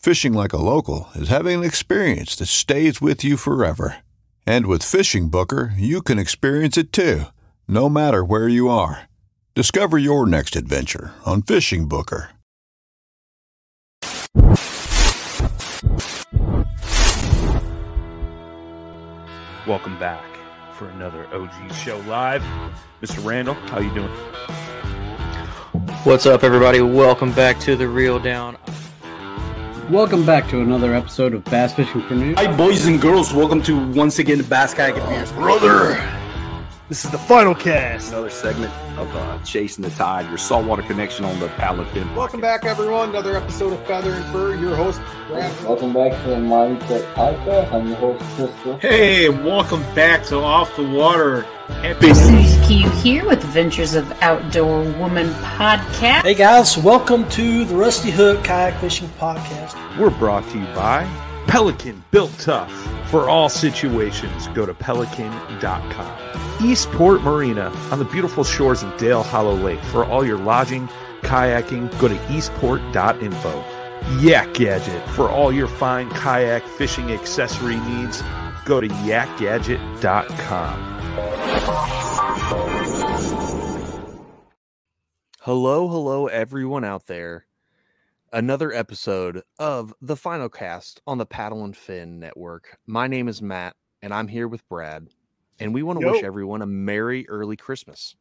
Fishing 0.00 0.32
like 0.32 0.54
a 0.54 0.56
local 0.56 1.10
is 1.14 1.28
having 1.28 1.58
an 1.58 1.62
experience 1.62 2.34
that 2.36 2.46
stays 2.46 3.02
with 3.02 3.22
you 3.22 3.36
forever. 3.36 3.98
And 4.46 4.64
with 4.64 4.82
Fishing 4.82 5.28
Booker, 5.28 5.74
you 5.76 6.00
can 6.00 6.18
experience 6.18 6.78
it 6.78 6.90
too, 6.90 7.24
no 7.68 7.90
matter 7.90 8.24
where 8.24 8.48
you 8.48 8.70
are. 8.70 9.10
Discover 9.54 9.98
your 9.98 10.24
next 10.24 10.56
adventure 10.56 11.12
on 11.26 11.42
Fishing 11.42 11.86
Booker. 11.86 12.30
Welcome 19.66 19.98
back 19.98 20.24
for 20.72 20.88
another 20.88 21.26
OG 21.26 21.74
show 21.74 21.98
live. 22.06 22.42
Mr. 23.02 23.22
Randall, 23.22 23.52
how 23.52 23.80
you 23.80 23.92
doing? 23.92 24.10
What's 26.04 26.24
up, 26.24 26.42
everybody? 26.42 26.80
Welcome 26.80 27.32
back 27.34 27.60
to 27.60 27.76
the 27.76 27.86
Reel 27.86 28.18
Down. 28.18 28.56
Welcome 29.90 30.24
back 30.24 30.48
to 30.50 30.60
another 30.60 30.94
episode 30.94 31.34
of 31.34 31.42
Bass 31.46 31.74
Fishing 31.74 32.00
for 32.02 32.14
News. 32.14 32.36
Hi, 32.38 32.56
boys 32.56 32.86
and 32.86 33.00
girls. 33.00 33.34
Welcome 33.34 33.60
to 33.62 33.90
once 33.90 34.20
again 34.20 34.38
the 34.38 34.44
Bass 34.44 34.72
Kayak 34.72 34.94
Beers. 34.94 35.32
Brother, 35.32 36.00
this 36.88 37.04
is 37.04 37.10
the 37.10 37.18
final 37.18 37.56
cast. 37.56 38.12
Another 38.12 38.30
segment 38.30 38.72
of 38.96 39.12
uh, 39.16 39.42
Chasing 39.42 39.82
the 39.82 39.90
Tide, 39.90 40.28
your 40.28 40.38
saltwater 40.38 40.82
connection 40.82 41.24
on 41.24 41.40
the 41.40 41.48
Paddle 41.48 41.84
and 41.84 42.16
Welcome 42.16 42.40
back, 42.40 42.64
everyone. 42.64 43.08
Another 43.08 43.36
episode 43.36 43.72
of 43.72 43.84
Feather 43.84 44.12
and 44.12 44.24
Fur. 44.26 44.54
Your 44.54 44.76
host, 44.76 45.00
Brad. 45.26 45.52
Welcome 45.64 45.92
back 45.92 46.12
to 46.22 46.28
the 46.28 46.36
Mindset 46.36 47.12
Podcast. 47.14 47.72
I'm 47.72 47.88
your 47.88 47.96
host, 47.96 48.22
Crystal. 48.36 48.78
Hey, 48.78 49.28
welcome 49.28 49.82
back 49.96 50.24
to 50.26 50.36
Off 50.36 50.76
the 50.76 50.88
Water. 50.88 51.42
Happy 51.82 52.14
Susie 52.14 52.64
Q 52.64 52.90
here 52.90 53.26
with 53.26 53.39
Adventures 53.50 53.94
of 53.96 54.06
Outdoor 54.22 54.84
Woman 54.92 55.28
podcast. 55.42 56.22
Hey 56.22 56.34
guys, 56.34 56.78
welcome 56.78 57.28
to 57.30 57.64
the 57.64 57.74
Rusty 57.74 58.12
Hook 58.12 58.44
Kayak 58.44 58.80
Fishing 58.80 59.08
Podcast. 59.18 59.74
We're 59.98 60.10
brought 60.10 60.48
to 60.50 60.58
you 60.60 60.66
by 60.66 61.04
Pelican 61.48 62.04
Built 62.12 62.30
Tough. 62.38 62.70
For 63.10 63.28
all 63.28 63.48
situations, 63.48 64.46
go 64.54 64.66
to 64.66 64.72
pelican.com. 64.72 66.64
Eastport 66.64 67.22
Marina 67.22 67.70
on 67.90 67.98
the 67.98 68.04
beautiful 68.04 68.44
shores 68.44 68.84
of 68.84 68.96
Dale 68.98 69.24
Hollow 69.24 69.56
Lake. 69.56 69.82
For 69.86 70.04
all 70.04 70.24
your 70.24 70.38
lodging, 70.38 70.86
kayaking, 71.22 71.90
go 71.98 72.06
to 72.06 72.32
eastport.info. 72.32 73.64
Yak 74.20 74.54
Gadget. 74.54 75.08
For 75.08 75.28
all 75.28 75.50
your 75.50 75.66
fine 75.66 76.08
kayak 76.10 76.62
fishing 76.62 77.10
accessory 77.10 77.80
needs, 77.80 78.22
go 78.64 78.80
to 78.80 78.86
yakgadget.com. 78.86 79.80
Hello, 85.40 85.88
hello, 85.88 86.28
everyone 86.28 86.84
out 86.84 87.06
there. 87.06 87.46
Another 88.32 88.72
episode 88.72 89.42
of 89.58 89.92
the 90.00 90.14
final 90.14 90.48
cast 90.48 91.00
on 91.08 91.18
the 91.18 91.26
Paddle 91.26 91.64
and 91.64 91.76
Fin 91.76 92.20
Network. 92.20 92.78
My 92.86 93.08
name 93.08 93.26
is 93.26 93.42
Matt, 93.42 93.74
and 94.00 94.14
I'm 94.14 94.28
here 94.28 94.46
with 94.46 94.68
Brad, 94.68 95.08
and 95.58 95.74
we 95.74 95.82
want 95.82 95.98
to 95.98 96.06
Yo. 96.06 96.12
wish 96.12 96.22
everyone 96.22 96.62
a 96.62 96.66
merry 96.66 97.28
early 97.28 97.56
Christmas. 97.56 98.14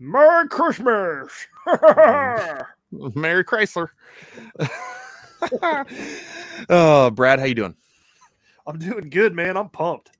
Merry 0.00 0.48
Christmas. 0.48 1.30
Merry 3.14 3.44
Chrysler. 3.44 3.90
oh, 6.68 7.10
Brad, 7.10 7.38
how 7.38 7.44
you 7.44 7.54
doing? 7.54 7.76
I'm 8.66 8.80
doing 8.80 9.08
good, 9.08 9.34
man. 9.34 9.56
I'm 9.56 9.68
pumped. 9.68 10.11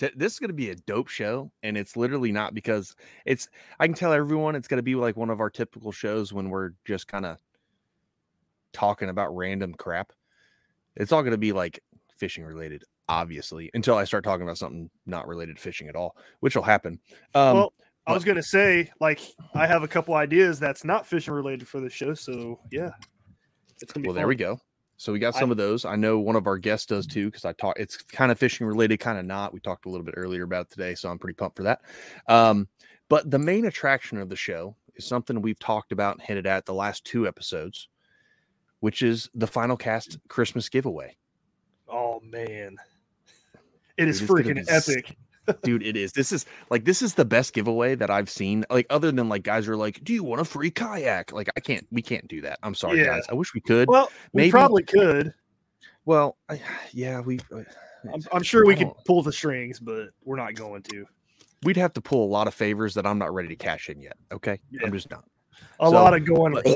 Th- 0.00 0.12
This 0.16 0.32
is 0.34 0.38
going 0.38 0.48
to 0.48 0.54
be 0.54 0.70
a 0.70 0.74
dope 0.74 1.08
show, 1.08 1.50
and 1.62 1.76
it's 1.76 1.96
literally 1.96 2.32
not 2.32 2.54
because 2.54 2.94
it's. 3.24 3.48
I 3.78 3.86
can 3.86 3.94
tell 3.94 4.12
everyone 4.12 4.54
it's 4.54 4.68
going 4.68 4.78
to 4.78 4.82
be 4.82 4.94
like 4.94 5.16
one 5.16 5.30
of 5.30 5.40
our 5.40 5.50
typical 5.50 5.92
shows 5.92 6.32
when 6.32 6.50
we're 6.50 6.70
just 6.84 7.06
kind 7.06 7.24
of 7.26 7.38
talking 8.72 9.08
about 9.08 9.34
random 9.36 9.74
crap. 9.74 10.12
It's 10.96 11.12
all 11.12 11.22
going 11.22 11.32
to 11.32 11.38
be 11.38 11.52
like 11.52 11.80
fishing 12.16 12.44
related, 12.44 12.84
obviously, 13.08 13.70
until 13.74 13.96
I 13.96 14.04
start 14.04 14.24
talking 14.24 14.42
about 14.42 14.58
something 14.58 14.90
not 15.06 15.26
related 15.28 15.56
to 15.56 15.62
fishing 15.62 15.88
at 15.88 15.96
all, 15.96 16.16
which 16.40 16.54
will 16.56 16.62
happen. 16.62 16.98
Um, 17.34 17.56
well, 17.56 17.72
I 18.06 18.12
was 18.12 18.22
gonna 18.24 18.42
say, 18.42 18.90
like, 19.00 19.18
I 19.54 19.66
have 19.66 19.82
a 19.82 19.88
couple 19.88 20.14
ideas 20.14 20.60
that's 20.60 20.84
not 20.84 21.06
fishing 21.06 21.32
related 21.32 21.66
for 21.66 21.80
the 21.80 21.88
show, 21.88 22.12
so 22.12 22.60
yeah, 22.70 22.90
it's 23.80 23.92
gonna 23.92 24.02
be. 24.02 24.08
well, 24.08 24.14
there 24.14 24.26
we 24.26 24.34
go. 24.36 24.60
So 25.04 25.12
we 25.12 25.18
got 25.18 25.36
I- 25.36 25.40
some 25.40 25.50
of 25.50 25.58
those. 25.58 25.84
I 25.84 25.96
know 25.96 26.18
one 26.18 26.34
of 26.34 26.46
our 26.46 26.56
guests 26.56 26.86
does 26.86 27.06
too, 27.06 27.26
because 27.26 27.44
I 27.44 27.52
talk. 27.52 27.78
It's 27.78 27.98
kind 27.98 28.32
of 28.32 28.38
fishing 28.38 28.66
related, 28.66 29.00
kind 29.00 29.18
of 29.18 29.26
not. 29.26 29.52
We 29.52 29.60
talked 29.60 29.84
a 29.84 29.90
little 29.90 30.04
bit 30.04 30.14
earlier 30.16 30.44
about 30.44 30.66
it 30.66 30.70
today, 30.70 30.94
so 30.94 31.10
I'm 31.10 31.18
pretty 31.18 31.34
pumped 31.34 31.58
for 31.58 31.64
that. 31.64 31.82
Um, 32.26 32.68
but 33.10 33.30
the 33.30 33.38
main 33.38 33.66
attraction 33.66 34.16
of 34.16 34.30
the 34.30 34.36
show 34.36 34.76
is 34.94 35.04
something 35.04 35.42
we've 35.42 35.58
talked 35.58 35.92
about 35.92 36.14
and 36.16 36.22
hinted 36.22 36.46
at 36.46 36.64
the 36.64 36.72
last 36.72 37.04
two 37.04 37.28
episodes, 37.28 37.88
which 38.80 39.02
is 39.02 39.28
the 39.34 39.46
final 39.46 39.76
cast 39.76 40.16
Christmas 40.28 40.70
giveaway. 40.70 41.14
Oh 41.86 42.20
man, 42.20 42.76
it 43.98 44.08
is 44.08 44.22
freaking 44.22 44.64
epic. 44.68 45.18
Dude, 45.62 45.82
it 45.82 45.96
is. 45.96 46.12
This 46.12 46.32
is 46.32 46.46
like 46.70 46.84
this 46.84 47.02
is 47.02 47.14
the 47.14 47.24
best 47.24 47.52
giveaway 47.52 47.94
that 47.96 48.10
I've 48.10 48.30
seen. 48.30 48.64
Like 48.70 48.86
other 48.90 49.10
than 49.12 49.28
like 49.28 49.42
guys 49.42 49.68
are 49.68 49.76
like, 49.76 50.02
"Do 50.04 50.12
you 50.14 50.22
want 50.24 50.40
a 50.40 50.44
free 50.44 50.70
kayak?" 50.70 51.32
Like 51.32 51.48
I 51.56 51.60
can't. 51.60 51.86
We 51.90 52.02
can't 52.02 52.26
do 52.28 52.40
that. 52.42 52.58
I'm 52.62 52.74
sorry, 52.74 52.98
Yeah. 53.00 53.06
guys. 53.06 53.24
I 53.30 53.34
wish 53.34 53.52
we 53.54 53.60
could. 53.60 53.88
Well, 53.88 54.10
we 54.32 54.50
probably 54.50 54.82
could. 54.84 55.34
Well, 56.06 56.36
I, 56.48 56.60
yeah, 56.92 57.20
we. 57.20 57.38
uh, 57.54 57.60
I'm, 58.12 58.22
I'm 58.32 58.42
sure 58.42 58.66
we 58.66 58.76
could 58.76 58.90
pull 59.06 59.22
the 59.22 59.32
strings, 59.32 59.80
but 59.80 60.10
we're 60.24 60.36
not 60.36 60.54
going 60.54 60.82
to. 60.92 61.06
We'd 61.62 61.76
have 61.78 61.94
to 61.94 62.00
pull 62.02 62.26
a 62.26 62.30
lot 62.30 62.46
of 62.46 62.52
favors 62.54 62.92
that 62.94 63.06
I'm 63.06 63.18
not 63.18 63.32
ready 63.32 63.48
to 63.48 63.56
cash 63.56 63.88
in 63.88 64.00
yet. 64.02 64.16
Okay, 64.32 64.60
Yeah. 64.70 64.80
I'm 64.84 64.92
just 64.92 65.10
not. 65.10 65.24
A 65.80 65.86
So, 65.86 65.90
lot 65.92 66.12
of 66.14 66.26
going. 66.26 66.52
but- 66.52 66.66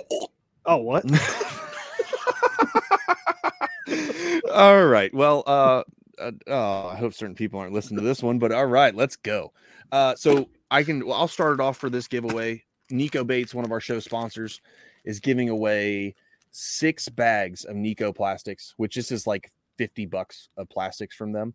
oh, 0.64 0.76
what? 0.78 1.04
all 4.52 4.86
right. 4.86 5.12
Well, 5.12 5.42
uh, 5.46 5.82
uh, 6.20 6.32
oh, 6.46 6.88
I 6.88 6.96
hope 6.96 7.14
certain 7.14 7.34
people 7.34 7.60
aren't 7.60 7.72
listening 7.72 8.00
to 8.00 8.04
this 8.04 8.22
one, 8.22 8.38
but 8.38 8.52
all 8.52 8.66
right, 8.66 8.94
let's 8.94 9.16
go. 9.16 9.52
Uh, 9.92 10.14
so 10.14 10.48
I 10.70 10.82
can. 10.82 11.06
Well, 11.06 11.16
I'll 11.16 11.28
start 11.28 11.54
it 11.54 11.60
off 11.60 11.76
for 11.76 11.90
this 11.90 12.08
giveaway. 12.08 12.64
Nico 12.90 13.24
Baits, 13.24 13.54
one 13.54 13.64
of 13.64 13.72
our 13.72 13.80
show 13.80 14.00
sponsors, 14.00 14.60
is 15.04 15.20
giving 15.20 15.48
away 15.48 16.14
six 16.50 17.08
bags 17.08 17.64
of 17.64 17.76
Nico 17.76 18.12
plastics, 18.12 18.74
which 18.76 18.94
this 18.94 19.10
is 19.10 19.26
like 19.26 19.50
fifty 19.76 20.06
bucks 20.06 20.48
of 20.56 20.68
plastics 20.68 21.14
from 21.14 21.32
them. 21.32 21.54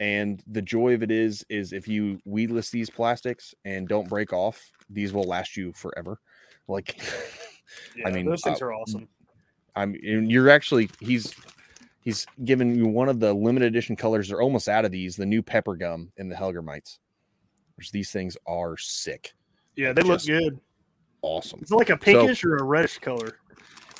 And 0.00 0.42
the 0.46 0.62
joy 0.62 0.94
of 0.94 1.02
it 1.02 1.10
is, 1.10 1.44
is 1.48 1.72
if 1.72 1.88
you 1.88 2.20
weedless 2.24 2.70
these 2.70 2.88
plastics 2.88 3.52
and 3.64 3.88
don't 3.88 4.08
break 4.08 4.32
off, 4.32 4.70
these 4.88 5.12
will 5.12 5.24
last 5.24 5.56
you 5.56 5.72
forever. 5.72 6.20
Like, 6.68 7.00
Yeah, 7.96 8.08
mean, 8.10 8.26
those 8.26 8.42
things 8.42 8.62
uh, 8.62 8.66
are 8.66 8.74
awesome. 8.74 9.08
I'm 9.76 9.94
and 10.02 10.30
you're 10.30 10.50
actually 10.50 10.90
he's 11.00 11.34
He's 12.08 12.26
given 12.42 12.74
you 12.74 12.86
one 12.86 13.10
of 13.10 13.20
the 13.20 13.34
limited 13.34 13.66
edition 13.66 13.94
colors. 13.94 14.30
They're 14.30 14.40
almost 14.40 14.66
out 14.66 14.86
of 14.86 14.90
these. 14.90 15.14
The 15.14 15.26
new 15.26 15.42
pepper 15.42 15.76
gum 15.76 16.10
in 16.16 16.30
the 16.30 16.34
Hellgrammites, 16.34 17.00
which 17.76 17.92
these 17.92 18.10
things 18.10 18.34
are 18.46 18.78
sick. 18.78 19.34
Yeah, 19.76 19.92
they 19.92 20.00
Just 20.00 20.26
look 20.26 20.40
good. 20.40 20.58
Awesome. 21.20 21.58
It's 21.60 21.70
like 21.70 21.90
a 21.90 21.98
pinkish 21.98 22.44
or 22.44 22.56
a 22.56 22.62
reddish 22.62 22.96
color. 23.00 23.40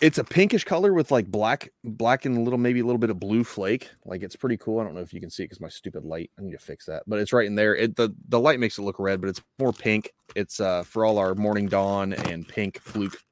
It's 0.01 0.17
a 0.17 0.25
pinkish 0.25 0.65
color 0.65 0.95
with 0.95 1.11
like 1.11 1.27
black, 1.27 1.71
black 1.85 2.25
and 2.25 2.39
a 2.39 2.41
little 2.41 2.59
maybe 2.59 2.81
a 2.81 2.83
little 2.83 2.97
bit 2.97 3.11
of 3.11 3.21
blue 3.21 3.45
flake. 3.45 3.91
Like 4.07 4.23
it's 4.23 4.37
pretty 4.37 4.57
cool. 4.57 4.81
I 4.81 4.85
don't 4.85 4.95
know 4.95 5.03
if 5.03 5.13
you 5.13 5.21
can 5.21 5.29
see 5.29 5.43
it 5.43 5.49
because 5.49 5.61
my 5.61 5.69
stupid 5.69 6.07
light. 6.07 6.31
I 6.39 6.43
need 6.43 6.53
to 6.53 6.59
fix 6.59 6.87
that, 6.87 7.03
but 7.07 7.19
it's 7.19 7.35
right 7.35 7.47
in 7.47 7.57
there. 7.57 7.77
It 7.77 7.95
the 7.95 8.15
the 8.31 8.41
light 8.41 8.59
makes 8.59 8.79
it 8.79 8.85
look 8.85 8.99
red, 8.99 9.21
but 9.21 9.29
it's 9.29 9.43
more 9.59 9.75
pink. 9.75 10.15
It's 10.35 10.61
uh 10.61 10.83
for 10.83 11.05
all 11.05 11.19
our 11.19 11.35
morning 11.35 11.67
dawn 11.67 12.15
and 12.15 12.49
pink 12.49 12.81
fluke 12.81 13.23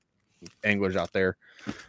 anglers 0.64 0.96
out 0.96 1.14
there. 1.14 1.38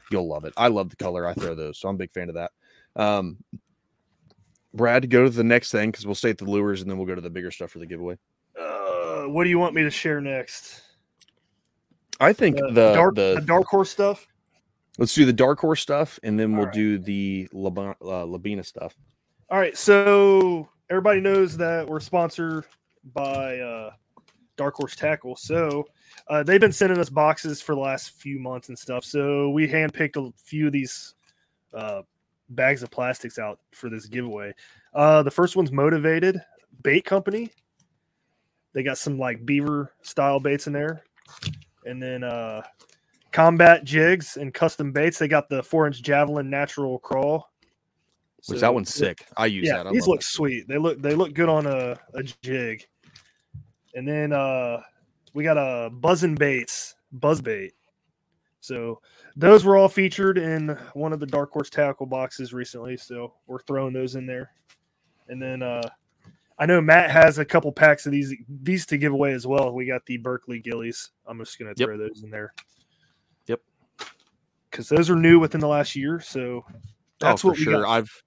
You'll 0.09 0.29
love 0.29 0.45
it. 0.45 0.53
I 0.55 0.69
love 0.69 0.89
the 0.89 0.95
color. 0.95 1.27
I 1.27 1.33
throw 1.33 1.53
those, 1.53 1.77
so 1.79 1.89
I'm 1.89 1.95
a 1.95 1.97
big 1.97 2.13
fan 2.13 2.29
of 2.29 2.35
that. 2.35 2.51
Um, 2.97 3.37
Brad, 4.73 5.09
go 5.09 5.23
to 5.23 5.29
the 5.29 5.43
next 5.43 5.71
thing 5.71 5.89
because 5.91 6.05
we'll 6.05 6.15
stay 6.15 6.29
at 6.31 6.37
the 6.37 6.45
lures 6.45 6.81
and 6.81 6.91
then 6.91 6.97
we'll 6.97 7.07
go 7.07 7.15
to 7.15 7.21
the 7.21 7.29
bigger 7.29 7.51
stuff 7.51 7.71
for 7.71 7.79
the 7.79 7.85
giveaway. 7.85 8.17
Uh, 8.59 9.23
what 9.23 9.43
do 9.45 9.49
you 9.49 9.57
want 9.59 9.73
me 9.73 9.83
to 9.83 9.89
share 9.89 10.19
next? 10.19 10.81
I 12.19 12.33
think 12.33 12.57
The, 12.57 12.67
the 12.71 12.93
dark, 12.93 13.15
the, 13.15 13.35
the 13.35 13.45
dark 13.45 13.67
horse 13.67 13.89
stuff. 13.89 14.27
let's 14.97 15.13
do 15.13 15.25
the 15.25 15.33
dark 15.33 15.59
horse 15.59 15.81
stuff 15.81 16.19
and 16.23 16.39
then 16.39 16.55
we'll 16.55 16.65
right. 16.65 16.73
do 16.73 16.97
the 16.99 17.47
Lab- 17.53 17.77
uh, 17.79 18.25
Lobina 18.25 18.65
stuff. 18.65 18.95
All 19.49 19.59
right, 19.59 19.77
so 19.77 20.67
everybody 20.89 21.21
knows 21.21 21.55
that 21.57 21.87
we're 21.87 21.99
sponsored 21.99 22.65
by 23.13 23.59
uh, 23.59 23.91
Dark 24.57 24.75
Horse 24.75 24.95
Tackle. 24.95 25.35
So 25.37 25.85
uh, 26.27 26.43
they've 26.43 26.59
been 26.59 26.73
sending 26.73 26.99
us 26.99 27.09
boxes 27.09 27.61
for 27.61 27.73
the 27.73 27.79
last 27.81 28.11
few 28.19 28.39
months 28.39 28.67
and 28.69 28.77
stuff. 28.77 29.05
So 29.05 29.49
we 29.51 29.67
handpicked 29.67 30.17
a 30.17 30.33
few 30.43 30.67
of 30.67 30.73
these 30.73 31.13
uh, 31.73 32.01
bags 32.49 32.83
of 32.83 32.91
plastics 32.91 33.39
out 33.39 33.59
for 33.71 33.89
this 33.89 34.05
giveaway. 34.05 34.53
Uh, 34.93 35.23
the 35.23 35.31
first 35.31 35.55
one's 35.55 35.71
Motivated 35.71 36.41
Bait 36.83 37.05
Company. 37.05 37.51
They 38.73 38.83
got 38.83 38.97
some 38.97 39.17
like 39.17 39.45
beaver 39.45 39.93
style 40.01 40.39
baits 40.39 40.67
in 40.67 40.73
there, 40.73 41.03
and 41.85 42.01
then 42.01 42.23
uh, 42.23 42.61
Combat 43.31 43.83
Jigs 43.83 44.37
and 44.37 44.53
Custom 44.53 44.91
Baits. 44.91 45.19
They 45.19 45.27
got 45.27 45.49
the 45.49 45.63
four 45.63 45.87
inch 45.87 46.01
Javelin 46.01 46.49
Natural 46.49 46.99
Crawl. 46.99 47.49
Which 48.47 48.61
that 48.61 48.73
one's 48.73 48.93
sick. 48.93 49.25
I 49.35 49.47
use 49.47 49.67
yeah, 49.67 49.77
that. 49.77 49.87
I 49.87 49.91
these 49.91 50.07
look 50.07 50.21
that. 50.21 50.25
sweet. 50.25 50.67
They 50.67 50.77
look 50.77 51.01
they 51.01 51.15
look 51.15 51.33
good 51.33 51.49
on 51.49 51.65
a, 51.65 51.97
a 52.13 52.23
jig. 52.41 52.85
And 53.93 54.07
then 54.07 54.31
uh 54.31 54.81
we 55.33 55.43
got 55.43 55.57
a 55.57 55.89
buzzing 55.89 56.35
baits, 56.35 56.95
buzz 57.11 57.41
bait. 57.41 57.73
So 58.59 59.01
those 59.35 59.63
were 59.63 59.77
all 59.77 59.87
featured 59.89 60.37
in 60.37 60.69
one 60.93 61.13
of 61.13 61.19
the 61.19 61.25
Dark 61.25 61.51
Horse 61.51 61.69
tackle 61.69 62.05
boxes 62.05 62.53
recently. 62.53 62.97
So 62.97 63.33
we're 63.45 63.61
throwing 63.61 63.93
those 63.93 64.15
in 64.15 64.25
there. 64.25 64.51
And 65.27 65.41
then 65.41 65.61
uh 65.61 65.87
I 66.59 66.65
know 66.65 66.81
Matt 66.81 67.11
has 67.11 67.37
a 67.37 67.45
couple 67.45 67.71
packs 67.71 68.05
of 68.07 68.11
these 68.11 68.33
these 68.63 68.85
to 68.87 68.97
give 68.97 69.13
away 69.13 69.33
as 69.33 69.45
well. 69.45 69.73
We 69.73 69.85
got 69.85 70.05
the 70.05 70.17
Berkley 70.17 70.59
Gillies. 70.59 71.11
I'm 71.27 71.37
just 71.39 71.59
gonna 71.59 71.73
Yep. 71.75 71.87
throw 71.87 71.97
those 71.97 72.23
in 72.23 72.31
there. 72.31 72.53
Yep. 73.45 73.61
Because 74.69 74.89
those 74.89 75.09
are 75.09 75.15
new 75.15 75.39
within 75.39 75.61
the 75.61 75.67
last 75.67 75.95
year. 75.95 76.19
So 76.19 76.65
that's 77.19 77.45
oh, 77.45 77.49
what 77.49 77.57
we 77.57 77.63
sure. 77.63 77.83
got. 77.83 77.89
I've 77.89 78.23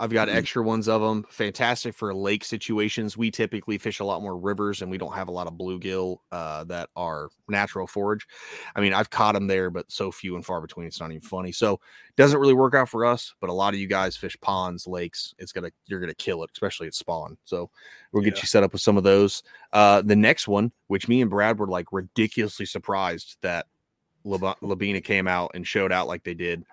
I've 0.00 0.12
got 0.12 0.28
extra 0.28 0.62
ones 0.62 0.88
of 0.88 1.00
them. 1.00 1.24
Fantastic 1.30 1.94
for 1.94 2.14
lake 2.14 2.44
situations. 2.44 3.16
We 3.16 3.30
typically 3.30 3.78
fish 3.78 4.00
a 4.00 4.04
lot 4.04 4.22
more 4.22 4.36
rivers, 4.36 4.82
and 4.82 4.90
we 4.90 4.98
don't 4.98 5.14
have 5.14 5.28
a 5.28 5.30
lot 5.32 5.46
of 5.46 5.54
bluegill 5.54 6.18
uh, 6.32 6.64
that 6.64 6.88
are 6.96 7.28
natural 7.48 7.86
forage. 7.86 8.26
I 8.74 8.80
mean, 8.80 8.92
I've 8.92 9.10
caught 9.10 9.34
them 9.34 9.46
there, 9.46 9.70
but 9.70 9.90
so 9.90 10.10
few 10.10 10.34
and 10.36 10.44
far 10.44 10.60
between. 10.60 10.86
It's 10.86 11.00
not 11.00 11.10
even 11.10 11.22
funny. 11.22 11.52
So 11.52 11.74
it 11.74 12.16
doesn't 12.16 12.38
really 12.38 12.54
work 12.54 12.74
out 12.74 12.88
for 12.88 13.04
us. 13.04 13.34
But 13.40 13.50
a 13.50 13.52
lot 13.52 13.74
of 13.74 13.80
you 13.80 13.86
guys 13.86 14.16
fish 14.16 14.36
ponds, 14.40 14.86
lakes. 14.86 15.34
It's 15.38 15.52
gonna 15.52 15.70
you're 15.86 16.00
gonna 16.00 16.14
kill 16.14 16.42
it, 16.44 16.50
especially 16.52 16.86
at 16.86 16.94
spawn. 16.94 17.36
So 17.44 17.70
we'll 18.12 18.22
get 18.22 18.36
Yeah. 18.36 18.42
you 18.42 18.46
set 18.46 18.62
up 18.62 18.72
with 18.72 18.82
some 18.82 18.96
of 18.96 19.04
those. 19.04 19.42
Uh, 19.72 20.02
the 20.02 20.16
next 20.16 20.48
one, 20.48 20.72
which 20.88 21.08
me 21.08 21.20
and 21.20 21.30
Brad 21.30 21.58
were 21.58 21.66
like 21.68 21.86
ridiculously 21.92 22.66
surprised 22.66 23.36
that 23.42 23.66
Lab- 24.24 24.58
Lobina 24.62 25.02
came 25.04 25.28
out 25.28 25.50
and 25.54 25.66
showed 25.66 25.92
out 25.92 26.06
like 26.08 26.24
they 26.24 26.34
did. 26.34 26.64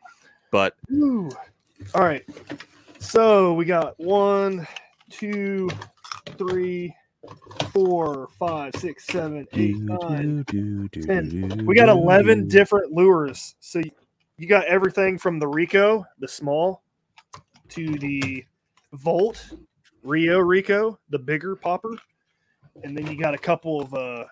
But 0.52 0.76
Ooh. 0.92 1.30
All 1.96 2.04
right. 2.04 2.24
So 3.01 3.53
we 3.53 3.65
got 3.65 4.00
one, 4.00 4.65
two, 5.09 5.69
three, 6.38 6.95
four, 7.71 8.30
five, 8.38 8.75
six, 8.75 9.06
seven, 9.07 9.48
eight, 9.53 9.75
nine, 9.80 10.45
ten. 10.45 11.65
We 11.65 11.75
got 11.75 11.89
11 11.89 12.48
different 12.48 12.94
lures. 12.94 13.56
So 13.59 13.81
you 14.38 14.48
got 14.48 14.65
everything 14.65 15.18
from 15.18 15.39
the 15.39 15.48
Rico, 15.48 16.06
the 16.19 16.27
small, 16.27 16.83
to 17.69 17.98
the 17.98 18.45
Volt, 18.94 19.51
Rio 20.03 20.39
Rico, 20.39 21.00
the 21.09 21.19
bigger 21.19 21.56
popper. 21.56 21.98
And 22.83 22.95
then 22.95 23.07
you 23.07 23.19
got 23.19 23.33
a 23.33 23.39
couple 23.39 23.81
of 23.81 23.94
uh, 23.95 24.25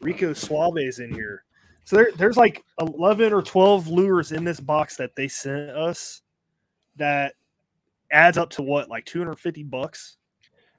Rico 0.00 0.32
Suaves 0.32 1.00
in 1.00 1.14
here. 1.14 1.44
So 1.84 1.96
there, 1.96 2.10
there's 2.16 2.36
like 2.36 2.64
11 2.80 3.32
or 3.32 3.42
12 3.42 3.88
lures 3.88 4.32
in 4.32 4.44
this 4.44 4.58
box 4.58 4.96
that 4.96 5.14
they 5.14 5.28
sent 5.28 5.70
us 5.70 6.22
that 6.96 7.34
adds 8.10 8.38
up 8.38 8.50
to 8.50 8.62
what, 8.62 8.88
like 8.88 9.04
250 9.04 9.64
bucks? 9.64 10.16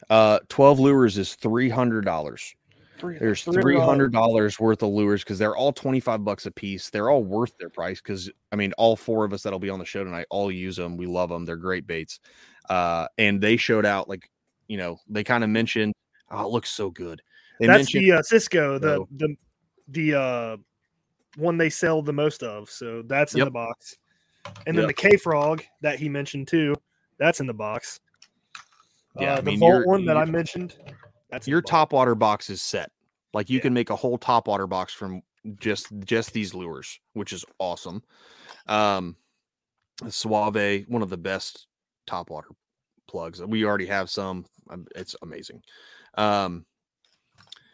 Uh, 0.09 0.39
12 0.49 0.79
lures 0.79 1.17
is 1.17 1.35
$300. 1.41 2.53
There's 3.01 3.45
$300. 3.45 4.11
$300 4.11 4.59
worth 4.59 4.83
of 4.83 4.89
lures 4.89 5.23
because 5.23 5.39
they're 5.39 5.55
all 5.55 5.71
25 5.71 6.23
bucks 6.25 6.45
a 6.45 6.51
piece. 6.51 6.89
They're 6.89 7.09
all 7.09 7.23
worth 7.23 7.57
their 7.57 7.69
price 7.69 8.01
because, 8.01 8.29
I 8.51 8.55
mean, 8.55 8.73
all 8.77 8.95
four 8.95 9.23
of 9.23 9.33
us 9.33 9.43
that'll 9.43 9.59
be 9.59 9.69
on 9.69 9.79
the 9.79 9.85
show 9.85 10.03
tonight 10.03 10.25
all 10.29 10.51
use 10.51 10.75
them. 10.75 10.97
We 10.97 11.05
love 11.05 11.29
them. 11.29 11.45
They're 11.45 11.55
great 11.55 11.87
baits. 11.87 12.19
Uh, 12.69 13.07
and 13.17 13.41
they 13.41 13.57
showed 13.57 13.85
out, 13.85 14.09
like, 14.09 14.29
you 14.67 14.77
know, 14.77 14.99
they 15.07 15.23
kind 15.23 15.43
of 15.43 15.49
mentioned, 15.49 15.93
oh, 16.31 16.45
it 16.45 16.49
looks 16.49 16.69
so 16.69 16.89
good. 16.89 17.21
They 17.59 17.67
That's 17.67 17.91
the 17.91 18.13
uh, 18.13 18.21
Cisco, 18.21 18.79
the 18.79 19.05
the 19.17 19.35
the 19.89 20.13
uh 20.13 20.57
one 21.35 21.57
they 21.57 21.69
sell 21.69 22.01
the 22.01 22.13
most 22.13 22.43
of. 22.43 22.69
So 22.69 23.01
that's 23.01 23.33
in 23.33 23.39
Yep. 23.39 23.47
the 23.47 23.51
box. 23.51 23.95
And 24.65 24.77
then 24.77 24.83
Yep. 24.83 24.87
the 24.87 24.93
K 24.93 25.17
Frog 25.17 25.63
that 25.81 25.99
he 25.99 26.09
mentioned 26.09 26.47
too, 26.47 26.75
that's 27.19 27.39
in 27.39 27.47
the 27.47 27.53
box. 27.53 27.99
Yeah, 29.19 29.33
uh, 29.33 29.37
I 29.37 29.41
the 29.41 29.45
mean, 29.51 29.59
Volt 29.59 29.73
you're- 29.73 29.85
one 29.85 30.05
that 30.05 30.17
I 30.17 30.25
mentioned, 30.25 30.75
that's 31.29 31.47
your 31.47 31.61
top 31.61 31.93
water 31.93 32.15
box 32.15 32.49
is 32.49 32.61
set. 32.61 32.91
Like 33.33 33.49
you 33.49 33.59
can 33.59 33.73
make 33.73 33.89
a 33.91 33.95
whole 33.95 34.17
top 34.17 34.47
water 34.47 34.65
box 34.67 34.93
from 34.93 35.21
just 35.59 35.87
just 36.03 36.33
these 36.33 36.53
lures, 36.53 36.99
which 37.13 37.31
is 37.33 37.45
awesome. 37.59 38.01
Um 38.67 39.15
Suave, 40.07 40.85
one 40.87 41.01
of 41.01 41.09
the 41.09 41.17
best 41.17 41.67
top 42.07 42.29
water 42.29 42.49
plugs. 43.07 43.41
We 43.43 43.65
already 43.65 43.85
have 43.87 44.09
some. 44.09 44.45
um, 44.69 44.87
It's 44.95 45.15
amazing. 45.21 45.61
Um 46.15 46.65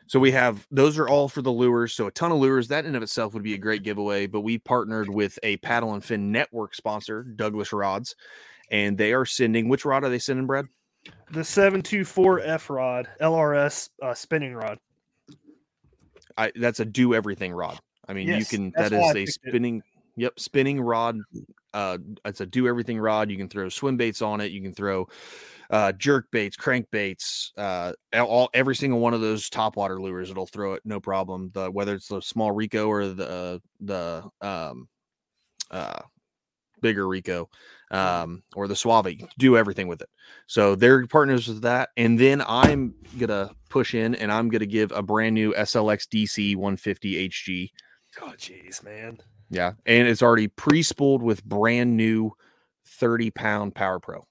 so 0.07 0.19
we 0.19 0.31
have 0.31 0.67
those 0.71 0.97
are 0.99 1.07
all 1.07 1.27
for 1.29 1.41
the 1.41 1.51
lures. 1.51 1.93
So 1.93 2.07
a 2.07 2.11
ton 2.11 2.31
of 2.31 2.37
lures. 2.39 2.67
That 2.67 2.85
in 2.85 2.95
of 2.95 3.03
itself 3.03 3.33
would 3.33 3.43
be 3.43 3.53
a 3.53 3.57
great 3.59 3.83
giveaway. 3.83 4.27
But 4.27 4.41
we 4.41 4.57
partnered 4.57 5.09
with 5.09 5.37
a 5.43 5.57
paddle 5.57 5.93
and 5.93 6.03
fin 6.03 6.31
network 6.31 6.75
sponsor, 6.75 7.23
Douglas 7.23 7.71
Rods, 7.73 8.15
and 8.75 8.97
they 8.97 9.13
are 9.13 9.25
sending. 9.25 9.69
Which 9.69 9.85
rod 9.85 10.03
are 10.03 10.09
they 10.09 10.19
sending, 10.19 10.45
Brad? 10.45 10.65
the 11.31 11.43
724 11.43 12.41
F 12.41 12.69
rod, 12.69 13.07
LRS 13.21 13.89
uh, 14.01 14.13
spinning 14.13 14.53
rod. 14.53 14.77
I 16.37 16.51
that's 16.55 16.81
a 16.81 16.85
do 16.85 17.13
everything 17.13 17.53
rod. 17.53 17.79
I 18.07 18.13
mean, 18.13 18.27
Yes, 18.27 18.51
you 18.51 18.57
can 18.57 18.73
that 18.75 18.91
is 18.91 18.99
a 19.11 19.13
picked 19.13 19.29
it. 19.29 19.33
spinning 19.49 19.81
yep, 20.17 20.37
spinning 20.37 20.81
rod. 20.81 21.19
Uh 21.73 21.97
it's 22.25 22.41
a 22.41 22.45
do 22.45 22.67
everything 22.67 22.99
rod. 22.99 23.31
You 23.31 23.37
can 23.37 23.47
throw 23.47 23.69
swim 23.69 23.95
baits 23.95 24.21
on 24.21 24.41
it, 24.41 24.51
you 24.51 24.61
can 24.61 24.73
throw 24.73 25.07
uh 25.69 25.93
jerk 25.93 26.27
baits, 26.31 26.57
crank 26.57 26.87
baits, 26.91 27.53
uh 27.57 27.93
all 28.13 28.49
every 28.53 28.75
single 28.75 28.99
one 28.99 29.13
of 29.13 29.21
those 29.21 29.49
top 29.49 29.77
water 29.77 30.01
lures, 30.01 30.29
it'll 30.29 30.45
throw 30.47 30.73
it 30.73 30.81
no 30.83 30.99
problem. 30.99 31.51
The 31.53 31.71
whether 31.71 31.93
it's 31.95 32.09
the 32.09 32.21
small 32.21 32.51
Rico 32.51 32.87
or 32.87 33.07
the 33.07 33.61
the 33.79 34.29
um 34.41 34.89
uh 35.71 36.01
bigger 36.81 37.07
Rico 37.07 37.49
um 37.91 38.41
or 38.55 38.67
the 38.67 38.75
Suave, 38.75 39.07
do 39.37 39.57
everything 39.57 39.87
with 39.87 40.01
it. 40.01 40.09
So 40.47 40.75
they're 40.75 41.05
partners 41.07 41.47
with 41.47 41.61
that. 41.61 41.89
And 41.97 42.19
then 42.19 42.41
I'm 42.47 42.95
gonna 43.17 43.51
push 43.69 43.93
in 43.93 44.15
and 44.15 44.31
I'm 44.31 44.49
gonna 44.49 44.65
give 44.65 44.91
a 44.91 45.03
brand 45.03 45.35
new 45.35 45.53
SLX 45.53 46.07
DC 46.07 46.55
150 46.55 47.29
HG. 47.29 47.69
Oh 48.21 48.33
jeez, 48.37 48.83
man. 48.83 49.19
Yeah. 49.49 49.73
And 49.85 50.07
it's 50.07 50.23
already 50.23 50.47
pre-spooled 50.47 51.21
with 51.21 51.43
brand 51.45 51.95
new 51.95 52.31
30 52.87 53.31
pound 53.31 53.75
Power 53.75 53.99
Pro. 53.99 54.25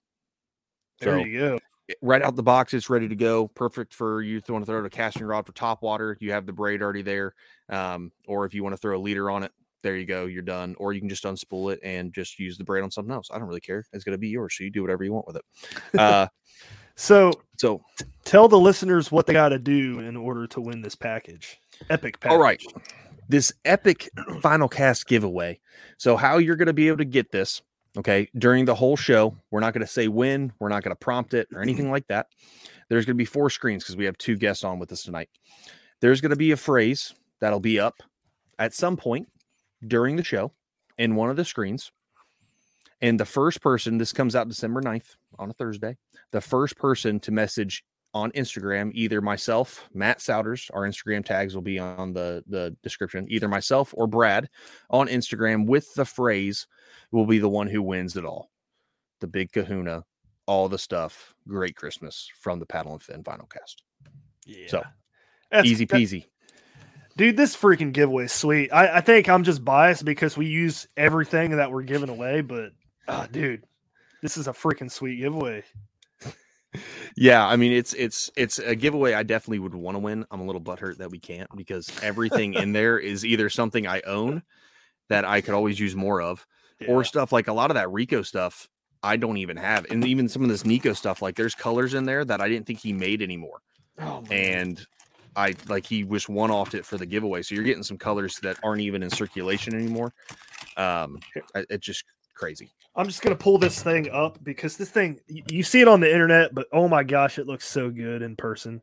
There 1.01 1.19
So 1.21 1.25
you 1.25 1.39
go. 1.39 1.59
right 2.03 2.23
out 2.23 2.35
the 2.35 2.43
box, 2.43 2.75
it's 2.75 2.91
ready 2.91 3.09
to 3.09 3.17
go. 3.17 3.49
Perfect 3.49 3.93
for 3.95 4.23
you 4.23 4.39
if 4.39 4.49
you 4.49 4.55
want 4.55 4.65
to 4.65 4.71
throw 4.71 4.85
a 4.85 4.91
casting 4.91 5.25
rod 5.27 5.47
for 5.47 5.53
top 5.53 5.83
water. 5.83 6.17
You 6.21 6.33
have 6.33 6.47
the 6.47 6.53
braid 6.53 6.83
already 6.83 7.03
there. 7.03 7.35
Um, 7.69 8.11
or 8.27 8.45
if 8.47 8.55
you 8.55 8.63
want 8.63 8.75
to 8.75 8.79
throw 8.81 8.97
a 8.97 9.01
leader 9.01 9.31
on 9.31 9.45
it, 9.45 9.53
there 9.85 9.97
you 9.97 10.07
go. 10.07 10.27
You're 10.27 10.43
done. 10.43 10.75
Or 10.79 10.93
you 10.93 11.01
can 11.01 11.09
just 11.09 11.23
unspool 11.23 11.73
it 11.73 11.79
and 11.85 12.13
just 12.13 12.41
use 12.41 12.59
the 12.59 12.65
braid 12.65 12.83
on 12.83 12.91
something 12.91 13.15
else. 13.15 13.29
I 13.33 13.39
don't 13.39 13.47
really 13.47 13.61
care. 13.61 13.85
It's 13.93 14.03
gonna 14.03 14.19
be 14.19 14.29
yours. 14.29 14.57
So 14.57 14.65
you 14.65 14.71
do 14.71 14.83
whatever 14.83 15.05
you 15.05 15.13
want 15.13 15.27
with 15.29 15.37
it. 15.37 15.45
Uh 16.01 16.27
So 16.97 17.33
so 17.57 17.83
tell 18.25 18.49
the 18.49 18.59
listeners 18.59 19.13
what 19.13 19.27
they 19.27 19.33
got 19.35 19.51
to 19.51 19.59
do 19.59 20.01
in 20.01 20.17
order 20.17 20.47
to 20.49 20.61
win 20.61 20.83
this 20.83 20.95
package. 20.95 21.61
Epic 21.91 22.19
package. 22.19 22.35
All 22.35 22.43
right. 22.43 22.63
This 23.29 23.53
epic 23.65 24.11
final 24.41 24.69
cast 24.69 25.07
giveaway. 25.07 25.61
So, 25.97 26.17
how 26.17 26.39
you're 26.39 26.57
going 26.57 26.67
to 26.67 26.75
be 26.75 26.89
able 26.89 26.99
to 26.99 27.07
get 27.07 27.33
this 27.33 27.63
Okay. 27.97 28.29
During 28.37 28.65
the 28.65 28.75
whole 28.75 28.97
show, 28.97 29.37
we're 29.51 29.61
not 29.61 29.73
going 29.73 29.87
to 29.87 29.93
say 29.93 30.09
when, 30.09 30.53
we're 30.59 30.69
not 30.69 30.83
going 30.83 30.91
to 30.91 30.97
prompt 30.97 31.33
it 31.35 31.49
or 31.55 31.63
anything 31.63 31.91
like 31.91 32.07
that. 32.09 32.27
There's 32.89 33.05
going 33.05 33.17
to 33.17 33.19
be 33.19 33.25
four 33.25 33.51
screens 33.51 33.85
because 33.85 33.97
we 33.97 34.05
have 34.05 34.19
two 34.19 34.37
guests 34.37 34.65
on 34.65 34.79
with 34.79 34.91
us 34.93 35.05
tonight. 35.05 35.29
There's 36.01 36.21
going 36.21 36.31
to 36.31 36.37
be 36.37 36.51
a 36.51 36.57
phrase 36.57 37.15
that'll 37.41 37.61
be 37.61 37.79
up 37.79 37.95
at 38.59 38.75
some 38.75 38.97
point 38.97 39.29
during 39.89 40.17
the 40.17 40.25
show 40.25 40.53
in 40.99 41.17
one 41.17 41.31
of 41.31 41.37
the 41.37 41.45
screens. 41.45 41.93
And 43.01 43.19
the 43.21 43.27
first 43.27 43.61
person, 43.61 43.99
this 43.99 44.13
comes 44.13 44.35
out 44.35 44.49
December 44.49 44.81
9th 44.81 45.17
on 45.39 45.51
a 45.51 45.53
Thursday, 45.53 45.97
the 46.31 46.41
first 46.41 46.77
person 46.79 47.21
to 47.21 47.33
message 47.33 47.85
on 48.15 48.31
Instagram, 48.33 48.93
either 48.95 49.21
myself, 49.21 49.89
Matt 49.93 50.21
Souders, 50.21 50.71
our 50.73 50.83
Instagram 50.83 51.25
tags 51.25 51.55
will 51.55 51.63
be 51.63 51.81
on 51.81 52.13
the, 52.13 52.45
the 52.47 52.75
description, 52.83 53.27
either 53.29 53.49
myself 53.49 53.93
or 53.97 54.07
Brad 54.07 54.49
on 54.89 55.09
Instagram 55.09 55.67
with 55.67 55.93
the 55.95 56.05
phrase 56.05 56.69
will 57.11 57.27
be 57.27 57.41
the 57.41 57.49
one 57.49 57.67
who 57.67 57.83
wins 57.83 58.17
it 58.17 58.25
all. 58.25 58.51
The 59.21 59.27
big 59.27 59.53
kahuna, 59.53 60.05
all 60.47 60.69
the 60.69 60.79
stuff. 60.79 61.35
Great 61.49 61.75
Christmas 61.75 62.31
from 62.41 62.61
the 62.61 62.67
Paddle 62.67 62.93
and 62.93 63.03
Fin 63.03 63.25
Final 63.25 63.47
Cast. 63.47 63.83
Yeah. 64.47 64.69
So 64.69 64.83
That's- 65.51 65.67
easy 65.71 65.87
peasy. 65.87 66.27
Dude, 67.17 67.37
this 67.37 67.57
freaking 67.57 67.93
giveaway 67.93 68.25
is 68.25 68.33
sweet. 68.33 68.73
I, 68.73 68.97
I 68.97 69.01
think 69.01 69.29
I'm 69.29 69.45
just 69.45 69.65
biased 69.65 70.05
because 70.05 70.37
we 70.37 70.47
use 70.47 70.89
everything 70.97 71.57
that 71.57 71.71
we're 71.71 71.83
giving 71.83 72.09
away, 72.09 72.41
but 72.41 72.73
ah, 73.07 73.29
dude, 73.31 73.65
this 74.21 74.37
is 74.37 74.49
a 74.49 74.53
freaking 74.53 74.91
sweet 74.91 75.21
giveaway. 75.21 75.63
Yeah, 77.17 77.47
I 77.47 77.57
mean 77.57 77.73
it's 77.73 77.95
it's 77.95 78.31
it's 78.37 78.59
a 78.59 78.75
giveaway 78.75 79.15
I 79.15 79.23
definitely 79.23 79.61
would 79.61 79.75
want 79.75 79.95
to 79.95 80.01
win. 80.01 80.27
I'm 80.31 80.41
a 80.41 80.45
little 80.45 80.61
butthurt 80.61 80.99
that 80.99 81.11
we 81.11 81.19
can't 81.19 81.49
because 81.57 81.89
everything 82.03 82.55
in 82.55 82.73
there 82.73 82.99
is 82.99 83.25
either 83.25 83.49
something 83.49 83.87
I 83.87 84.01
own 84.03 84.43
that 85.09 85.25
I 85.25 85.41
could 85.41 85.55
always 85.55 85.79
use 85.79 85.95
more 85.95 86.21
of, 86.21 86.47
or 86.89 87.05
stuff 87.05 87.31
like 87.31 87.47
a 87.49 87.53
lot 87.53 87.71
of 87.71 87.77
that 87.77 87.93
Rico 87.93 88.23
stuff 88.23 88.69
I 89.03 89.17
don't 89.17 89.37
even 89.37 89.57
have, 89.57 89.87
and 89.91 90.05
even 90.05 90.29
some 90.29 90.43
of 90.43 90.49
this 90.49 90.65
Nico 90.65 90.95
stuff. 90.95 91.23
Like 91.23 91.37
there's 91.37 91.55
colors 91.55 91.95
in 91.95 92.05
there 92.05 92.25
that 92.25 92.41
I 92.41 92.49
didn't 92.49 92.67
think 92.67 92.81
he 92.81 92.93
made 92.93 93.23
anymore, 93.23 93.61
and 94.31 94.85
I 95.37 95.55
like 95.69 95.87
he 95.87 96.03
just 96.05 96.29
one 96.29 96.51
offed 96.51 96.75
it 96.75 96.87
for 96.87 96.97
the 96.99 97.07
giveaway. 97.07 97.43
So 97.43 97.55
you're 97.55 97.65
getting 97.65 97.83
some 97.83 97.99
colors 97.99 98.39
that 98.43 98.57
aren't 98.63 98.81
even 98.83 99.03
in 99.03 99.11
circulation 99.11 99.75
anymore. 99.75 100.13
Um, 100.77 101.21
I- 101.55 101.67
it's 101.71 101.85
just 101.87 102.05
crazy. 102.35 102.71
I'm 102.97 103.07
just 103.07 103.23
gonna 103.23 103.35
pull 103.37 103.59
this 103.59 103.83
thing 103.83 104.11
up 104.11 104.39
because 104.45 104.77
this 104.77 104.91
thing 104.91 105.19
you 105.27 105.63
see 105.65 105.81
it 105.81 105.89
on 105.89 106.01
the 106.01 106.11
internet, 106.13 106.55
but 106.55 106.69
oh 106.73 106.87
my 106.89 107.03
gosh, 107.03 107.39
it 107.39 107.47
looks 107.47 107.67
so 107.67 107.91
good 107.91 108.23
in 108.23 108.37
person. 108.37 108.81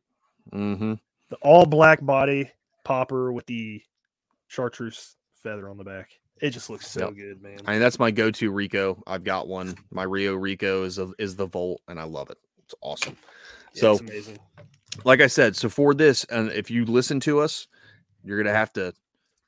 Mm-hmm. 0.53 0.96
The 1.29 1.36
all 1.41 1.65
black 1.65 2.03
body 2.05 2.51
popper 2.84 3.31
with 3.31 3.46
the 3.46 3.81
chartreuse 4.48 5.15
feather 5.36 5.70
on 5.70 5.77
the 5.77 5.84
back. 5.84 6.10
It 6.41 6.50
just 6.50 6.70
looks 6.70 6.88
so 6.88 7.05
Yep. 7.08 7.15
good, 7.15 7.41
man. 7.41 7.60
I 7.65 7.74
mean, 7.74 7.79
that's 7.79 8.00
my 8.00 8.10
go-to 8.12 8.51
Rico. 8.51 9.01
I've 9.05 9.24
got 9.24 9.48
one. 9.48 9.75
My 9.91 10.03
Rio 10.03 10.34
Rico 10.36 10.84
is 10.84 10.98
a, 10.98 11.12
is 11.20 11.36
the 11.36 11.46
Volt, 11.46 11.81
and 11.88 12.00
I 12.00 12.03
love 12.03 12.31
it. 12.31 12.38
It's 12.63 12.74
awesome. 12.81 13.15
Yeah, 13.75 13.81
so, 13.81 13.91
it's 13.93 14.01
amazing. 14.01 14.39
Like 15.03 15.21
I 15.21 15.27
said, 15.27 15.55
so 15.55 15.69
for 15.69 15.93
this, 15.93 16.24
and 16.25 16.51
if 16.51 16.69
you 16.69 16.86
listen 16.86 17.19
to 17.21 17.39
us, 17.39 17.67
you're 18.24 18.41
gonna 18.41 18.55
have 18.55 18.74
to 18.74 18.93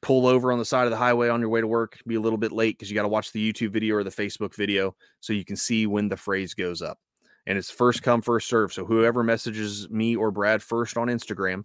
pull 0.02 0.28
over 0.28 0.52
on 0.52 0.60
the 0.60 0.66
side 0.66 0.86
of 0.86 0.92
the 0.92 0.98
highway 0.98 1.30
on 1.30 1.40
your 1.40 1.50
way 1.50 1.62
to 1.62 1.68
work. 1.68 1.98
Be 2.06 2.16
a 2.16 2.20
little 2.20 2.38
bit 2.38 2.52
late 2.52 2.78
because 2.78 2.90
you 2.90 2.96
got 2.96 3.04
to 3.04 3.08
watch 3.08 3.32
the 3.32 3.54
YouTube 3.54 3.72
video 3.72 3.96
or 3.96 4.04
the 4.04 4.10
Facebook 4.10 4.54
video 4.54 4.96
so 5.22 5.32
you 5.32 5.46
can 5.46 5.56
see 5.56 5.88
when 5.88 6.10
the 6.10 6.18
phrase 6.18 6.54
goes 6.54 6.82
up. 6.82 7.00
And 7.48 7.58
it's 7.58 7.72
first 7.72 8.04
come, 8.04 8.22
first 8.22 8.50
serve. 8.50 8.74
So 8.74 8.86
whoever 8.86 9.24
messages 9.24 9.90
me 9.90 10.16
or 10.16 10.30
Brad 10.30 10.62
first 10.62 10.98
on 10.98 11.08
Instagram, 11.08 11.64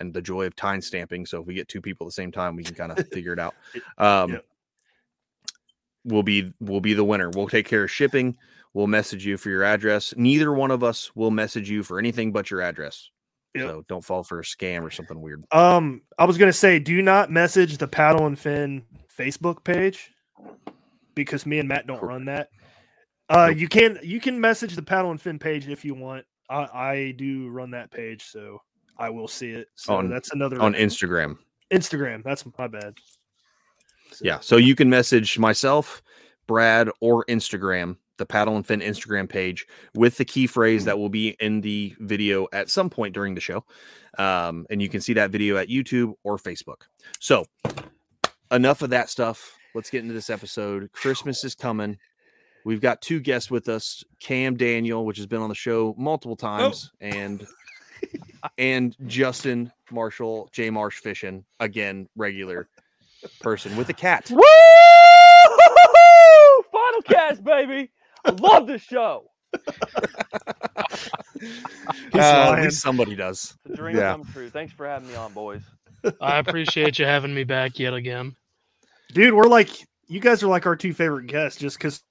and 0.00 0.12
the 0.12 0.22
joy 0.22 0.46
of 0.46 0.56
time 0.56 0.80
stamping. 0.80 1.26
So 1.26 1.40
if 1.40 1.46
we 1.46 1.54
get 1.54 1.68
two 1.68 1.80
people 1.80 2.06
at 2.06 2.08
the 2.08 2.12
same 2.12 2.32
time, 2.32 2.56
we 2.56 2.64
can 2.64 2.74
kind 2.74 2.92
of 2.92 3.08
figure 3.12 3.32
it 3.32 3.38
out. 3.38 3.54
Um, 3.98 4.40
we'll 6.04 6.22
be 6.22 6.52
we'll 6.60 6.80
be 6.80 6.94
the 6.94 7.04
winner. 7.04 7.30
We'll 7.30 7.48
take 7.48 7.66
care 7.66 7.84
of 7.84 7.90
shipping. 7.90 8.36
We'll 8.74 8.86
message 8.86 9.26
you 9.26 9.36
for 9.36 9.50
your 9.50 9.64
address. 9.64 10.14
Neither 10.16 10.52
one 10.52 10.70
of 10.70 10.82
us 10.82 11.14
will 11.14 11.30
message 11.30 11.68
you 11.68 11.82
for 11.82 11.98
anything 11.98 12.32
but 12.32 12.50
your 12.50 12.62
address. 12.62 13.10
So 13.54 13.84
don't 13.86 14.04
fall 14.04 14.22
for 14.22 14.40
a 14.40 14.42
scam 14.42 14.82
or 14.82 14.90
something 14.90 15.20
weird. 15.20 15.44
Um, 15.52 16.00
I 16.18 16.24
was 16.24 16.38
gonna 16.38 16.54
say, 16.54 16.78
do 16.78 17.02
not 17.02 17.30
message 17.30 17.76
the 17.76 17.86
Paddle 17.86 18.24
and 18.26 18.38
Fin 18.38 18.82
Facebook 19.14 19.62
page 19.62 20.10
because 21.14 21.44
me 21.44 21.58
and 21.58 21.68
Matt 21.68 21.86
don't 21.86 22.02
run 22.02 22.24
that. 22.26 22.48
Uh, 23.28 23.52
you 23.54 23.68
can 23.68 23.98
you 24.02 24.20
can 24.20 24.40
message 24.40 24.74
the 24.74 24.82
Paddle 24.82 25.10
and 25.10 25.20
Fin 25.20 25.38
page 25.38 25.68
if 25.68 25.84
you 25.84 25.94
want. 25.94 26.24
I, 26.48 26.68
I 26.72 27.14
do 27.18 27.50
run 27.50 27.70
that 27.72 27.90
page, 27.90 28.24
so 28.24 28.58
I 28.98 29.10
will 29.10 29.28
see 29.28 29.50
it. 29.50 29.68
So 29.74 29.96
on 29.96 30.08
that's 30.08 30.32
another 30.32 30.60
on 30.60 30.72
Instagram. 30.72 31.36
Instagram. 31.70 32.22
That's 32.22 32.44
my 32.58 32.68
bad. 32.68 32.94
Yeah. 34.20 34.40
So 34.40 34.56
you 34.56 34.74
can 34.74 34.88
message 34.88 35.38
myself, 35.38 36.02
Brad, 36.46 36.90
or 37.00 37.24
Instagram, 37.26 37.96
the 38.22 38.26
Paddle 38.26 38.54
and 38.54 38.64
Fin 38.64 38.78
Instagram 38.78 39.28
page 39.28 39.66
with 39.96 40.16
the 40.16 40.24
key 40.24 40.46
phrase 40.46 40.84
that 40.84 40.96
will 40.96 41.08
be 41.08 41.30
in 41.40 41.60
the 41.60 41.92
video 41.98 42.46
at 42.52 42.70
some 42.70 42.88
point 42.88 43.14
during 43.14 43.34
the 43.34 43.40
show. 43.40 43.64
Um, 44.16 44.64
and 44.70 44.80
you 44.80 44.88
can 44.88 45.00
see 45.00 45.14
that 45.14 45.32
video 45.32 45.56
at 45.56 45.68
YouTube 45.68 46.14
or 46.22 46.38
Facebook. 46.38 46.82
So 47.18 47.44
enough 48.52 48.82
of 48.82 48.90
that 48.90 49.10
stuff. 49.10 49.56
Let's 49.74 49.90
get 49.90 50.02
into 50.02 50.14
this 50.14 50.30
episode. 50.30 50.92
Christmas 50.92 51.42
is 51.42 51.56
coming. 51.56 51.98
We've 52.64 52.80
got 52.80 53.02
two 53.02 53.18
guests 53.18 53.50
with 53.50 53.68
us, 53.68 54.04
Cam 54.20 54.56
Daniel, 54.56 55.04
which 55.04 55.16
has 55.16 55.26
been 55.26 55.42
on 55.42 55.48
the 55.48 55.56
show 55.56 55.92
multiple 55.98 56.36
times, 56.36 56.92
and 57.00 57.44
and 58.58 58.94
Justin 59.08 59.72
Marshall, 59.90 60.48
J 60.52 60.70
Marsh 60.70 61.00
Fishing, 61.00 61.44
again, 61.58 62.08
regular 62.14 62.68
person 63.40 63.76
with 63.76 63.88
a 63.88 63.92
cat. 63.92 64.30
Woo! 64.30 64.40
Final 66.72 67.02
cast, 67.02 67.42
baby. 67.42 67.90
I 68.24 68.30
love 68.30 68.66
this 68.66 68.82
show. 68.82 69.24
Uh, 72.14 72.54
at 72.56 72.62
least 72.62 72.80
somebody 72.80 73.14
does. 73.16 73.56
The 73.64 73.76
dream 73.76 73.96
Yeah. 73.96 74.12
come 74.12 74.24
true. 74.32 74.48
Thanks 74.50 74.72
for 74.72 74.86
having 74.86 75.08
me 75.08 75.14
on, 75.16 75.32
boys. 75.32 75.62
I 76.20 76.38
appreciate 76.38 76.98
you 76.98 77.04
having 77.04 77.34
me 77.34 77.44
back 77.44 77.78
yet 77.78 77.94
again. 77.94 78.34
Dude, 79.12 79.34
we're 79.34 79.44
like 79.48 79.70
you 80.08 80.20
guys 80.20 80.42
are 80.42 80.48
like 80.48 80.66
our 80.66 80.76
two 80.76 80.92
favorite 80.94 81.26
guests 81.26 81.60
just 81.60 81.78
because 81.78 82.02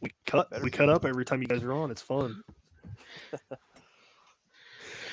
we 0.00 0.10
cut 0.26 0.48
we 0.62 0.70
cut 0.70 0.88
up 0.88 1.04
every 1.04 1.24
time 1.24 1.40
you 1.42 1.48
guys 1.48 1.62
are 1.62 1.72
on. 1.72 1.90
It's 1.90 2.02
fun. 2.02 2.42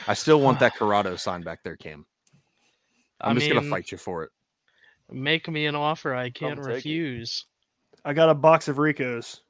I 0.07 0.13
still 0.13 0.39
want 0.39 0.59
that 0.59 0.75
Corrado 0.77 1.15
sign 1.15 1.41
back 1.41 1.63
there, 1.63 1.75
Cam. 1.77 2.05
I 3.21 3.29
I'm 3.29 3.35
just 3.37 3.47
gonna 3.47 3.61
mean- 3.61 3.69
fight 3.71 3.91
you 3.91 3.97
for 3.97 4.23
it. 4.23 4.31
Make 5.11 5.47
me 5.47 5.65
an 5.67 5.75
offer 5.75 6.15
I 6.15 6.29
can't 6.31 6.57
take 6.57 6.65
it. 6.67 6.73
refuse. 6.75 7.45
I 8.03 8.13
got 8.13 8.29
a 8.29 8.33
box 8.35 8.67
of 8.67 8.77
Ricos. 8.79 9.41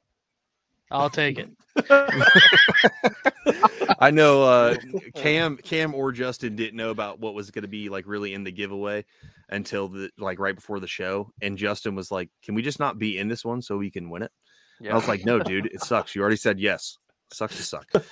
I'll 0.90 1.10
take 1.10 1.38
it. 1.38 1.50
I 3.98 4.10
know 4.10 4.42
uh, 4.44 4.76
Cam, 5.14 5.56
Cam 5.58 5.94
or 5.94 6.12
Justin 6.12 6.56
didn't 6.56 6.76
know 6.76 6.90
about 6.90 7.18
what 7.20 7.34
was 7.34 7.50
going 7.50 7.62
to 7.62 7.68
be 7.68 7.88
like 7.88 8.06
really 8.06 8.34
in 8.34 8.44
the 8.44 8.52
giveaway 8.52 9.04
until 9.48 9.88
the 9.88 10.10
like 10.18 10.38
right 10.38 10.54
before 10.54 10.80
the 10.80 10.86
show, 10.86 11.30
and 11.42 11.56
Justin 11.58 11.94
was 11.94 12.10
like, 12.10 12.30
"Can 12.42 12.54
we 12.54 12.62
just 12.62 12.78
not 12.78 12.98
be 12.98 13.18
in 13.18 13.28
this 13.28 13.44
one 13.44 13.60
so 13.62 13.76
we 13.76 13.90
can 13.90 14.10
win 14.10 14.22
it?" 14.22 14.30
And 14.78 14.88
I 14.90 14.94
was 14.94 15.04
Yeah. 15.04 15.10
like, 15.10 15.24
"No, 15.24 15.38
dude, 15.40 15.66
it 15.66 15.82
sucks. 15.82 16.14
You 16.14 16.20
already 16.22 16.36
said 16.36 16.58
yes. 16.60 16.98
sucks 17.32 17.56
to 17.56 17.62
suck." 17.62 17.86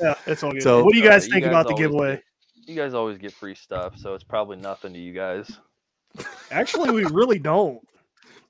Yeah, 0.00 0.14
it's 0.26 0.44
all 0.44 0.52
good. 0.52 0.62
So- 0.62 0.84
what 0.84 0.92
do 0.92 0.98
you 1.00 1.04
guys 1.04 1.26
Uh, 1.26 1.30
think 1.32 1.44
about 1.46 1.66
the 1.66 1.74
giveaway? 1.74 2.14
get- 2.16 2.24
you 2.68 2.76
guys 2.76 2.94
always 2.94 3.18
get 3.18 3.32
free 3.32 3.56
stuff, 3.56 3.96
so 3.98 4.14
it's 4.14 4.22
probably 4.22 4.56
nothing 4.56 4.92
to 4.92 5.00
you 5.00 5.12
guys. 5.12 5.50
Actually, 6.52 6.92
we 6.92 7.04
really 7.06 7.40
don't. 7.40 7.80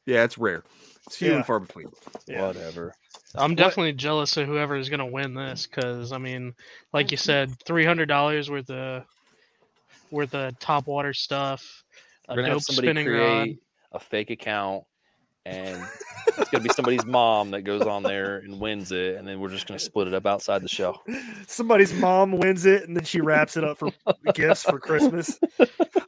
Yeah, 0.05 0.23
it's 0.25 0.37
rare. 0.37 0.63
It's 1.11 1.17
few 1.17 1.31
Yeah. 1.31 1.37
and 1.39 1.47
far 1.47 1.59
between. 1.59 1.89
Whatever. 2.29 2.95
I'm 3.35 3.57
definitely 3.57 3.95
jealous 3.95 4.37
of 4.37 4.47
whoever 4.47 4.77
is 4.77 4.89
going 4.89 5.01
to 5.01 5.07
win 5.07 5.35
this 5.35 5.67
because 5.67 6.13
I 6.13 6.19
mean, 6.19 6.55
like 6.93 7.11
you 7.11 7.17
said, 7.17 7.51
three 7.65 7.85
hundred 7.85 8.07
dollars 8.07 8.49
worth 8.49 8.71
of 8.71 9.03
worth 10.13 10.33
of 10.35 10.57
top 10.61 10.87
water 10.87 11.13
stuff, 11.13 11.83
a 12.29 12.37
We're 12.37 12.43
gonna 12.43 12.49
dope 12.51 12.59
have 12.59 12.63
somebody 12.63 12.87
spinning 12.87 13.07
create 13.07 13.19
rod. 13.19 13.49
a 13.91 13.99
fake 13.99 14.31
account, 14.31 14.85
and 15.47 15.83
it's 16.39 16.51
gonna 16.51 16.63
be 16.63 16.71
somebody's 16.71 17.05
mom 17.07 17.51
that 17.53 17.63
goes 17.63 17.83
on 17.83 18.03
there 18.03 18.39
and 18.39 18.61
wins 18.61 18.93
it, 18.93 19.17
and 19.17 19.27
then 19.27 19.41
we're 19.41 19.49
just 19.49 19.67
gonna 19.67 19.79
split 19.81 20.07
it 20.09 20.15
up 20.15 20.27
outside 20.27 20.63
the 20.63 20.69
show. 20.69 21.01
Somebody's 21.47 21.93
mom 21.95 22.33
wins 22.33 22.67
it 22.67 22.85
and 22.87 22.97
then 22.97 23.05
she 23.05 23.21
wraps 23.21 23.57
it 23.57 23.65
up 23.65 23.79
for 23.79 23.91
gifts 24.35 24.63
for 24.63 24.79
Christmas. 24.79 25.39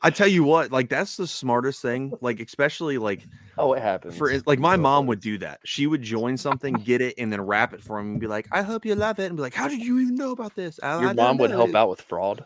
I 0.03 0.11
tell 0.11 0.29
you 0.29 0.45
what, 0.45 0.71
like 0.73 0.89
that's 0.89 1.17
the 1.17 1.27
smartest 1.27 1.81
thing. 1.83 2.13
Like 2.21 2.41
especially 2.41 2.99
like 2.99 3.27
Oh, 3.59 3.73
it 3.75 3.83
happens. 3.83 4.17
for 4.17 4.33
like 4.47 4.59
my 4.59 4.77
mom 4.77 5.07
would 5.07 5.21
do 5.21 5.39
that. 5.39 5.61
She 5.65 5.87
would 5.87 6.03
join 6.03 6.37
something, 6.37 6.73
get 6.75 7.01
it, 7.01 7.15
and 7.19 7.33
then 7.33 7.41
wrap 7.41 7.73
it 7.75 7.83
for 7.83 7.99
him 7.99 8.13
and 8.13 8.21
be 8.21 8.27
like, 8.27 8.49
"I 8.51 8.63
hope 8.63 8.85
you 8.87 8.95
love 8.95 9.19
it," 9.19 9.27
and 9.27 9.37
be 9.37 9.43
like, 9.43 9.55
"How 9.55 9.69
did 9.69 9.81
you 9.83 9.99
even 10.01 10.15
know 10.15 10.33
about 10.33 10.55
this?" 10.55 10.81
"I- 10.83 10.89
I 10.95 11.01
Your 11.01 11.09
don't 11.09 11.17
mom 11.17 11.37
would 11.39 11.51
know." 11.51 11.57
help 11.59 11.75
out 11.75 11.89
with 11.91 12.01
fraud. 12.01 12.45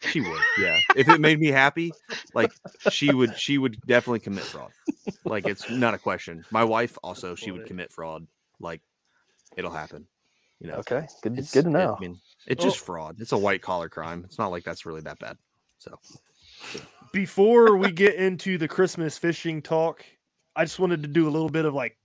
She 0.00 0.20
would, 0.20 0.40
yeah. 0.60 0.78
If 0.96 1.08
it 1.08 1.20
made 1.20 1.40
me 1.40 1.48
happy, 1.48 1.92
like 2.34 2.52
she 2.90 3.12
would, 3.12 3.36
she 3.36 3.58
would 3.58 3.80
definitely 3.86 4.20
commit 4.20 4.44
fraud. 4.44 4.70
Like 5.24 5.46
it's 5.48 5.68
not 5.70 5.92
a 5.94 5.98
question. 5.98 6.44
My 6.50 6.62
wife 6.64 6.96
also, 7.02 7.34
she 7.34 7.50
would 7.50 7.66
commit 7.66 7.90
fraud. 7.92 8.26
Like 8.60 8.80
it'll 9.56 9.72
happen. 9.72 10.06
You 10.60 10.68
know. 10.68 10.74
Okay, 10.76 11.06
good, 11.22 11.32
It's- 11.32 11.52
good 11.52 11.64
to 11.64 11.70
it- 11.70 11.72
know. 11.72 11.96
I 11.96 12.00
mean, 12.00 12.20
it's 12.46 12.62
just 12.62 12.78
fraud. 12.78 13.16
It's 13.20 13.32
a 13.32 13.38
white 13.38 13.60
collar 13.62 13.88
crime. 13.88 14.22
It's 14.24 14.38
not 14.38 14.48
like 14.52 14.64
that's 14.64 14.86
really 14.86 15.00
that 15.02 15.18
bad. 15.18 15.36
So 15.78 15.98
Before 17.12 17.76
we 17.76 17.90
get 17.92 18.14
into 18.16 18.58
the 18.58 18.68
Christmas 18.68 19.16
fishing 19.18 19.62
talk, 19.62 20.04
I 20.56 20.64
just 20.64 20.78
wanted 20.78 21.02
to 21.02 21.08
do 21.08 21.28
a 21.28 21.30
little 21.30 21.48
bit 21.48 21.64
of 21.64 21.74
like 21.74 21.96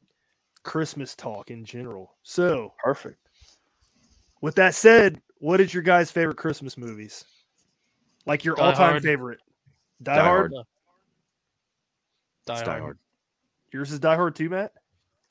Christmas 0.63 1.15
talk 1.15 1.51
in 1.51 1.65
general. 1.65 2.15
So 2.23 2.73
perfect. 2.83 3.17
With 4.41 4.55
that 4.55 4.75
said, 4.75 5.21
what 5.39 5.61
is 5.61 5.73
your 5.73 5.83
guys' 5.83 6.11
favorite 6.11 6.37
Christmas 6.37 6.77
movies? 6.77 7.25
Like 8.25 8.45
your 8.45 8.55
Die 8.55 8.63
all-time 8.63 8.91
Hard. 8.91 9.03
favorite? 9.03 9.39
Die, 10.01 10.15
Die 10.15 10.21
Hard. 10.21 10.51
Hard. 10.53 10.65
Die 12.45 12.53
It's 12.53 12.61
Hard. 12.61 12.65
Die 12.77 12.79
Hard. 12.79 12.97
Yours 13.71 13.91
is 13.91 13.99
Die 13.99 14.15
Hard 14.15 14.35
too, 14.35 14.49
Matt. 14.49 14.73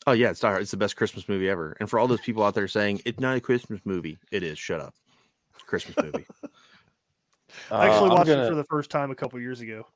Oh 0.07 0.13
yeah, 0.13 0.31
it's 0.31 0.41
Die 0.41 0.49
Hard. 0.49 0.63
It's 0.63 0.71
the 0.71 0.77
best 0.77 0.97
Christmas 0.97 1.29
movie 1.29 1.49
ever. 1.49 1.77
And 1.81 1.89
for 1.89 1.99
all 1.99 2.07
those 2.09 2.21
people 2.21 2.43
out 2.43 2.55
there 2.55 2.69
saying 2.69 3.03
it's 3.05 3.21
not 3.21 3.37
a 3.37 3.41
Christmas 3.41 3.81
movie, 3.85 4.19
it 4.31 4.43
is. 4.43 4.59
Shut 4.59 4.81
up. 4.81 4.95
Christmas 5.67 5.97
movie. 6.03 6.27
I 7.71 7.89
actually 7.89 8.11
Uh, 8.11 8.15
watched 8.15 8.27
gonna- 8.29 8.45
it 8.45 8.49
for 8.49 8.55
the 8.55 8.65
first 8.65 8.91
time 8.91 9.11
a 9.11 9.15
couple 9.15 9.39
years 9.41 9.61
ago. 9.61 9.87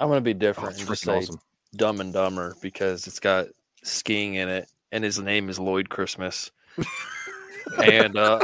I'm 0.00 0.08
gonna 0.08 0.20
be 0.20 0.34
different 0.34 0.70
it's 0.72 0.80
and 0.80 0.88
just 0.88 1.04
freaking 1.04 1.18
awesome. 1.18 1.40
Dumb 1.76 2.00
and 2.00 2.12
Dumber 2.12 2.54
because 2.60 3.06
it's 3.06 3.20
got 3.20 3.46
skiing 3.84 4.34
in 4.34 4.48
it, 4.48 4.68
and 4.92 5.02
his 5.04 5.18
name 5.20 5.48
is 5.48 5.58
Lloyd 5.58 5.88
Christmas, 5.88 6.50
and 7.84 8.16
uh, 8.18 8.40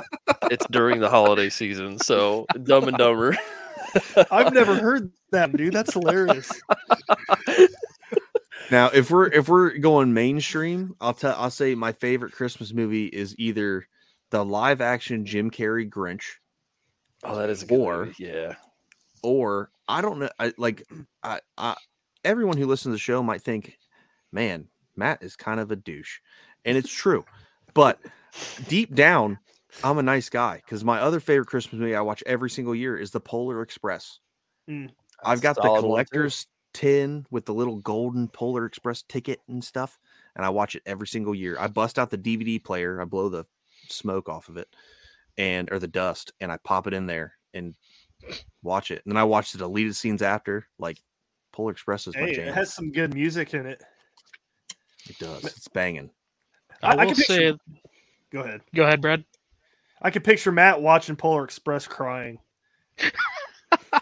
it's 0.50 0.66
during 0.70 1.00
the 1.00 1.10
holiday 1.10 1.48
season. 1.48 1.98
So 1.98 2.46
Dumb 2.62 2.88
and 2.88 2.96
Dumber. 2.96 3.36
I've 4.30 4.52
never 4.52 4.74
heard 4.76 5.10
that, 5.32 5.56
dude. 5.56 5.72
That's 5.74 5.92
hilarious. 5.94 6.50
Now, 8.70 8.88
if 8.94 9.10
we're 9.10 9.26
if 9.26 9.48
we're 9.48 9.76
going 9.78 10.14
mainstream, 10.14 10.94
I'll 11.00 11.14
tell 11.14 11.34
I'll 11.36 11.50
say 11.50 11.74
my 11.74 11.90
favorite 11.90 12.32
Christmas 12.32 12.72
movie 12.72 13.06
is 13.06 13.34
either 13.36 13.88
the 14.30 14.44
live 14.44 14.80
action 14.80 15.24
Jim 15.26 15.50
Carrey 15.50 15.90
Grinch, 15.90 16.22
Oh, 17.24 17.34
that 17.36 17.50
is 17.50 17.64
a 17.64 17.66
good 17.66 17.80
Or- 17.80 18.04
movie. 18.06 18.24
Yeah. 18.24 18.54
or 19.24 19.70
I 19.88 20.00
don't 20.02 20.20
know. 20.20 20.28
I 20.38 20.52
like 20.56 20.86
I, 21.22 21.40
I 21.58 21.76
everyone 22.24 22.58
who 22.58 22.66
listens 22.66 22.90
to 22.92 22.94
the 22.94 22.98
show 22.98 23.24
might 23.24 23.42
think, 23.42 23.76
man, 24.30 24.68
Matt 24.94 25.22
is 25.24 25.34
kind 25.34 25.58
of 25.58 25.72
a 25.72 25.76
douche, 25.76 26.20
and 26.64 26.78
it's 26.78 26.92
true. 26.92 27.24
But 27.74 27.98
deep 28.68 28.94
down, 28.94 29.38
I'm 29.84 29.98
a 29.98 30.02
nice 30.02 30.28
guy 30.28 30.56
because 30.64 30.84
my 30.84 31.00
other 31.00 31.20
favorite 31.20 31.46
Christmas 31.48 31.78
movie 31.80 31.94
I 31.94 32.00
watch 32.00 32.22
every 32.26 32.50
single 32.50 32.74
year 32.74 32.96
is 32.96 33.10
The 33.10 33.20
Polar 33.20 33.62
Express. 33.62 34.18
Mm. 34.68 34.90
I've 35.24 35.40
got 35.40 35.56
the 35.56 35.62
Solid 35.62 35.72
one, 35.72 35.82
too. 35.82 35.86
collector's 35.88 36.46
tin 36.72 37.26
with 37.30 37.44
the 37.46 37.54
little 37.54 37.76
golden 37.76 38.28
Polar 38.28 38.64
Express 38.66 39.02
ticket 39.02 39.40
and 39.48 39.62
stuff, 39.62 39.98
and 40.36 40.44
I 40.44 40.48
watch 40.50 40.74
it 40.76 40.82
every 40.86 41.06
single 41.06 41.34
year. 41.34 41.56
I 41.58 41.66
bust 41.68 41.98
out 41.98 42.10
the 42.10 42.18
DVD 42.18 42.62
player, 42.62 43.00
I 43.00 43.04
blow 43.04 43.28
the 43.28 43.44
smoke 43.88 44.28
off 44.28 44.48
of 44.48 44.56
it, 44.56 44.68
and 45.38 45.70
or 45.72 45.78
the 45.78 45.88
dust, 45.88 46.32
and 46.40 46.50
I 46.52 46.56
pop 46.58 46.86
it 46.86 46.94
in 46.94 47.06
there 47.06 47.34
and 47.54 47.74
watch 48.62 48.90
it. 48.90 49.02
And 49.04 49.12
then 49.12 49.16
I 49.18 49.24
watch 49.24 49.52
the 49.52 49.58
deleted 49.58 49.96
scenes 49.96 50.22
after. 50.22 50.66
Like 50.78 50.98
Polar 51.52 51.72
Express 51.72 52.06
is 52.06 52.14
my 52.14 52.22
Hey, 52.22 52.34
jam. 52.34 52.48
it 52.48 52.54
has 52.54 52.72
some 52.72 52.92
good 52.92 53.14
music 53.14 53.52
in 53.54 53.66
it. 53.66 53.82
it 55.08 55.18
does. 55.18 55.44
It's 55.44 55.68
banging. 55.68 56.10
I, 56.82 56.88
I- 56.88 56.92
I 56.92 57.04
will 57.04 57.14
can 57.14 57.24
say, 57.24 57.38
picture- 57.52 57.58
Go 58.30 58.40
ahead. 58.42 58.60
go 58.74 58.84
ahead, 58.84 59.00
Brad. 59.02 59.24
I 60.02 60.10
could 60.10 60.24
picture 60.24 60.52
Matt 60.52 60.80
watching 60.80 61.16
Polar 61.16 61.44
Express 61.44 61.86
crying. 61.86 62.38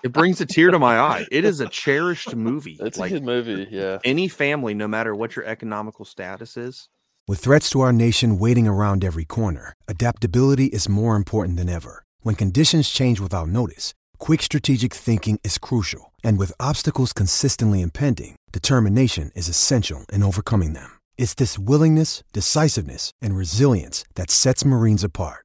It 0.02 0.12
brings 0.12 0.40
a 0.40 0.46
tear 0.46 0.70
to 0.70 0.78
my 0.78 0.98
eye. 0.98 1.26
It 1.30 1.44
is 1.44 1.60
a 1.60 1.68
cherished 1.68 2.34
movie. 2.34 2.78
It's 2.80 2.98
like 2.98 3.10
a 3.10 3.14
good 3.14 3.24
movie. 3.24 3.66
Yeah. 3.70 3.98
any 4.04 4.28
family, 4.28 4.74
no 4.74 4.86
matter 4.86 5.14
what 5.14 5.34
your 5.36 5.44
economical 5.44 6.04
status 6.04 6.56
is. 6.56 6.88
With 7.26 7.40
threats 7.40 7.68
to 7.70 7.80
our 7.80 7.92
nation 7.92 8.38
waiting 8.38 8.66
around 8.66 9.04
every 9.04 9.24
corner, 9.24 9.74
adaptability 9.86 10.66
is 10.66 10.88
more 10.88 11.16
important 11.16 11.58
than 11.58 11.68
ever. 11.68 12.04
When 12.20 12.34
conditions 12.34 12.88
change 12.88 13.20
without 13.20 13.48
notice, 13.48 13.92
quick 14.18 14.42
strategic 14.42 14.94
thinking 14.94 15.38
is 15.44 15.58
crucial. 15.58 16.12
And 16.22 16.38
with 16.38 16.52
obstacles 16.60 17.12
consistently 17.12 17.82
impending, 17.82 18.36
determination 18.52 19.30
is 19.34 19.48
essential 19.48 20.04
in 20.12 20.22
overcoming 20.22 20.72
them. 20.72 20.98
It's 21.18 21.34
this 21.34 21.58
willingness, 21.58 22.22
decisiveness, 22.32 23.10
and 23.20 23.36
resilience 23.36 24.04
that 24.14 24.30
sets 24.30 24.64
Marines 24.64 25.04
apart. 25.04 25.44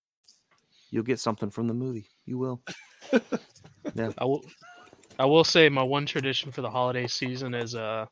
You'll 0.91 1.03
get 1.03 1.19
something 1.19 1.49
from 1.49 1.67
the 1.67 1.73
movie. 1.73 2.07
You 2.25 2.37
will. 2.37 2.61
yeah. 3.95 4.11
I 4.17 4.25
will. 4.25 4.45
I 5.17 5.25
will 5.25 5.43
say 5.43 5.69
my 5.69 5.83
one 5.83 6.05
tradition 6.05 6.51
for 6.51 6.61
the 6.61 6.69
holiday 6.69 7.07
season 7.07 7.53
is 7.53 7.75
uh, 7.75 8.05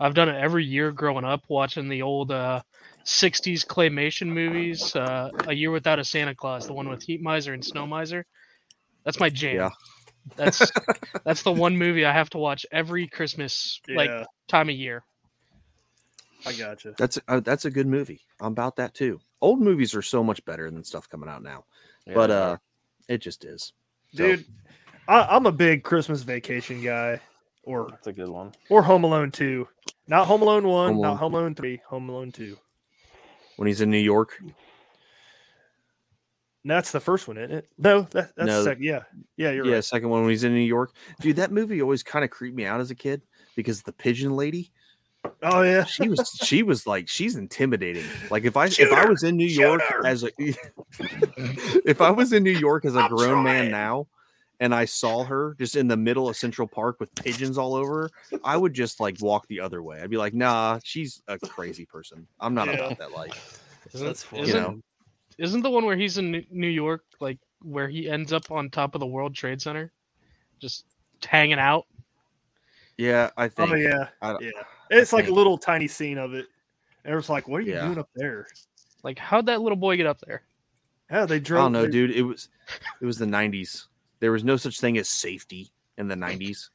I've 0.00 0.14
done 0.14 0.28
it 0.28 0.36
every 0.36 0.64
year 0.64 0.90
growing 0.92 1.24
up, 1.24 1.42
watching 1.48 1.88
the 1.88 2.02
old 2.02 2.30
uh, 2.30 2.62
'60s 3.04 3.66
claymation 3.66 4.28
movies. 4.28 4.96
Uh, 4.96 5.30
a 5.46 5.54
Year 5.54 5.70
Without 5.70 5.98
a 5.98 6.04
Santa 6.04 6.34
Claus, 6.34 6.66
the 6.66 6.72
one 6.72 6.88
with 6.88 7.02
Heat 7.02 7.22
Miser 7.22 7.52
and 7.52 7.64
Snow 7.64 7.86
Miser. 7.86 8.24
That's 9.04 9.20
my 9.20 9.28
jam. 9.28 9.56
Yeah. 9.56 9.70
That's 10.36 10.72
that's 11.24 11.42
the 11.42 11.52
one 11.52 11.76
movie 11.76 12.06
I 12.06 12.12
have 12.12 12.30
to 12.30 12.38
watch 12.38 12.64
every 12.72 13.06
Christmas 13.06 13.80
like 13.88 14.10
time 14.48 14.70
of 14.70 14.74
year. 14.74 15.04
I 16.46 16.52
gotcha. 16.52 16.94
That's 16.96 17.18
uh, 17.28 17.40
that's 17.40 17.64
a 17.64 17.70
good 17.70 17.86
movie. 17.86 18.20
I'm 18.40 18.52
about 18.52 18.76
that 18.76 18.94
too. 18.94 19.20
Old 19.40 19.60
movies 19.60 19.94
are 19.94 20.02
so 20.02 20.24
much 20.24 20.44
better 20.44 20.70
than 20.70 20.84
stuff 20.84 21.08
coming 21.08 21.28
out 21.28 21.42
now. 21.42 21.64
Yeah, 22.06 22.14
but 22.14 22.30
uh 22.30 22.56
it 23.08 23.18
just 23.18 23.44
is. 23.44 23.72
So, 24.14 24.24
Dude, 24.36 24.44
I, 25.08 25.22
I'm 25.22 25.46
a 25.46 25.52
big 25.52 25.82
Christmas 25.84 26.22
vacation 26.22 26.82
guy. 26.82 27.20
Or 27.64 27.88
That's 27.90 28.06
a 28.06 28.12
good 28.12 28.28
one. 28.28 28.52
or 28.68 28.82
Home 28.82 29.04
Alone 29.04 29.30
2. 29.30 29.66
Not 30.08 30.26
Home 30.26 30.42
Alone 30.42 30.66
1, 30.68 30.92
Home 30.92 31.00
not 31.02 31.08
Alone. 31.08 31.16
Home 31.18 31.34
Alone 31.34 31.54
3, 31.54 31.80
Home 31.88 32.08
Alone 32.10 32.30
2. 32.32 32.56
when 33.56 33.66
he's 33.66 33.80
in 33.80 33.90
New 33.90 33.96
York, 33.98 34.38
That's 36.66 36.92
the 36.92 37.00
first 37.00 37.28
one, 37.28 37.36
isn't 37.36 37.54
it? 37.56 37.68
No, 37.78 38.02
that, 38.12 38.34
that's 38.36 38.46
No. 38.46 38.58
the 38.58 38.64
second. 38.64 38.84
Yeah. 38.84 39.02
Yeah, 39.36 39.50
you're 39.50 39.66
yeah, 39.66 39.74
right. 39.74 39.84
second 39.84 40.08
one 40.08 40.22
when 40.22 40.30
he's 40.30 40.44
in 40.44 40.54
New 40.54 40.60
York. 40.60 40.92
Dude, 41.20 41.36
that 41.36 41.52
movie 41.52 41.82
always 41.82 42.02
kind 42.02 42.24
of 42.24 42.30
creeped 42.30 42.56
me 42.56 42.64
out 42.64 42.80
as 42.80 42.90
a 42.90 42.94
kid 42.94 43.20
because 43.56 43.82
the 43.82 43.92
pigeon 43.92 44.34
lady, 44.36 44.70
Oh 45.42 45.62
yeah. 45.62 45.84
she 45.84 46.08
was 46.08 46.38
she 46.42 46.62
was 46.62 46.86
like 46.86 47.08
she's 47.08 47.36
intimidating. 47.36 48.04
Like 48.30 48.44
if 48.44 48.56
I 48.56 48.68
Shoot 48.68 48.88
if 48.88 48.92
I 48.92 49.04
was 49.06 49.22
in 49.22 49.36
New 49.36 49.46
York 49.46 49.82
as 50.04 50.24
a 50.24 50.30
if 50.38 52.00
I 52.00 52.10
was 52.10 52.32
in 52.32 52.42
New 52.42 52.50
York 52.50 52.84
as 52.84 52.94
a 52.96 53.00
I'm 53.00 53.10
grown 53.10 53.44
man 53.44 53.70
now 53.70 54.06
and 54.60 54.74
I 54.74 54.84
saw 54.84 55.24
her 55.24 55.54
just 55.58 55.76
in 55.76 55.88
the 55.88 55.96
middle 55.96 56.28
of 56.28 56.36
Central 56.36 56.68
Park 56.68 57.00
with 57.00 57.14
pigeons 57.16 57.58
all 57.58 57.74
over 57.74 58.02
her, 58.32 58.38
I 58.44 58.56
would 58.56 58.72
just 58.74 59.00
like 59.00 59.16
walk 59.20 59.46
the 59.48 59.60
other 59.60 59.82
way. 59.82 60.00
I'd 60.00 60.10
be 60.10 60.16
like, 60.16 60.32
nah, 60.34 60.78
she's 60.84 61.22
a 61.28 61.38
crazy 61.38 61.84
person. 61.84 62.26
I'm 62.40 62.54
not 62.54 62.68
Yeah. 62.68 62.74
about 62.74 62.98
that 62.98 63.12
life. 63.12 63.60
Isn't, 63.92 64.06
That's 64.06 64.22
funny. 64.22 64.42
isn't, 64.44 64.54
You 64.56 64.60
know. 64.62 64.80
isn't 65.38 65.62
the 65.62 65.70
one 65.70 65.84
where 65.84 65.96
he's 65.96 66.16
in 66.18 66.30
New- 66.30 66.44
New 66.50 66.68
York 66.68 67.02
like 67.20 67.38
where 67.62 67.88
he 67.88 68.08
ends 68.08 68.32
up 68.32 68.50
on 68.50 68.70
top 68.70 68.94
of 68.94 69.00
the 69.00 69.06
World 69.06 69.34
Trade 69.34 69.60
Center, 69.60 69.92
just 70.60 70.84
hanging 71.26 71.58
out? 71.58 71.86
Yeah, 72.96 73.30
I 73.36 73.48
think. 73.48 73.70
Oh 73.72 73.74
yeah. 73.74 74.08
I 74.22 74.32
don't- 74.32 74.42
Yeah. 74.44 74.50
It's 74.90 75.12
like 75.12 75.28
a 75.28 75.32
little 75.32 75.58
tiny 75.58 75.88
scene 75.88 76.18
of 76.18 76.34
it. 76.34 76.46
And 77.04 77.14
it's 77.14 77.28
like, 77.28 77.48
what 77.48 77.58
are 77.58 77.62
you 77.64 77.74
Yeah. 77.74 77.86
doing 77.86 77.98
up 77.98 78.08
there? 78.14 78.46
Like, 79.02 79.18
how'd 79.18 79.46
that 79.46 79.60
little 79.60 79.76
boy 79.76 79.96
get 79.96 80.06
up 80.06 80.20
there? 80.26 80.42
Yeah, 81.10 81.26
they 81.26 81.38
drove. 81.40 81.60
I 81.60 81.64
don't 81.64 81.72
know, 81.72 81.82
they- 81.84 81.90
dude. 81.90 82.10
It 82.12 82.22
was 82.22 82.48
it 83.00 83.04
was 83.06 83.18
the 83.18 83.26
'90s. 83.26 83.86
There 84.20 84.32
was 84.32 84.42
no 84.44 84.56
such 84.56 84.80
thing 84.80 84.96
as 84.96 85.08
safety 85.08 85.70
in 85.98 86.08
the 86.08 86.14
'90s. 86.14 86.70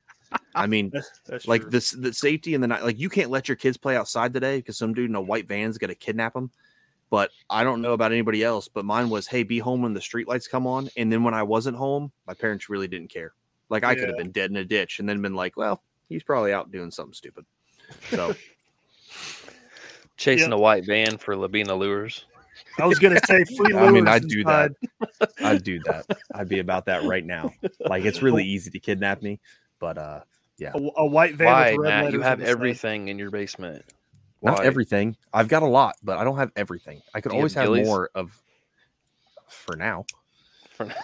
I 0.53 0.67
mean, 0.67 0.89
That's, 0.93 1.09
that's 1.25 1.47
like 1.47 1.61
true. 1.63 1.71
this 1.71 1.89
the 1.91 2.13
safety 2.13 2.53
in 2.53 2.61
the 2.61 2.67
night. 2.67 2.83
Like 2.83 2.99
you 2.99 3.09
can't 3.09 3.31
let 3.31 3.47
your 3.49 3.55
kids 3.55 3.77
play 3.77 3.95
outside 3.97 4.31
today 4.33 4.57
because 4.57 4.77
some 4.77 4.93
dude 4.93 5.09
in 5.09 5.15
a 5.15 5.21
white 5.21 5.47
van's 5.47 5.79
gonna 5.79 5.95
kidnap 5.95 6.33
them. 6.33 6.51
But 7.09 7.31
I 7.49 7.63
don't 7.63 7.81
know 7.81 7.93
about 7.93 8.11
anybody 8.11 8.43
else. 8.43 8.67
But 8.67 8.85
mine 8.85 9.09
was, 9.09 9.25
hey, 9.25 9.41
be 9.41 9.57
home 9.57 9.81
when 9.81 9.93
the 9.95 9.99
streetlights 9.99 10.47
come 10.47 10.67
on. 10.67 10.89
And 10.95 11.11
then 11.11 11.23
when 11.23 11.33
I 11.33 11.41
wasn't 11.41 11.75
home, 11.77 12.11
my 12.27 12.35
parents 12.35 12.69
really 12.69 12.87
didn't 12.87 13.09
care. 13.09 13.33
Like 13.69 13.83
I 13.83 13.95
could 13.95 14.09
have 14.09 14.17
been 14.17 14.31
dead 14.31 14.51
in 14.51 14.57
a 14.57 14.63
ditch 14.63 14.99
and 14.99 15.09
then 15.09 15.19
been 15.23 15.33
like, 15.33 15.57
well, 15.57 15.81
he's 16.07 16.21
probably 16.21 16.53
out 16.53 16.71
doing 16.71 16.91
something 16.91 17.13
stupid. 17.13 17.45
So 18.11 18.35
Chasing 20.17 20.49
Yep. 20.49 20.57
a 20.57 20.59
white 20.59 20.85
van 20.85 21.17
for 21.17 21.35
Lobina 21.35 21.77
lures. 21.77 22.25
I 22.77 22.85
was 22.85 22.99
gonna 22.99 23.19
say 23.25 23.43
free 23.57 23.73
I 23.73 23.89
mean, 23.89 24.07
I'd 24.07 24.27
do 24.27 24.43
that. 24.43 24.71
I'd 25.41 25.63
do 25.63 25.79
that. 25.85 26.05
I'd 26.33 26.49
be 26.49 26.59
about 26.59 26.85
that 26.85 27.03
right 27.03 27.25
now. 27.25 27.53
Like 27.79 28.03
it's 28.05 28.21
really 28.21 28.43
easy 28.45 28.69
to 28.71 28.79
kidnap 28.79 29.21
me, 29.21 29.39
but 29.79 29.97
uh, 29.97 30.21
yeah. 30.57 30.71
A, 30.75 30.89
a 30.97 31.05
white 31.05 31.35
van 31.35 31.47
Why, 31.47 31.71
with 31.71 31.85
red 31.85 32.03
Matt? 32.03 32.13
You 32.13 32.21
have 32.21 32.39
the 32.39 32.45
side. 32.45 32.51
everything 32.51 33.07
in 33.07 33.17
your 33.17 33.31
basement. 33.31 33.85
Not 34.41 34.63
everything. 34.65 35.17
I've 35.33 35.47
got 35.49 35.63
a 35.63 35.67
lot, 35.67 35.95
but 36.03 36.17
I 36.17 36.23
don't 36.23 36.37
have 36.37 36.51
everything. 36.55 37.01
I 37.13 37.21
could 37.21 37.31
Do 37.31 37.37
always 37.37 37.53
have 37.55 37.73
have 37.73 37.85
more 37.85 38.09
of. 38.15 38.31
For 39.47 39.75
now, 39.75 40.05
For 40.69 40.85
now. 40.85 40.95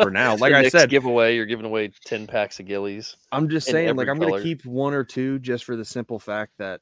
For 0.00 0.10
now, 0.10 0.36
like 0.38 0.52
I 0.52 0.62
next 0.62 0.72
said, 0.72 0.90
giveaway, 0.90 1.36
you're 1.36 1.46
giving 1.46 1.66
away 1.66 1.90
ten 2.04 2.26
packs 2.26 2.60
of 2.60 2.66
gillies. 2.66 3.16
I'm 3.32 3.48
just 3.48 3.66
saying, 3.66 3.96
like 3.96 4.08
I'm 4.08 4.18
gonna 4.18 4.42
keep 4.42 4.64
one 4.64 4.94
or 4.94 5.04
two 5.04 5.38
just 5.38 5.64
for 5.64 5.76
the 5.76 5.84
simple 5.84 6.18
fact 6.18 6.52
that 6.58 6.80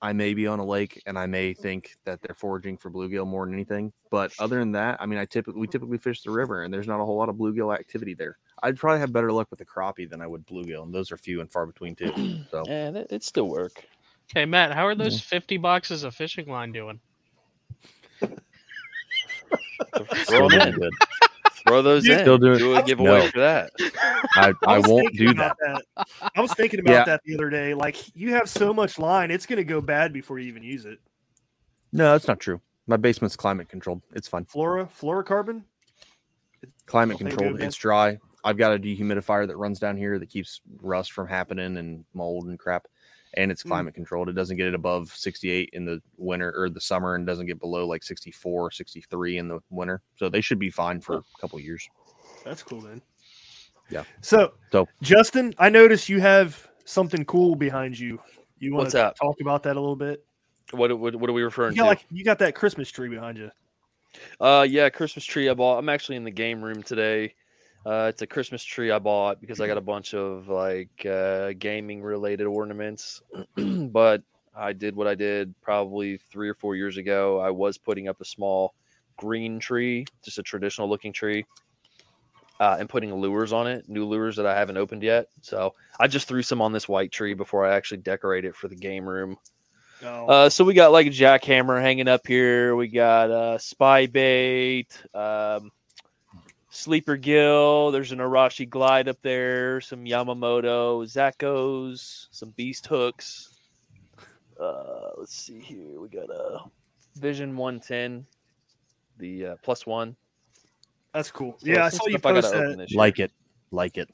I 0.00 0.12
may 0.12 0.34
be 0.34 0.46
on 0.46 0.60
a 0.60 0.64
lake 0.64 1.02
and 1.06 1.18
I 1.18 1.26
may 1.26 1.54
think 1.54 1.96
that 2.04 2.20
they're 2.22 2.34
foraging 2.34 2.76
for 2.76 2.90
bluegill 2.90 3.26
more 3.26 3.44
than 3.44 3.54
anything. 3.54 3.92
But 4.10 4.32
other 4.38 4.58
than 4.58 4.72
that, 4.72 4.98
I 5.00 5.06
mean, 5.06 5.18
I 5.18 5.24
typically 5.24 5.60
we 5.60 5.66
typically 5.66 5.98
fish 5.98 6.22
the 6.22 6.30
river 6.30 6.62
and 6.62 6.72
there's 6.72 6.86
not 6.86 7.00
a 7.00 7.04
whole 7.04 7.16
lot 7.16 7.28
of 7.28 7.36
bluegill 7.36 7.74
activity 7.74 8.14
there. 8.14 8.38
I'd 8.62 8.76
probably 8.76 9.00
have 9.00 9.12
better 9.12 9.32
luck 9.32 9.48
with 9.50 9.58
the 9.58 9.66
crappie 9.66 10.08
than 10.08 10.20
I 10.20 10.26
would 10.26 10.46
bluegill, 10.46 10.84
and 10.84 10.94
those 10.94 11.12
are 11.12 11.16
few 11.16 11.40
and 11.40 11.50
far 11.50 11.66
between 11.66 11.94
too. 11.94 12.12
So 12.50 12.62
And 12.68 12.96
it, 12.96 13.08
it 13.10 13.22
still 13.22 13.48
work. 13.48 13.84
Hey 14.32 14.44
Matt, 14.44 14.72
how 14.72 14.86
are 14.86 14.94
those 14.94 15.20
fifty 15.20 15.56
boxes 15.56 16.04
of 16.04 16.14
fishing 16.14 16.48
line 16.48 16.72
doing? 16.72 17.00
Throw 20.26 20.48
'em 20.50 20.60
in. 20.82 20.90
Throw 21.66 21.82
those 21.82 22.04
Dude, 22.04 22.12
in. 22.12 22.18
Still 22.20 22.38
doing- 22.38 22.58
Do 22.58 22.76
a 22.76 22.82
giveaway 22.82 23.24
No. 23.24 23.28
for 23.30 23.38
that. 23.40 23.70
I, 24.34 24.52
I 24.66 24.78
was 24.78 24.88
won't 24.88 25.08
thinking 25.08 25.26
do 25.26 25.32
about 25.32 25.56
that. 25.66 25.82
I 26.34 26.40
was 26.40 26.52
thinking 26.54 26.80
about 26.80 26.92
Yeah. 26.92 27.04
that 27.04 27.20
the 27.24 27.34
other 27.34 27.50
day. 27.50 27.74
Like 27.74 27.96
you 28.16 28.34
have 28.34 28.48
so 28.48 28.72
much 28.72 28.98
line, 28.98 29.30
it's 29.30 29.44
gonna 29.46 29.64
go 29.64 29.80
bad 29.80 30.12
before 30.12 30.38
you 30.38 30.48
even 30.48 30.62
use 30.62 30.84
it. 30.86 30.98
No, 31.92 32.12
that's 32.12 32.28
not 32.28 32.40
true. 32.40 32.60
My 32.86 32.96
basement's 32.96 33.36
climate 33.36 33.68
controlled. 33.68 34.02
It's 34.14 34.28
fun. 34.28 34.44
Flora, 34.46 34.86
fluorocarbon. 34.86 35.62
Climate 36.86 37.18
controlled. 37.18 37.60
It's 37.60 37.76
dry. 37.76 38.18
I've 38.44 38.56
got 38.56 38.72
a 38.74 38.78
dehumidifier 38.78 39.46
that 39.46 39.56
runs 39.56 39.78
down 39.78 39.96
here 39.96 40.18
that 40.18 40.30
keeps 40.30 40.60
rust 40.80 41.12
from 41.12 41.28
happening 41.28 41.76
and 41.76 42.04
mold 42.14 42.46
and 42.46 42.58
crap. 42.58 42.86
And 43.34 43.50
it's 43.50 43.62
Hmm. 43.62 43.68
climate 43.68 43.94
controlled. 43.94 44.28
It 44.28 44.32
doesn't 44.32 44.56
get 44.56 44.66
it 44.66 44.74
above 44.74 45.14
68 45.14 45.70
in 45.72 45.84
the 45.84 46.00
winter 46.16 46.52
or 46.56 46.70
the 46.70 46.80
summer 46.80 47.14
and 47.14 47.26
doesn't 47.26 47.46
get 47.46 47.60
below 47.60 47.86
like 47.86 48.02
64, 48.02 48.70
63 48.70 49.38
in 49.38 49.48
the 49.48 49.60
winter. 49.70 50.00
So 50.16 50.28
they 50.28 50.40
should 50.40 50.58
be 50.58 50.70
fine 50.70 51.00
for 51.00 51.16
a 51.16 51.24
couple 51.40 51.60
years. 51.60 51.88
That's 52.44 52.62
cool 52.62 52.80
then. 52.80 53.02
Yeah. 53.90 54.04
So, 54.20 54.54
So 54.72 54.88
Justin, 55.02 55.54
I 55.58 55.68
noticed 55.68 56.08
you 56.08 56.20
have 56.20 56.68
something 56.84 57.24
cool 57.24 57.54
behind 57.54 57.98
you. 57.98 58.18
You 58.58 58.74
want 58.74 58.90
to 58.90 59.12
talk 59.18 59.36
about 59.40 59.62
that 59.64 59.76
a 59.76 59.80
little 59.80 59.96
bit? 59.96 60.24
What, 60.72 60.98
what 60.98 61.16
what 61.16 61.30
are 61.30 61.32
we 61.32 61.42
referring 61.42 61.72
You 61.72 61.76
got 61.76 61.84
to? 61.84 61.88
like 61.88 62.04
you 62.10 62.24
got 62.24 62.38
that 62.40 62.54
Christmas 62.54 62.90
tree 62.90 63.08
behind 63.08 63.38
you. 63.38 63.50
Uh, 64.40 64.66
yeah, 64.68 64.88
Christmas 64.90 65.24
tree 65.24 65.48
I 65.48 65.54
bought. 65.54 65.78
I'm 65.78 65.88
actually 65.88 66.16
in 66.16 66.24
the 66.24 66.30
game 66.30 66.62
room 66.62 66.82
today. 66.82 67.34
Uh, 67.86 68.06
it's 68.08 68.22
a 68.22 68.26
Christmas 68.26 68.62
tree 68.62 68.90
I 68.90 68.98
bought 68.98 69.40
because 69.40 69.60
I 69.60 69.66
got 69.66 69.78
a 69.78 69.82
bunch 69.82 70.14
of 70.14 70.48
like 70.48 71.06
uh, 71.06 71.52
gaming 71.58 72.02
related 72.02 72.46
ornaments. 72.46 73.22
but 73.56 74.22
I 74.54 74.72
did 74.72 74.96
what 74.96 75.06
I 75.06 75.14
did 75.14 75.54
probably 75.62 76.16
three 76.16 76.48
or 76.48 76.54
four 76.54 76.74
years 76.74 76.96
ago. 76.96 77.38
I 77.38 77.50
was 77.50 77.78
putting 77.78 78.08
up 78.08 78.20
a 78.20 78.24
small 78.24 78.74
green 79.16 79.58
tree, 79.58 80.04
just 80.22 80.38
a 80.38 80.42
traditional 80.42 80.88
looking 80.88 81.12
tree, 81.12 81.46
uh, 82.60 82.76
and 82.78 82.88
putting 82.88 83.14
lures 83.14 83.52
on 83.52 83.66
it, 83.66 83.88
new 83.88 84.04
lures 84.04 84.36
that 84.36 84.46
I 84.46 84.58
haven't 84.58 84.76
opened 84.76 85.02
yet. 85.02 85.28
So 85.42 85.74
I 86.00 86.08
just 86.08 86.26
threw 86.26 86.42
some 86.42 86.60
on 86.60 86.72
this 86.72 86.88
white 86.88 87.12
tree 87.12 87.34
before 87.34 87.64
I 87.64 87.74
actually 87.74 87.98
decorate 87.98 88.44
it 88.44 88.56
for 88.56 88.68
the 88.68 88.76
game 88.76 89.08
room. 89.08 89.36
Oh, 90.04 90.26
Uh, 90.26 90.48
so 90.48 90.64
we 90.64 90.74
got 90.74 90.92
like 90.92 91.06
a 91.06 91.10
jackhammer 91.10 91.80
hanging 91.80 92.08
up 92.08 92.26
here. 92.26 92.76
We 92.76 92.88
got 92.88 93.30
uh, 93.30 93.58
spy 93.58 94.06
bait, 94.06 94.86
um, 95.14 95.70
sleeper 96.78 97.16
gill. 97.16 97.90
There's 97.90 98.12
an 98.12 98.18
Arashi 98.18 98.68
glide 98.68 99.08
up 99.08 99.18
there. 99.22 99.80
Some 99.80 100.04
Yamamoto 100.04 101.02
Zakos, 101.04 102.28
some 102.30 102.50
beast 102.50 102.86
hooks. 102.86 103.50
Uh, 104.60 105.10
let's 105.16 105.34
see 105.34 105.60
here. 105.60 106.00
We 106.00 106.08
got 106.08 106.30
a 106.30 106.60
Vision 107.16 107.56
110, 107.56 108.26
the 109.18 109.46
uh, 109.46 109.56
plus 109.62 109.86
one. 109.86 110.16
that's 111.12 111.30
cool. 111.30 111.56
So 111.58 111.66
yeah, 111.66 111.84
I 111.84 111.88
saw 111.90 112.06
you 112.06 112.18
stuff 112.18 112.26
I 112.26 112.40
gotta 112.40 112.52
post 112.52 112.76
that. 112.78 112.96
like 112.96 113.18
it. 113.18 113.32
Like 113.70 113.98
it. 113.98 114.08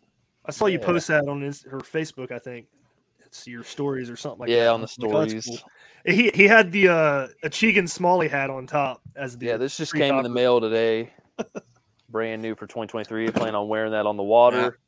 I 0.46 0.50
saw 0.50 0.66
you 0.66 0.78
Yeah. 0.78 0.86
post 0.86 1.08
that 1.08 1.28
on 1.28 1.42
his 1.42 1.62
her 1.62 1.80
Facebook. 1.80 2.30
I 2.32 2.38
think 2.38 2.66
it's 3.24 3.46
your 3.46 3.64
stories 3.64 4.10
or 4.10 4.16
something 4.16 4.40
like 4.40 4.48
that. 4.50 4.56
Yeah, 4.56 4.72
on 4.72 4.80
the 4.80 4.86
I 4.86 4.90
was 4.90 4.98
like, 4.98 5.14
oh, 5.14 5.20
that's 5.20 5.32
stories. 5.32 5.60
cool. 5.60 5.70
He 6.14 6.30
he 6.34 6.44
had 6.44 6.72
the 6.72 6.88
uh 6.88 7.28
a 7.42 7.50
Chegan 7.50 7.88
Smalley 7.88 8.28
hat 8.28 8.50
on 8.50 8.66
top 8.66 9.02
as 9.16 9.38
the 9.38 9.46
Yeah, 9.46 9.56
this 9.56 9.76
just 9.76 9.92
tree 9.92 10.00
came 10.00 10.16
in 10.16 10.22
the 10.22 10.28
mail 10.28 10.60
today. 10.60 11.12
Brand 12.14 12.42
new 12.42 12.54
for 12.54 12.68
2023. 12.68 13.26
I 13.26 13.30
plan 13.32 13.56
on 13.56 13.66
wearing 13.66 13.90
that 13.90 14.06
on 14.06 14.16
the 14.16 14.22
water. 14.22 14.78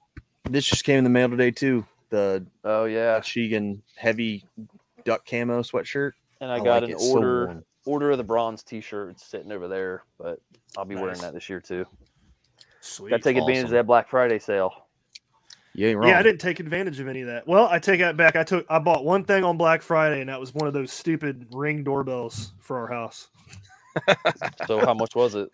This 0.48 0.64
just 0.64 0.84
came 0.84 0.98
in 0.98 1.02
the 1.02 1.10
mail 1.10 1.28
today 1.28 1.50
too. 1.50 1.84
The 2.10 2.46
Oh 2.62 2.84
yeah, 2.84 3.18
Sheegan 3.18 3.80
heavy 3.96 4.44
duck 5.04 5.26
camo 5.28 5.62
sweatshirt. 5.62 6.12
and 6.40 6.52
I 6.52 6.54
I 6.54 6.58
got 6.58 6.82
like 6.82 6.90
an 6.90 6.90
it, 6.90 7.00
so 7.00 7.16
order 7.16 7.64
order 7.84 8.12
of 8.12 8.18
the 8.18 8.22
bronze 8.22 8.62
T-shirt 8.62 9.18
sitting 9.18 9.50
over 9.50 9.66
there, 9.66 10.04
but 10.18 10.38
I'll 10.78 10.84
be 10.84 10.94
wearing 10.94 11.18
that 11.18 11.34
this 11.34 11.50
year 11.50 11.60
too. 11.60 11.84
Sweet. 12.80 13.10
Got 13.10 13.16
to 13.16 13.22
take 13.24 13.36
advantage 13.38 13.64
of 13.64 13.70
that 13.70 13.88
Black 13.88 14.06
Friday 14.06 14.38
sale. 14.38 14.86
You 15.74 15.88
ain't 15.88 15.98
wrong. 15.98 16.10
Yeah, 16.10 16.20
I 16.20 16.22
didn't 16.22 16.40
take 16.40 16.60
advantage 16.60 17.00
of 17.00 17.08
any 17.08 17.22
of 17.22 17.26
that. 17.26 17.48
Well, 17.48 17.66
I 17.66 17.80
take 17.80 17.98
that 17.98 18.16
back. 18.16 18.36
I 18.36 18.44
took 18.44 18.66
I 18.70 18.78
bought 18.78 19.04
one 19.04 19.24
thing 19.24 19.42
on 19.42 19.56
Black 19.56 19.82
Friday, 19.82 20.20
and 20.20 20.28
that 20.28 20.38
was 20.38 20.54
one 20.54 20.68
of 20.68 20.74
those 20.74 20.92
stupid 20.92 21.48
ring 21.50 21.82
doorbells 21.82 22.52
for 22.60 22.78
our 22.78 22.86
house. 22.86 23.30
So 24.68 24.78
how 24.84 24.94
much 24.94 25.16
was 25.16 25.34
it? 25.34 25.50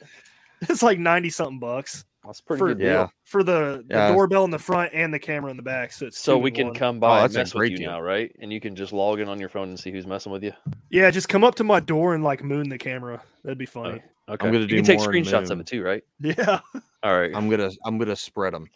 It's 0.68 0.82
like 0.82 0.98
ninety 0.98 1.30
something 1.30 1.58
bucks 1.58 2.04
That's 2.24 2.40
pretty 2.40 2.58
for 2.60 2.68
good 2.68 2.78
deal. 2.78 2.88
Yeah. 2.88 3.06
for 3.24 3.42
the, 3.42 3.84
the 3.88 3.94
Yeah. 3.94 4.12
doorbell 4.12 4.44
in 4.44 4.50
the 4.50 4.58
front 4.58 4.92
and 4.94 5.12
the 5.12 5.18
camera 5.18 5.50
in 5.50 5.56
the 5.56 5.62
back. 5.62 5.92
So 5.92 6.06
it's 6.06 6.18
So 6.18 6.38
we 6.38 6.50
can 6.50 6.68
one. 6.68 6.74
come 6.76 6.96
oh, 6.96 7.00
by 7.00 7.16
and 7.16 7.24
that's 7.24 7.34
a 7.34 7.38
mess 7.38 7.54
with 7.54 7.58
great 7.60 7.70
you 7.72 7.78
deal. 7.78 7.90
now, 7.90 8.00
right? 8.00 8.34
And 8.40 8.52
you 8.52 8.60
can 8.60 8.76
just 8.76 8.92
log 8.92 9.20
in 9.20 9.28
on 9.28 9.40
your 9.40 9.48
phone 9.48 9.68
and 9.70 9.78
see 9.78 9.90
who's 9.90 10.06
messing 10.06 10.30
with 10.32 10.44
you. 10.44 10.52
Yeah, 10.90 11.10
just 11.10 11.28
come 11.28 11.42
up 11.44 11.56
to 11.56 11.64
my 11.64 11.80
door 11.80 12.14
and 12.14 12.22
like 12.22 12.42
moon 12.44 12.68
the 12.68 12.78
camera. 12.78 13.22
That'd 13.44 13.58
be 13.58 13.66
funny. 13.66 14.00
Oh, 14.28 14.34
okay. 14.34 14.46
I'm 14.46 14.52
gonna 14.52 14.66
do 14.66 14.74
you 14.76 14.82
can 14.82 14.86
take 14.86 14.98
more 14.98 15.08
screenshots 15.08 15.50
of 15.50 15.58
it 15.60 15.66
too, 15.66 15.82
right? 15.82 16.02
Yeah. 16.20 16.60
All 17.02 17.18
right. 17.18 17.34
I'm 17.34 17.48
gonna 17.50 17.70
I'm 17.84 17.98
gonna 17.98 18.14
spread 18.16 18.54
them. 18.54 18.66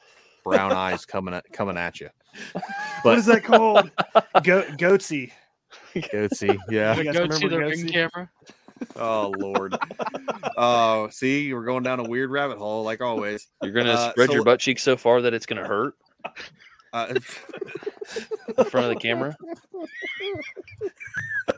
Brown 0.44 0.72
eyes 0.72 1.04
coming 1.06 1.34
at 1.34 1.44
coming 1.52 1.76
at 1.76 2.00
you. 2.00 2.08
what 2.52 2.64
But 3.04 3.18
is 3.18 3.26
that 3.26 3.44
called? 3.44 3.90
Go 4.42 4.62
goatsy. 4.76 5.30
Goatsy, 5.94 6.56
yeah. 6.68 6.96
You 6.96 7.04
guys 7.04 7.14
Go 7.14 7.26
to 7.26 7.48
the 7.48 7.56
remember 7.58 7.66
ring 7.76 7.88
camera. 7.88 8.30
Oh 8.96 9.32
Lord. 9.38 9.76
Oh, 10.56 11.08
see, 11.10 11.52
we're 11.52 11.64
going 11.64 11.82
down 11.82 12.00
a 12.00 12.04
weird 12.04 12.30
rabbit 12.30 12.58
hole, 12.58 12.82
like 12.84 13.00
always. 13.00 13.46
You're 13.62 13.72
gonna 13.72 13.92
Uh, 13.92 14.10
spread 14.10 14.28
so- 14.28 14.34
your 14.34 14.44
butt 14.44 14.60
cheeks 14.60 14.82
so 14.82 14.96
far 14.96 15.22
that 15.22 15.32
it's 15.34 15.46
gonna 15.46 15.66
hurt 15.66 15.94
Uh, 16.92 17.06
in 17.14 17.20
front 18.64 18.86
of 18.86 18.90
the 18.94 18.98
camera. 19.00 19.36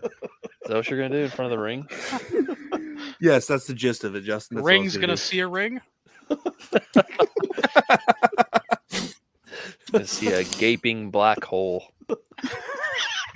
Is 0.02 0.68
that 0.68 0.76
what 0.76 0.88
you're 0.90 0.98
gonna 1.00 1.14
do 1.14 1.24
in 1.24 1.31
front 1.31 1.52
of 1.52 1.59
the 1.59 1.62
ring? 1.62 1.87
yes, 3.20 3.46
that's 3.46 3.66
the 3.66 3.74
gist 3.74 4.04
of 4.04 4.14
it, 4.14 4.20
Justin. 4.22 4.57
That's 4.57 4.64
what 4.64 4.74
I 4.74 4.78
was 4.78 4.83
Ring's 4.94 4.96
gonna 4.96 5.16
see 5.16 5.40
a 5.40 5.48
ring. 5.48 5.81
I 9.94 10.02
see 10.02 10.28
a 10.33 10.44
gaping 10.44 11.11
black 11.11 11.42
hole. 11.44 11.85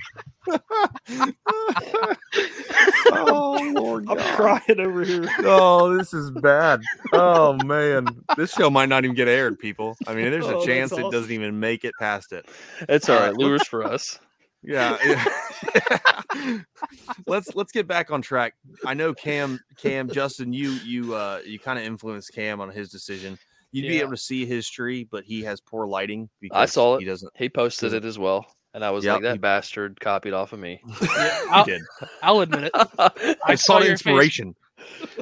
oh 3.10 3.72
Lord, 3.74 4.06
I'm 4.08 4.16
God. 4.16 4.36
crying 4.36 4.80
over 4.80 5.04
here. 5.04 5.28
Oh, 5.40 5.96
this 5.96 6.12
is 6.14 6.30
bad. 6.30 6.82
Oh 7.12 7.54
man, 7.64 8.06
this 8.36 8.52
show 8.52 8.70
might 8.70 8.88
not 8.88 9.04
even 9.04 9.14
get 9.16 9.28
aired, 9.28 9.58
people. 9.58 9.96
I 10.06 10.14
mean, 10.14 10.30
there's 10.30 10.46
Oh, 10.46 10.50
a 10.50 10.52
that's 10.54 10.66
chance 10.66 10.92
it 10.92 11.10
doesn't 11.10 11.30
even 11.32 11.58
make 11.60 11.84
it 11.84 11.92
past 11.98 12.32
it. 12.32 12.46
It's 12.88 13.08
all 13.08 13.18
Uh. 13.18 13.32
Lures 13.36 13.66
for 13.66 13.84
us. 13.84 14.18
Yeah. 14.64 14.96
yeah. 15.04 16.58
let's 17.26 17.54
let's 17.56 17.72
get 17.72 17.88
back 17.88 18.10
on 18.12 18.22
track. 18.22 18.54
I 18.86 18.94
know 18.94 19.12
Cam, 19.12 19.58
Cam, 19.76 20.08
Justin, 20.08 20.52
you 20.52 20.70
you 20.84 21.14
uh 21.14 21.40
you 21.44 21.58
kind 21.58 21.78
of 21.78 21.84
influenced 21.84 22.32
Cam 22.32 22.60
on 22.60 22.70
his 22.70 22.88
decision. 22.88 23.38
You'd 23.72 23.88
be 23.88 24.00
able 24.00 24.10
to 24.10 24.18
see 24.18 24.44
his 24.44 24.68
tree, 24.68 25.08
but 25.10 25.24
he 25.24 25.42
has 25.44 25.58
poor 25.60 25.86
lighting. 25.86 26.24
I 26.24 26.36
because 26.40 26.72
saw 26.72 26.98
He 26.98 27.04
it. 27.06 27.08
doesn't. 27.08 27.32
He 27.36 27.48
posted 27.48 27.86
doesn't- 27.88 28.04
it 28.04 28.06
as 28.08 28.18
well, 28.18 28.44
and 28.74 28.84
I 28.84 28.90
was 28.90 29.04
Yep, 29.04 29.14
like, 29.14 29.22
"That 29.22 29.32
he- 29.34 29.38
bastard 29.38 30.00
copied 30.00 30.32
off 30.32 30.52
of 30.52 30.58
me." 30.60 30.80
He 31.00 31.06
I'll, 31.50 31.64
did. 31.64 31.82
I'll 32.22 32.40
admit 32.40 32.64
it. 32.64 32.70
I 32.98 33.52
It's 33.52 33.64
saw 33.64 33.74
called 33.74 33.84
your 33.84 33.96
face- 33.96 34.06
inspiration. 34.06 34.54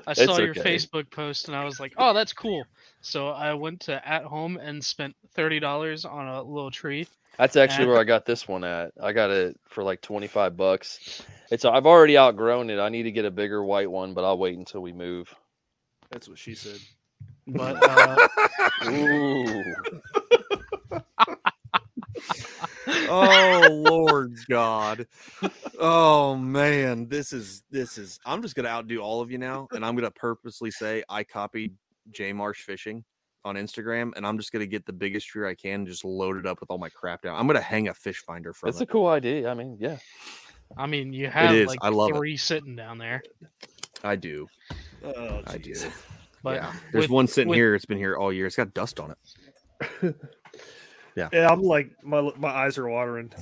I 0.06 0.12
It's 0.12 0.24
saw 0.24 0.38
your 0.38 0.50
okay. 0.50 0.62
Facebook 0.76 1.10
post 1.10 1.48
and 1.48 1.56
I 1.56 1.64
was 1.64 1.78
like, 1.80 1.92
"Oh, 1.98 2.12
that's 2.14 2.32
cool." 2.32 2.64
So 3.02 3.28
I 3.28 3.54
went 3.54 3.80
to 3.82 4.06
at 4.08 4.24
home 4.24 4.56
and 4.56 4.82
spent 4.84 5.14
thirty 5.34 5.60
dollars 5.60 6.04
on 6.04 6.28
a 6.28 6.42
little 6.42 6.70
tree. 6.70 7.06
That's 7.38 7.56
actually 7.56 7.84
And- 7.84 7.92
where 7.92 8.00
I 8.00 8.04
got 8.04 8.24
this 8.26 8.46
one 8.48 8.64
at. 8.64 8.92
I 9.02 9.12
got 9.12 9.30
it 9.30 9.58
for 9.68 9.82
like 9.84 10.00
twenty 10.00 10.26
five 10.28 10.56
bucks. 10.56 11.22
It's 11.50 11.64
I've 11.64 11.86
already 11.86 12.16
outgrown 12.16 12.70
it. 12.70 12.78
I 12.78 12.88
need 12.90 13.04
to 13.04 13.12
get 13.12 13.24
a 13.24 13.30
bigger 13.30 13.62
white 13.64 13.90
one, 13.90 14.14
but 14.14 14.24
I'll 14.24 14.38
wait 14.38 14.56
until 14.58 14.80
we 14.82 14.92
move. 14.92 15.34
That's 16.10 16.28
what 16.28 16.38
she 16.38 16.54
said. 16.54 16.78
But 17.46 17.76
uh, 17.82 18.28
Ooh. 18.88 19.64
Oh 22.86 23.68
Lord 23.70 24.36
God. 24.48 25.06
Oh 25.78 26.36
man, 26.36 27.08
this 27.08 27.32
is 27.32 27.62
this 27.70 27.98
is 27.98 28.18
I'm 28.24 28.42
just 28.42 28.54
gonna 28.54 28.68
outdo 28.68 28.98
all 29.00 29.20
of 29.20 29.30
you 29.30 29.38
now, 29.38 29.68
and 29.72 29.84
I'm 29.84 29.94
gonna 29.96 30.10
purposely 30.10 30.70
say 30.70 31.02
I 31.08 31.24
copied 31.24 31.74
J 32.10 32.32
Marsh 32.32 32.62
Fishing 32.62 33.04
on 33.44 33.54
Instagram, 33.56 34.12
and 34.16 34.26
I'm 34.26 34.36
just 34.38 34.52
gonna 34.52 34.66
get 34.66 34.84
the 34.86 34.92
biggest 34.92 35.26
tree 35.28 35.48
I 35.48 35.54
can, 35.54 35.80
and 35.80 35.86
just 35.86 36.04
load 36.04 36.36
it 36.36 36.46
up 36.46 36.60
with 36.60 36.70
all 36.70 36.78
my 36.78 36.90
crap 36.90 37.22
down. 37.22 37.36
I'm 37.36 37.46
gonna 37.46 37.60
hang 37.60 37.88
a 37.88 37.94
fish 37.94 38.18
finder 38.18 38.52
from 38.52 38.68
It's 38.68 38.80
it. 38.80 38.84
a 38.84 38.86
cool 38.86 39.06
idea. 39.08 39.48
I 39.50 39.54
mean, 39.54 39.76
yeah. 39.80 39.96
I 40.76 40.86
mean, 40.86 41.12
you 41.12 41.28
have 41.28 41.66
like 41.66 41.78
I 41.82 41.88
love 41.88 42.10
it. 42.10 42.16
three 42.16 42.36
sitting 42.36 42.76
down 42.76 42.98
there. 42.98 43.22
I 44.04 44.16
do. 44.16 44.46
Oh, 45.04 45.42
I 45.46 45.58
do. 45.58 45.74
But 46.42 46.56
yeah. 46.56 46.72
There's 46.92 47.04
with- 47.04 47.10
one 47.10 47.26
sitting 47.26 47.48
with- 47.50 47.56
here. 47.56 47.74
It's 47.74 47.84
been 47.86 47.98
here 47.98 48.16
all 48.16 48.32
year. 48.32 48.46
It's 48.46 48.56
got 48.56 48.72
dust 48.72 49.00
on 49.00 49.10
it. 49.12 50.14
yeah. 51.20 51.28
Yeah, 51.32 51.48
I'm 51.50 51.62
like 51.62 51.90
my 52.02 52.30
my 52.36 52.48
eyes 52.50 52.78
are 52.78 52.88
watering. 52.88 53.30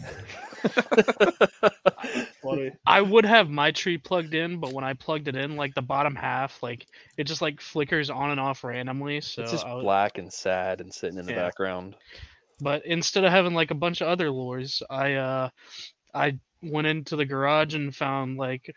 Funny. 2.42 2.72
I 2.86 3.00
would 3.00 3.24
have 3.24 3.48
my 3.50 3.70
tree 3.70 3.98
plugged 3.98 4.34
in, 4.34 4.58
but 4.60 4.72
when 4.72 4.84
I 4.84 4.94
plugged 4.94 5.28
it 5.28 5.36
in, 5.36 5.56
like 5.56 5.74
the 5.74 5.82
bottom 5.82 6.14
half, 6.14 6.62
like 6.62 6.86
it 7.16 7.24
just 7.24 7.42
like 7.42 7.60
flickers 7.60 8.10
on 8.10 8.30
and 8.30 8.40
off 8.40 8.64
randomly. 8.64 9.20
So 9.20 9.42
it's 9.42 9.52
just 9.52 9.66
I 9.66 9.74
would- 9.74 9.82
black 9.82 10.18
and 10.18 10.32
sad 10.32 10.80
and 10.80 10.92
sitting 10.92 11.18
in 11.18 11.26
the 11.26 11.32
Yeah. 11.32 11.44
background. 11.46 11.96
But 12.60 12.84
instead 12.86 13.24
of 13.24 13.30
having 13.30 13.54
like 13.54 13.70
a 13.70 13.74
bunch 13.76 14.00
of 14.00 14.08
other 14.08 14.30
lures, 14.30 14.82
I 14.90 15.14
uh 15.14 15.48
I 16.14 16.38
went 16.62 16.86
into 16.86 17.16
the 17.16 17.24
garage 17.26 17.74
and 17.74 17.94
found 17.94 18.36
like 18.36 18.74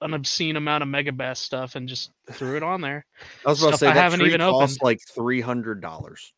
an 0.00 0.14
obscene 0.14 0.56
amount 0.56 0.82
of 0.82 0.88
megabass 0.88 1.38
stuff 1.38 1.74
and 1.76 1.88
just 1.88 2.10
threw 2.32 2.56
it 2.56 2.62
on 2.62 2.80
there. 2.80 3.06
I 3.46 3.50
was 3.50 3.62
about 3.62 3.72
to 3.72 3.78
say 3.78 3.86
I 3.88 3.94
that 3.94 4.00
haven't 4.00 4.18
tree 4.20 4.28
even 4.28 4.40
cost 4.40 4.78
opened. 4.78 4.78
like 4.82 5.00
three 5.14 5.40
hundred 5.40 5.80
dollars. 5.80 6.32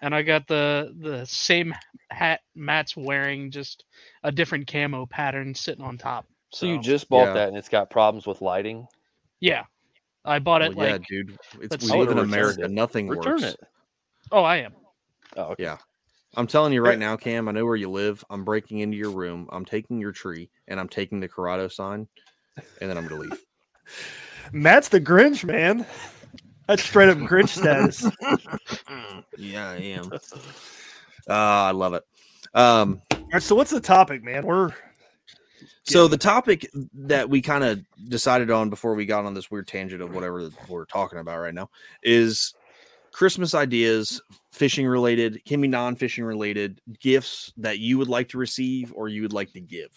And 0.00 0.14
I 0.14 0.22
got 0.22 0.46
the 0.46 0.94
the 1.00 1.24
same 1.26 1.74
hat 2.10 2.40
Matt's 2.54 2.96
wearing, 2.96 3.50
just 3.50 3.84
a 4.22 4.30
different 4.32 4.66
camo 4.66 5.06
pattern 5.06 5.54
sitting 5.54 5.84
on 5.84 5.98
top. 5.98 6.26
So 6.50 6.66
you 6.66 6.78
just 6.80 7.08
bought 7.08 7.28
Yeah. 7.28 7.32
that 7.34 7.48
and 7.48 7.56
it's 7.56 7.68
got 7.68 7.88
problems 7.90 8.26
with 8.26 8.42
lighting. 8.42 8.86
Yeah. 9.40 9.64
I 10.24 10.38
bought 10.38 10.62
it 10.62 10.74
Well, 10.74 10.88
yeah, 10.88 10.98
dude. 11.08 11.36
It's, 11.60 11.90
we 11.90 11.98
live 11.98 12.10
in 12.10 12.18
America. 12.18 12.64
it. 12.64 12.70
Nothing 12.70 13.08
Return 13.08 13.40
works. 13.40 13.54
it. 13.54 13.60
Oh, 14.30 14.42
I 14.44 14.58
am. 14.58 14.74
Oh, 15.36 15.42
okay. 15.52 15.64
Yeah. 15.64 15.78
I'm 16.36 16.46
telling 16.46 16.72
you 16.72 16.80
right 16.82 16.98
now, 16.98 17.16
Cam, 17.16 17.48
I 17.48 17.52
know 17.52 17.64
where 17.64 17.76
you 17.76 17.90
live. 17.90 18.24
I'm 18.30 18.44
breaking 18.44 18.78
into 18.78 18.96
your 18.96 19.10
room. 19.10 19.48
I'm 19.50 19.64
taking 19.64 19.98
your 19.98 20.12
tree 20.12 20.48
and 20.68 20.78
I'm 20.78 20.88
taking 20.88 21.20
the 21.20 21.28
Corrado 21.28 21.68
sign 21.68 22.06
and 22.80 22.88
then 22.90 22.96
I'm 22.96 23.06
going 23.08 23.22
to 23.22 23.28
leave. 23.30 23.40
Matt's 24.52 24.88
the 24.88 25.00
Grinch, 25.00 25.44
man. 25.44 25.86
That's 26.66 26.84
straight 26.84 27.08
up 27.08 27.18
Grinch 27.18 27.48
status. 27.48 28.06
yeah, 29.38 29.70
I 29.70 29.76
am. 29.76 30.12
Uh, 30.12 30.18
I 31.28 31.70
love 31.72 31.94
it. 31.94 32.04
Um, 32.54 33.02
All 33.12 33.18
right, 33.32 33.42
so 33.42 33.54
what's 33.54 33.70
the 33.70 33.80
topic, 33.80 34.22
man? 34.22 34.44
We're 34.44 34.72
So 35.84 36.06
the 36.06 36.18
topic 36.18 36.70
that 36.94 37.28
we 37.28 37.40
kind 37.40 37.64
of 37.64 37.80
decided 38.08 38.50
on 38.50 38.70
before 38.70 38.94
we 38.94 39.06
got 39.06 39.24
on 39.24 39.34
this 39.34 39.50
weird 39.50 39.66
tangent 39.66 40.02
of 40.02 40.14
whatever 40.14 40.50
we're 40.68 40.84
talking 40.84 41.18
about 41.18 41.38
right 41.38 41.54
now 41.54 41.70
is 42.02 42.54
Christmas 43.12 43.54
ideas, 43.54 44.20
fishing 44.52 44.86
related, 44.86 45.44
can 45.44 45.60
be 45.60 45.68
non-fishing 45.68 46.24
related, 46.24 46.80
gifts 47.00 47.52
that 47.58 47.78
you 47.78 47.98
would 47.98 48.08
like 48.08 48.28
to 48.30 48.38
receive 48.38 48.92
or 48.94 49.08
you 49.08 49.22
would 49.22 49.32
like 49.32 49.52
to 49.52 49.60
give. 49.60 49.90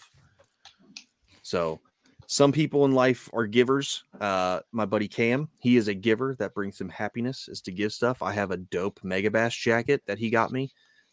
So 1.42 1.80
some 2.26 2.52
people 2.52 2.84
in 2.84 2.92
life 2.92 3.30
are 3.32 3.46
givers. 3.46 4.04
Uh, 4.20 4.60
my 4.72 4.84
buddy 4.84 5.08
Cam, 5.08 5.48
he 5.58 5.76
is 5.76 5.88
a 5.88 5.94
giver 5.94 6.34
that 6.38 6.54
brings 6.54 6.80
him 6.80 6.88
happiness 6.88 7.48
is 7.48 7.60
to 7.62 7.72
give 7.72 7.92
stuff. 7.92 8.22
I 8.22 8.32
have 8.32 8.50
a 8.50 8.56
dope 8.56 9.00
Mega 9.02 9.30
Bass 9.30 9.54
jacket 9.54 10.02
that 10.06 10.18
he 10.18 10.30
got 10.30 10.50
me. 10.50 10.72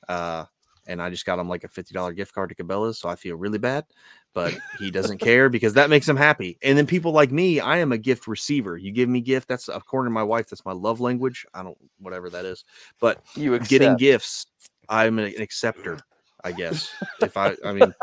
Uh, 0.10 0.46
and 0.88 1.02
I 1.02 1.10
just 1.10 1.26
got 1.26 1.40
him 1.40 1.48
like 1.48 1.64
a 1.64 1.70
$50 1.70 2.16
gift 2.16 2.34
card 2.34 2.50
to 2.50 2.56
Cabela's, 2.56 2.98
so 2.98 3.08
I 3.08 3.16
feel 3.16 3.38
really 3.38 3.58
bad, 3.58 3.86
but 4.34 4.54
he 4.80 4.92
doesn't 4.92 5.18
care 5.20 5.50
because 5.50 5.74
that 5.74 5.90
makes 5.90 6.08
him 6.08 6.18
happy. 6.18 6.58
And 6.62 6.78
then 6.78 6.86
people 6.86 7.12
like 7.12 7.32
me, 7.32 7.60
I 7.60 7.78
am 7.78 7.92
a 7.92 7.98
gift 7.98 8.28
receiver. 8.28 8.78
You 8.78 8.92
give 8.92 9.10
me 9.10 9.22
gift, 9.22 9.48
that's 9.48 9.70
according 9.70 10.10
to 10.12 10.14
my 10.14 10.24
wife, 10.24 10.50
that's 10.50 10.66
my 10.66 10.74
love 10.74 11.00
language. 11.00 11.46
I 11.54 11.64
don't 11.64 11.78
whatever 12.00 12.30
that 12.32 12.46
is. 12.46 12.66
But 13.00 13.24
You 13.36 13.58
getting 13.60 13.96
gifts, 13.96 14.48
I'm 14.90 15.20
an 15.20 15.34
acceptor, 15.42 16.00
I 16.44 16.52
guess. 16.52 16.90
if 17.22 17.38
I 17.38 17.56
I 17.64 17.72
mean 17.74 17.94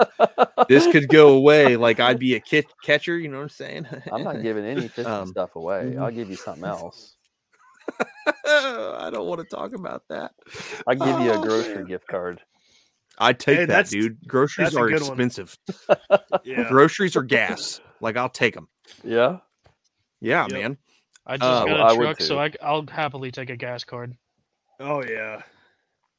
this 0.68 0.86
could 0.90 1.08
go 1.08 1.34
away 1.34 1.76
like 1.76 2.00
I'd 2.00 2.18
be 2.18 2.34
a 2.34 2.40
kit 2.40 2.66
catcher, 2.82 3.18
you 3.18 3.28
know 3.28 3.36
what 3.38 3.42
I'm 3.44 3.48
saying? 3.50 3.86
I'm 4.12 4.22
not 4.24 4.42
giving 4.42 4.64
any 4.64 4.88
fishing 4.88 5.10
Um, 5.12 5.28
stuff 5.28 5.56
away. 5.56 5.96
I'll 5.98 6.10
give 6.10 6.30
you 6.30 6.36
something 6.36 6.64
else. 6.64 7.16
I 8.46 9.10
don't 9.12 9.26
want 9.26 9.40
to 9.40 9.46
talk 9.56 9.74
about 9.74 10.02
that. 10.08 10.32
I'll 10.86 10.94
give 10.94 11.20
you 11.20 11.32
a 11.32 11.38
Oh, 11.38 11.42
grocery 11.42 11.74
man. 11.76 11.84
gift 11.86 12.06
card. 12.06 12.40
I 13.18 13.32
take 13.32 13.58
Hey, 13.58 13.64
that, 13.66 13.68
that's- 13.68 13.90
dude. 13.90 14.18
Groceries 14.26 14.72
that's 14.72 14.76
are 14.76 14.90
expensive. 14.90 15.58
yeah. 16.44 16.68
Groceries 16.68 17.16
are 17.16 17.22
gas. 17.22 17.80
Like 18.00 18.16
I'll 18.16 18.28
take 18.30 18.54
them. 18.54 18.68
Yeah. 19.04 19.38
Yeah, 20.20 20.42
Yep. 20.48 20.50
man. 20.52 20.76
I 21.26 21.36
just 21.36 21.44
Uh, 21.50 21.64
got 21.64 21.68
well, 21.78 21.82
I 21.86 21.92
a 21.92 21.96
would 21.96 22.04
truck, 22.04 22.20
so. 22.22 22.38
I, 22.38 22.52
I'll 22.62 22.86
happily 22.86 23.30
take 23.30 23.50
a 23.50 23.56
gas 23.56 23.84
card. 23.84 24.16
Oh 24.78 25.02
yeah. 25.04 25.42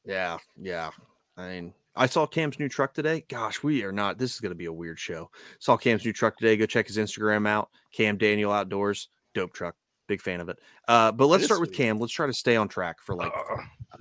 Yeah, 0.04 0.38
yeah. 0.56 0.90
I 1.36 1.48
mean, 1.48 1.74
I 1.94 2.06
saw 2.06 2.26
Cam's 2.26 2.58
new 2.58 2.68
truck 2.68 2.94
today. 2.94 3.24
Gosh, 3.28 3.62
we 3.62 3.84
are 3.84 3.92
not. 3.92 4.18
This 4.18 4.34
is 4.34 4.40
going 4.40 4.50
to 4.50 4.56
be 4.56 4.66
a 4.66 4.72
weird 4.72 4.98
show. 4.98 5.30
Saw 5.58 5.76
Cam's 5.76 6.04
new 6.04 6.12
truck 6.12 6.38
today. 6.38 6.56
Go 6.56 6.66
check 6.66 6.86
his 6.86 6.96
Instagram 6.96 7.46
out. 7.46 7.68
Cam 7.92 8.16
Daniel 8.16 8.52
Outdoors. 8.52 9.08
Dope 9.34 9.52
truck. 9.52 9.74
Big 10.08 10.20
fan 10.20 10.40
of 10.40 10.48
it. 10.48 10.58
Uh, 10.88 11.12
but 11.12 11.26
let's 11.26 11.42
is 11.42 11.48
start 11.48 11.60
with. 11.60 11.72
Cam. 11.72 11.98
Let's 11.98 12.12
try 12.12 12.26
to 12.26 12.32
stay 12.32 12.56
on 12.56 12.68
track 12.68 12.96
for 13.00 13.14
like 13.14 13.32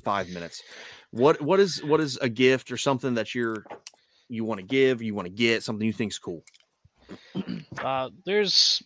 five 0.04 0.30
minutes. 0.30 0.62
What 1.12 1.42
what 1.42 1.60
is 1.60 1.84
what 1.84 2.00
is 2.00 2.18
a 2.18 2.30
gift 2.30 2.72
or 2.72 2.78
something 2.78 3.14
that 3.16 3.36
you're 3.36 3.66
you 4.30 4.46
want 4.46 4.60
to 4.60 4.66
give, 4.66 5.02
you 5.02 5.14
want 5.14 5.28
to 5.28 5.34
get, 5.34 5.62
something 5.62 5.86
you 5.86 5.94
think's 5.94 6.18
cool? 6.18 6.44
Uh, 7.84 8.10
there's 8.26 8.82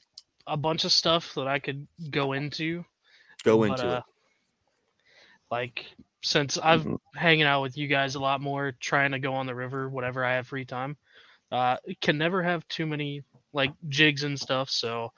a 0.47 0.57
bunch 0.57 0.83
of 0.83 0.91
stuff 0.91 1.33
that 1.35 1.47
I 1.47 1.59
could 1.59 1.87
go 2.09 2.33
into. 2.33 2.83
Go 3.43 3.59
but, 3.59 3.63
into 3.71 3.87
uh, 3.87 3.97
it. 3.97 4.03
Like 5.51 5.85
since 6.25 6.57
I've 6.57 6.87
Mhm. 6.87 6.97
hanging 7.15 7.45
out 7.45 7.61
with 7.61 7.77
you 7.77 7.87
guys 7.87 8.15
a 8.15 8.19
lot 8.19 8.41
more, 8.41 8.73
trying 8.81 9.11
to 9.11 9.19
go 9.19 9.35
on 9.35 9.47
the 9.47 9.55
river, 9.55 9.89
whatever 9.89 10.25
I 10.25 10.35
have 10.35 10.47
free 10.47 10.65
time. 10.65 10.97
Uh, 11.51 11.77
can 12.01 12.17
never 12.17 12.43
have 12.43 12.67
too 12.67 12.85
many 12.85 13.23
like 13.53 13.73
jigs 13.89 14.23
and 14.23 14.39
stuff. 14.39 14.69
So, 14.69 15.11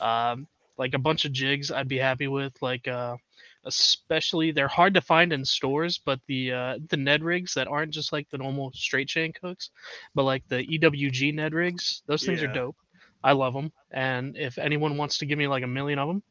um, 0.00 0.46
like 0.78 0.94
a 0.94 0.98
bunch 0.98 1.24
of 1.24 1.32
jigs, 1.32 1.70
I'd 1.70 1.88
be 1.88 1.98
happy 1.98 2.28
with. 2.28 2.52
Like, 2.62 2.88
uh, 2.88 3.16
especially 3.64 4.52
they're 4.52 4.68
hard 4.68 4.94
to 4.94 5.00
find 5.02 5.32
in 5.32 5.44
stores, 5.44 5.98
but 6.04 6.20
the 6.28 6.52
uh, 6.52 6.78
the 6.88 6.96
Ned 6.96 7.22
rigs 7.24 7.54
that 7.54 7.68
aren't 7.68 7.92
just 7.94 8.12
like 8.12 8.28
the 8.30 8.38
normal 8.38 8.72
straight 8.74 9.10
shank 9.10 9.38
hooks, 9.42 9.70
but 10.14 10.24
like 10.24 10.44
the 10.48 10.62
EWG 10.62 11.32
Ned 11.32 11.54
rigs, 11.54 12.02
those 12.06 12.24
things 12.24 12.42
Yeah. 12.42 12.44
are 12.44 12.48
dope. 12.48 12.76
I 13.22 13.32
love 13.32 13.54
them, 13.54 13.72
and 13.92 14.36
if 14.36 14.58
anyone 14.58 14.96
wants 14.98 15.18
to 15.18 15.26
give 15.26 15.38
me 15.38 15.48
like 15.48 15.64
a 15.64 15.68
million 15.68 15.98
of 15.98 16.08
them, 16.08 16.22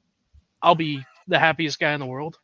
I'll 0.62 0.76
be 0.76 1.06
the 1.28 1.40
happiest 1.40 1.80
guy 1.80 1.94
in 1.94 2.00
the 2.00 2.06
world. 2.08 2.38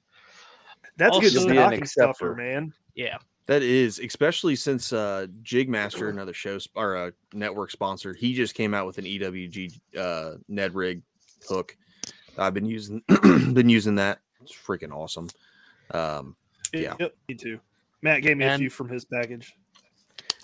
That's 0.98 1.18
good 1.20 1.36
Also- 1.36 1.48
Be 1.50 1.58
an 1.58 1.64
stocking 1.64 1.86
stuffer, 1.86 2.36
man. 2.36 2.74
Yeah. 2.96 3.18
That 3.46 3.64
is, 3.64 4.00
especially 4.00 4.56
since 4.58 4.92
uh 4.92 5.28
Jigmaster, 5.42 6.10
another 6.10 6.34
show 6.34 6.58
sp- 6.60 6.76
or 6.76 6.96
a 6.96 7.14
network 7.34 7.72
sponsor, 7.72 8.14
he 8.14 8.34
just 8.34 8.56
came 8.56 8.74
out 8.74 8.86
with 8.86 8.98
an 8.98 9.06
EWG 9.06 9.80
uh 9.98 10.34
Ned 10.50 10.76
rig 10.76 11.02
hook. 11.48 11.78
I've 12.38 12.54
been 12.54 12.66
using 12.66 13.02
been 13.08 13.70
using 13.70 13.96
that. 13.96 14.20
It's 14.42 14.52
freaking 14.54 14.92
awesome. 14.94 15.30
Um 15.92 16.36
Yeah. 16.74 16.96
Yep, 17.00 17.16
me 17.30 17.36
too. 17.36 17.60
Matt 18.02 18.22
gave 18.22 18.36
me 18.38 18.46
a 18.46 18.58
few 18.58 18.70
from 18.70 18.90
his 18.90 19.06
package. 19.06 19.56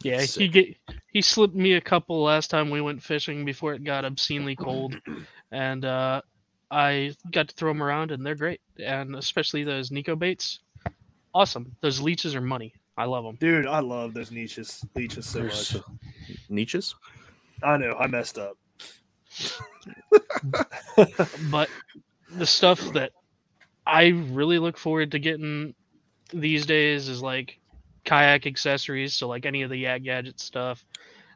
Yeah, 0.01 0.21
he 0.21 0.47
get 0.47 0.75
he 1.11 1.21
slipped 1.21 1.55
me 1.55 1.73
a 1.73 1.81
couple 1.81 2.21
last 2.23 2.49
time 2.49 2.69
we 2.69 2.81
went 2.81 3.01
fishing 3.03 3.45
before 3.45 3.73
it 3.73 3.83
got 3.83 4.03
obscenely 4.05 4.55
cold, 4.55 4.95
and 5.51 5.85
uh, 5.85 6.21
I 6.71 7.13
got 7.31 7.47
to 7.49 7.55
throw 7.55 7.71
them 7.71 7.83
around, 7.83 8.11
and 8.11 8.25
they're 8.25 8.35
great. 8.35 8.61
And 8.83 9.15
especially 9.15 9.63
those 9.63 9.91
Nico 9.91 10.15
baits, 10.15 10.59
awesome. 11.33 11.75
Those 11.81 11.99
leeches 11.99 12.35
are 12.35 12.41
money. 12.41 12.73
I 12.97 13.05
love 13.05 13.23
them. 13.23 13.37
Dude, 13.39 13.65
I 13.65 13.79
love 13.79 14.13
those 14.13 14.31
niches. 14.31 14.85
Leeches 14.95 15.25
so 15.25 15.39
They're 15.39 15.47
much. 15.47 15.75
niches. 16.49 16.95
I 17.63 17.77
know, 17.77 17.95
I 17.99 18.07
messed 18.07 18.37
up. 18.37 18.57
but 21.49 21.69
the 22.31 22.45
stuff 22.45 22.79
that 22.93 23.11
I 23.85 24.07
really 24.09 24.59
look 24.59 24.77
forward 24.77 25.11
to 25.11 25.19
getting 25.19 25.73
these 26.31 26.65
days 26.65 27.07
is 27.09 27.21
like 27.21 27.59
kayak 28.03 28.45
accessories. 28.45 29.13
So 29.13 29.27
like 29.27 29.45
any 29.45 29.63
of 29.63 29.69
the 29.69 29.77
Yak 29.77 30.03
Gadget 30.03 30.39
stuff. 30.39 30.85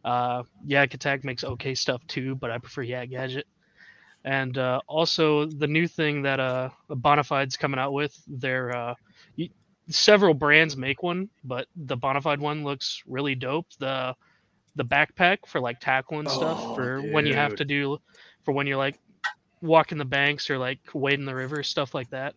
Uh, 0.05 0.43
Yak 0.65 0.93
Attack 0.93 1.23
makes 1.23 1.43
okay 1.43 1.75
stuff 1.75 2.05
too, 2.07 2.35
but 2.35 2.51
I 2.51 2.59
prefer 2.59 2.83
Yak 2.83 3.09
Gadget. 3.09 3.47
And 4.23 4.57
uh, 4.57 4.81
also 4.87 5.45
the 5.45 5.67
new 5.67 5.87
thing 5.87 6.23
that 6.23 6.39
uh 6.39 6.69
Bonafide's 6.89 7.57
coming 7.57 7.79
out 7.79 7.93
with, 7.93 8.13
their 8.27 8.75
uh, 8.75 8.93
y- 9.37 9.49
several 9.89 10.33
brands 10.33 10.75
make 10.77 11.01
one, 11.03 11.29
but 11.43 11.67
the 11.75 11.97
Bonafide 11.97 12.39
one 12.39 12.63
looks 12.63 13.01
really 13.07 13.35
dope. 13.35 13.67
The 13.79 14.15
the 14.75 14.85
backpack 14.85 15.39
for 15.47 15.59
like 15.61 15.79
tackle 15.79 16.19
and 16.19 16.29
stuff 16.29 16.61
Oh, 16.67 16.73
for 16.73 17.03
when 17.03 17.25
you 17.25 17.35
have 17.35 17.55
to 17.55 17.65
do 17.65 17.97
for 18.43 18.53
when 18.53 18.67
you're 18.67 18.77
like 18.77 18.95
walking 19.61 19.97
the 19.97 20.05
banks 20.05 20.49
or 20.49 20.57
like 20.57 20.79
wading 20.93 21.25
the 21.25 21.35
river, 21.35 21.63
stuff 21.63 21.93
like 21.93 22.09
that. 22.09 22.35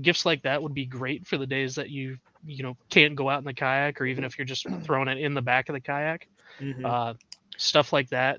Gifts 0.00 0.24
like 0.24 0.42
that 0.42 0.62
would 0.62 0.74
be 0.74 0.86
great 0.86 1.26
for 1.26 1.36
the 1.38 1.46
days 1.46 1.74
that 1.76 1.90
you 1.90 2.16
you 2.44 2.62
know 2.62 2.76
can't 2.90 3.16
go 3.16 3.28
out 3.28 3.38
in 3.38 3.44
the 3.44 3.54
kayak, 3.54 4.00
or 4.00 4.06
even 4.06 4.24
if 4.24 4.38
you're 4.38 4.44
just 4.46 4.66
throwing 4.84 5.08
it 5.08 5.18
in 5.18 5.34
the 5.34 5.42
back 5.42 5.68
of 5.68 5.74
the 5.74 5.80
kayak. 5.80 6.26
Mhm. 6.60 6.92
Uh, 6.92 7.14
stuff 7.60 7.92
like 7.92 8.08
that. 8.10 8.38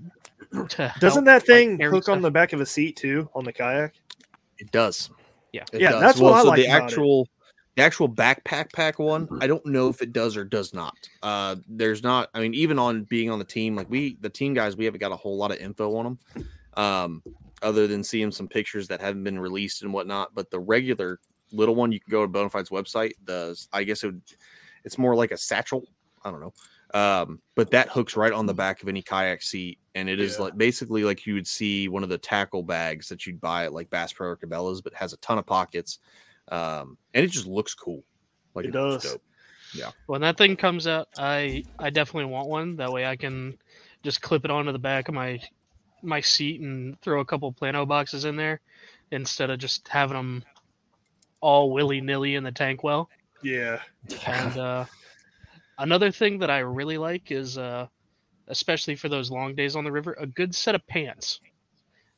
to 0.70 0.94
Doesn't 1.00 1.26
help, 1.26 1.44
that 1.44 1.46
thing 1.46 1.78
carry 1.78 1.92
hook 1.92 2.10
on 2.10 2.22
the 2.22 2.32
back 2.32 2.52
of 2.54 2.60
a 2.62 2.66
seat 2.66 2.96
too 2.98 3.30
on 3.36 3.46
the 3.46 3.54
kayak? 3.54 3.94
It 4.58 4.72
does. 4.72 5.10
Yeah. 5.54 5.64
It 5.72 5.82
Yeah, 5.82 5.92
does. 5.92 6.02
that's 6.02 6.20
what 6.20 6.34
I 6.34 6.42
so 6.42 6.48
like 6.50 6.58
the 6.58 6.66
about 6.66 6.82
it. 6.82 6.84
actual 6.84 7.28
the 7.76 7.82
The 7.82 7.84
actual 7.84 8.10
backpack 8.10 8.74
pack 8.74 9.00
one, 9.00 9.30
I 9.40 9.48
don't 9.48 9.66
know 9.66 9.88
if 9.88 10.02
it 10.02 10.12
does 10.12 10.36
or 10.36 10.44
does 10.44 10.74
not. 10.74 10.98
Uh, 11.24 11.56
there's 11.70 12.04
not. 12.04 12.30
I 12.34 12.42
mean, 12.42 12.54
even 12.54 12.78
on 12.78 13.04
being 13.04 13.30
on 13.30 13.40
the 13.40 13.46
team, 13.46 13.76
like 13.76 13.90
we, 13.90 14.18
the 14.20 14.30
team 14.30 14.54
guys, 14.54 14.76
we 14.76 14.84
haven't 14.86 15.00
got 15.00 15.14
a 15.14 15.16
whole 15.16 15.38
lot 15.38 15.52
of 15.52 15.58
info 15.58 15.96
on 15.96 16.04
them, 16.36 16.46
um, 16.76 17.24
other 17.62 17.88
than 17.88 18.04
seeing 18.04 18.30
some 18.32 18.48
pictures 18.50 18.90
that 18.90 19.00
haven't 19.00 19.24
been 19.24 19.40
released 19.40 19.84
and 19.84 19.94
whatnot. 19.94 20.36
But 20.36 20.52
the 20.52 20.60
regular 20.60 21.20
little 21.54 21.76
one, 21.76 21.94
you 21.94 22.02
can 22.02 22.12
go 22.12 22.26
to 22.26 22.32
Bonafide's 22.32 22.70
website. 22.72 23.14
The 23.24 23.58
I 23.72 23.84
guess 23.86 24.04
it 24.04 24.08
would, 24.08 24.22
it's 24.84 24.98
more 24.98 25.16
like 25.16 25.32
a 25.32 25.38
satchel. 25.38 25.84
I 26.26 26.32
don't 26.32 26.42
know. 26.42 26.54
Um, 26.94 27.42
but 27.56 27.72
that 27.72 27.90
hooks 27.90 28.18
right 28.18 28.34
on 28.34 28.46
the 28.46 28.54
back 28.54 28.82
of 28.84 28.90
any 28.90 29.02
kayak 29.02 29.42
seat, 29.42 29.80
and 29.96 30.10
it 30.10 30.20
is 30.20 30.40
like 30.40 30.58
basically 30.58 31.04
like 31.04 31.26
you 31.26 31.34
would 31.36 31.48
see 31.48 31.88
one 31.88 32.04
of 32.04 32.10
the 32.10 32.18
tackle 32.18 32.64
bags 32.64 33.08
that 33.10 33.26
you'd 33.26 33.40
buy 33.40 33.66
at 33.66 33.74
like 33.74 33.90
Bass 33.90 34.12
Pro 34.12 34.28
or 34.30 34.38
Cabela's, 34.38 34.82
but 34.82 34.94
has 34.94 35.14
a 35.14 35.18
ton 35.18 35.38
of 35.38 35.46
pockets, 35.46 36.00
um, 36.52 36.98
and 37.14 37.24
it 37.24 37.32
just 37.32 37.48
looks 37.48 37.74
cool. 37.74 38.04
Like 38.54 38.66
It 38.66 38.74
looks 38.74 39.04
does. 39.04 39.14
dope. 39.14 39.22
Yeah. 39.74 39.92
When 40.08 40.20
that 40.22 40.38
thing 40.38 40.58
comes 40.58 40.86
out, 40.86 41.08
I 41.18 41.64
I 41.80 41.90
definitely 41.92 42.26
want 42.32 42.50
one. 42.50 42.76
That 42.76 42.92
way 42.92 43.06
I 43.06 43.16
can 43.16 43.58
just 44.04 44.22
clip 44.22 44.44
it 44.44 44.52
onto 44.52 44.74
the 44.74 44.80
back 44.80 45.08
of 45.08 45.14
my 45.16 45.40
my 46.04 46.20
seat 46.20 46.60
and 46.60 47.00
throw 47.02 47.22
a 47.22 47.26
couple 47.26 47.52
plano 47.54 47.86
boxes 47.86 48.26
in 48.26 48.36
there 48.36 48.60
instead 49.12 49.50
of 49.50 49.60
just 49.60 49.88
having 49.88 50.18
them 50.18 50.44
all 51.40 51.72
willy 51.72 52.02
nilly 52.02 52.36
in 52.36 52.44
the 52.44 52.52
tank 52.52 52.84
well. 52.84 53.10
Yeah. 53.44 53.80
And 54.26 54.58
uh, 54.58 54.86
another 55.82 56.12
thing 56.12 56.40
that 56.40 56.50
I 56.50 56.60
really 56.60 56.98
like 56.98 57.32
is, 57.32 57.58
uh, 57.58 57.88
especially 58.48 58.96
for 58.96 59.10
those 59.10 59.30
long 59.30 59.56
days 59.56 59.76
on 59.76 59.84
the 59.84 59.92
river, 59.92 60.16
a 60.20 60.26
good 60.26 60.56
set 60.56 60.76
of 60.76 60.86
pants. 60.88 61.40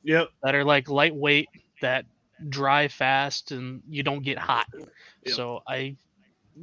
Yep. 0.03 0.29
That 0.43 0.53
are 0.53 0.65
like 0.65 0.89
lightweight, 0.89 1.47
that 1.81 2.05
dry 2.49 2.87
fast, 2.87 3.51
and 3.51 3.81
you 3.89 4.03
don't 4.03 4.23
get 4.23 4.37
hot. 4.37 4.67
So 5.25 5.63
I, 5.65 5.95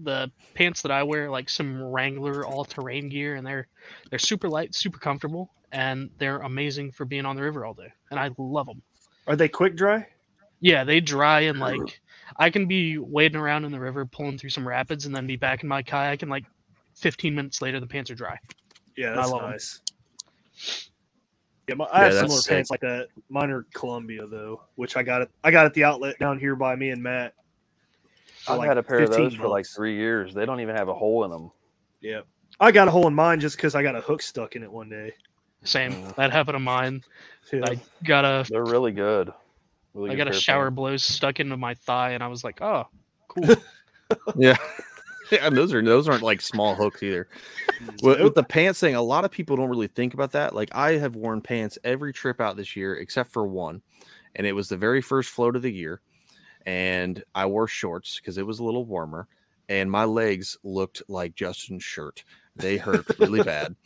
the 0.02 0.30
pants 0.54 0.82
that 0.82 0.92
I 0.92 1.02
wear, 1.02 1.30
like 1.30 1.48
some 1.48 1.82
Wrangler 1.82 2.44
all-terrain 2.44 3.08
gear, 3.08 3.36
and 3.36 3.46
they're 3.46 3.66
they're 4.10 4.18
super 4.18 4.48
light, 4.48 4.74
super 4.74 4.98
comfortable, 4.98 5.50
and 5.72 6.10
they're 6.18 6.40
amazing 6.40 6.92
for 6.92 7.06
being 7.06 7.24
on 7.24 7.34
the 7.34 7.42
river 7.42 7.64
all 7.64 7.74
day. 7.74 7.92
And 8.10 8.20
I 8.20 8.30
love 8.36 8.66
them. 8.66 8.82
Are 9.26 9.36
they 9.36 9.48
quick 9.48 9.74
dry? 9.74 10.06
Yeah, 10.60 10.84
they 10.84 11.00
dry 11.00 11.40
and 11.40 11.58
like 11.58 12.00
I 12.36 12.50
can 12.50 12.66
be 12.66 12.98
wading 12.98 13.40
around 13.40 13.64
in 13.64 13.72
the 13.72 13.80
river, 13.80 14.04
pulling 14.04 14.36
through 14.36 14.50
some 14.50 14.68
rapids, 14.68 15.06
and 15.06 15.14
then 15.14 15.26
be 15.26 15.36
back 15.36 15.62
in 15.62 15.68
my 15.68 15.82
kayak, 15.82 16.20
and 16.20 16.30
like 16.30 16.44
15 17.00 17.34
minutes 17.34 17.60
later, 17.62 17.80
the 17.80 17.86
pants 17.86 18.10
are 18.10 18.14
dry. 18.14 18.38
Yeah, 18.96 19.14
that's 19.14 19.28
I 19.28 19.30
love 19.32 19.44
'em. 19.44 19.50
nice. 19.50 19.80
Yeah, 21.68 21.74
my, 21.76 21.84
I 21.92 22.00
Yeah, 22.00 22.04
have 22.06 22.14
similar 22.14 22.40
sick. 22.40 22.52
pants 22.52 22.70
like 22.70 22.80
that. 22.80 23.08
Mine 23.28 23.50
are 23.50 23.66
Columbia 23.74 24.26
though, 24.26 24.62
which 24.74 24.96
I 24.96 25.02
got 25.02 25.22
it. 25.22 25.30
I 25.44 25.50
got 25.50 25.66
at 25.66 25.74
the 25.74 25.84
outlet 25.84 26.18
down 26.18 26.38
here 26.38 26.56
by 26.56 26.74
me 26.76 26.90
and 26.90 27.02
Matt. 27.02 27.34
I've 28.48 28.58
like 28.58 28.68
had 28.68 28.78
a 28.78 28.82
pair 28.82 29.00
of 29.00 29.08
15 29.08 29.24
those 29.24 29.34
for 29.36 29.48
like 29.48 29.66
three 29.66 29.96
years. 29.96 30.34
They 30.34 30.46
don't 30.46 30.60
even 30.60 30.74
have 30.74 30.88
a 30.88 30.94
hole 30.94 31.24
in 31.24 31.30
them. 31.30 31.52
Yeah, 32.00 32.22
I 32.58 32.72
got 32.72 32.88
a 32.88 32.90
hole 32.90 33.06
in 33.06 33.14
mine 33.14 33.40
just 33.40 33.56
because 33.56 33.74
I 33.74 33.82
got 33.82 33.94
a 33.94 34.00
hook 34.00 34.22
stuck 34.22 34.56
in 34.56 34.62
it 34.62 34.72
one 34.72 34.88
day. 34.88 35.14
Same. 35.62 35.92
Mm. 35.92 36.16
That 36.16 36.32
happened 36.32 36.56
to 36.56 36.60
mine. 36.60 37.02
Yeah. 37.52 37.66
I 37.66 37.78
got 38.04 38.24
a 38.24 38.46
They're 38.50 38.64
really 38.64 38.92
good. 38.92 39.32
Really 39.94 40.10
I 40.10 40.14
good 40.14 40.24
got 40.24 40.34
a 40.34 40.40
shower 40.40 40.70
blow 40.70 40.96
stuck 40.96 41.38
into 41.40 41.56
my 41.56 41.74
thigh, 41.74 42.12
and 42.12 42.22
I 42.22 42.28
was 42.28 42.42
like, 42.44 42.60
oh, 42.62 42.86
cool. 43.28 43.44
Yeah. 44.36 44.56
yeah, 45.32 45.46
and 45.46 45.56
those 45.56 45.72
are 45.72 45.82
those 45.82 46.08
aren't 46.08 46.22
like 46.22 46.40
small 46.40 46.74
hooks 46.74 47.02
either. 47.02 47.28
Mm. 47.82 48.02
With, 48.02 48.20
with 48.20 48.34
the 48.34 48.42
pants 48.42 48.80
thing, 48.80 48.94
a 48.94 49.02
lot 49.02 49.24
of 49.24 49.30
people 49.30 49.56
don't 49.56 49.68
really 49.68 49.86
think 49.86 50.14
about 50.14 50.32
that. 50.32 50.54
Like 50.54 50.74
I 50.74 50.92
have 50.92 51.16
worn 51.16 51.40
pants 51.40 51.78
every 51.84 52.12
trip 52.12 52.40
out 52.40 52.56
this 52.56 52.76
year 52.76 52.96
except 52.96 53.32
for 53.32 53.46
one, 53.46 53.82
and 54.34 54.46
it 54.46 54.52
was 54.52 54.68
the 54.68 54.76
very 54.76 55.00
first 55.00 55.30
float 55.30 55.56
of 55.56 55.62
the 55.62 55.72
year, 55.72 56.00
and 56.66 57.22
I 57.34 57.46
wore 57.46 57.68
shorts 57.68 58.20
because 58.20 58.38
it 58.38 58.46
was 58.46 58.58
a 58.58 58.64
little 58.64 58.84
warmer, 58.84 59.28
and 59.68 59.90
my 59.90 60.04
legs 60.04 60.58
looked 60.62 61.02
like 61.08 61.34
Justin's 61.34 61.84
shirt. 61.84 62.24
They 62.56 62.76
hurt 62.76 63.06
really 63.18 63.42
bad. 63.44 63.76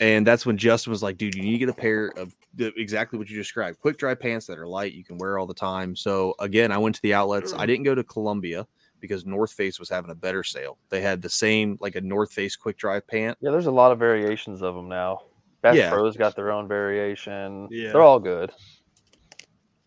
And 0.00 0.26
that's 0.26 0.46
when 0.46 0.56
Justin 0.56 0.92
was 0.92 1.02
like, 1.02 1.18
dude, 1.18 1.34
you 1.34 1.42
need 1.42 1.52
to 1.52 1.58
get 1.58 1.68
a 1.68 1.74
pair 1.74 2.10
of 2.16 2.34
the, 2.54 2.72
exactly 2.78 3.18
what 3.18 3.28
you 3.28 3.36
described 3.36 3.80
quick 3.80 3.98
dry 3.98 4.14
pants 4.14 4.46
that 4.46 4.58
are 4.58 4.66
light, 4.66 4.94
you 4.94 5.04
can 5.04 5.18
wear 5.18 5.38
all 5.38 5.46
the 5.46 5.52
time. 5.52 5.94
So, 5.94 6.34
again, 6.38 6.72
I 6.72 6.78
went 6.78 6.94
to 6.94 7.02
the 7.02 7.12
outlets. 7.12 7.52
I 7.52 7.64
mm. 7.64 7.66
didn't 7.66 7.84
go 7.84 7.94
to 7.94 8.02
Columbia 8.02 8.66
because 9.00 9.24
North 9.26 9.52
Face 9.52 9.78
was 9.80 9.88
having 9.88 10.10
a 10.10 10.14
better 10.14 10.42
sale. 10.44 10.78
They 10.88 11.00
had 11.00 11.22
the 11.22 11.28
same, 11.30 11.78
like 11.80 11.96
a 11.96 12.00
North 12.00 12.32
Face 12.32 12.56
quick 12.56 12.76
dry 12.76 13.00
pant. 13.00 13.38
Yeah, 13.40 13.50
there's 13.50 13.66
a 13.66 13.70
lot 13.70 13.92
of 13.92 13.98
variations 13.98 14.62
of 14.62 14.74
them 14.74 14.88
now. 14.88 15.22
Bass 15.62 15.76
Yeah. 15.76 15.90
Pro's 15.90 16.16
got 16.16 16.36
their 16.36 16.50
own 16.52 16.68
variation. 16.68 17.68
Yeah. 17.70 17.92
They're 17.92 18.02
all 18.02 18.20
good. 18.20 18.50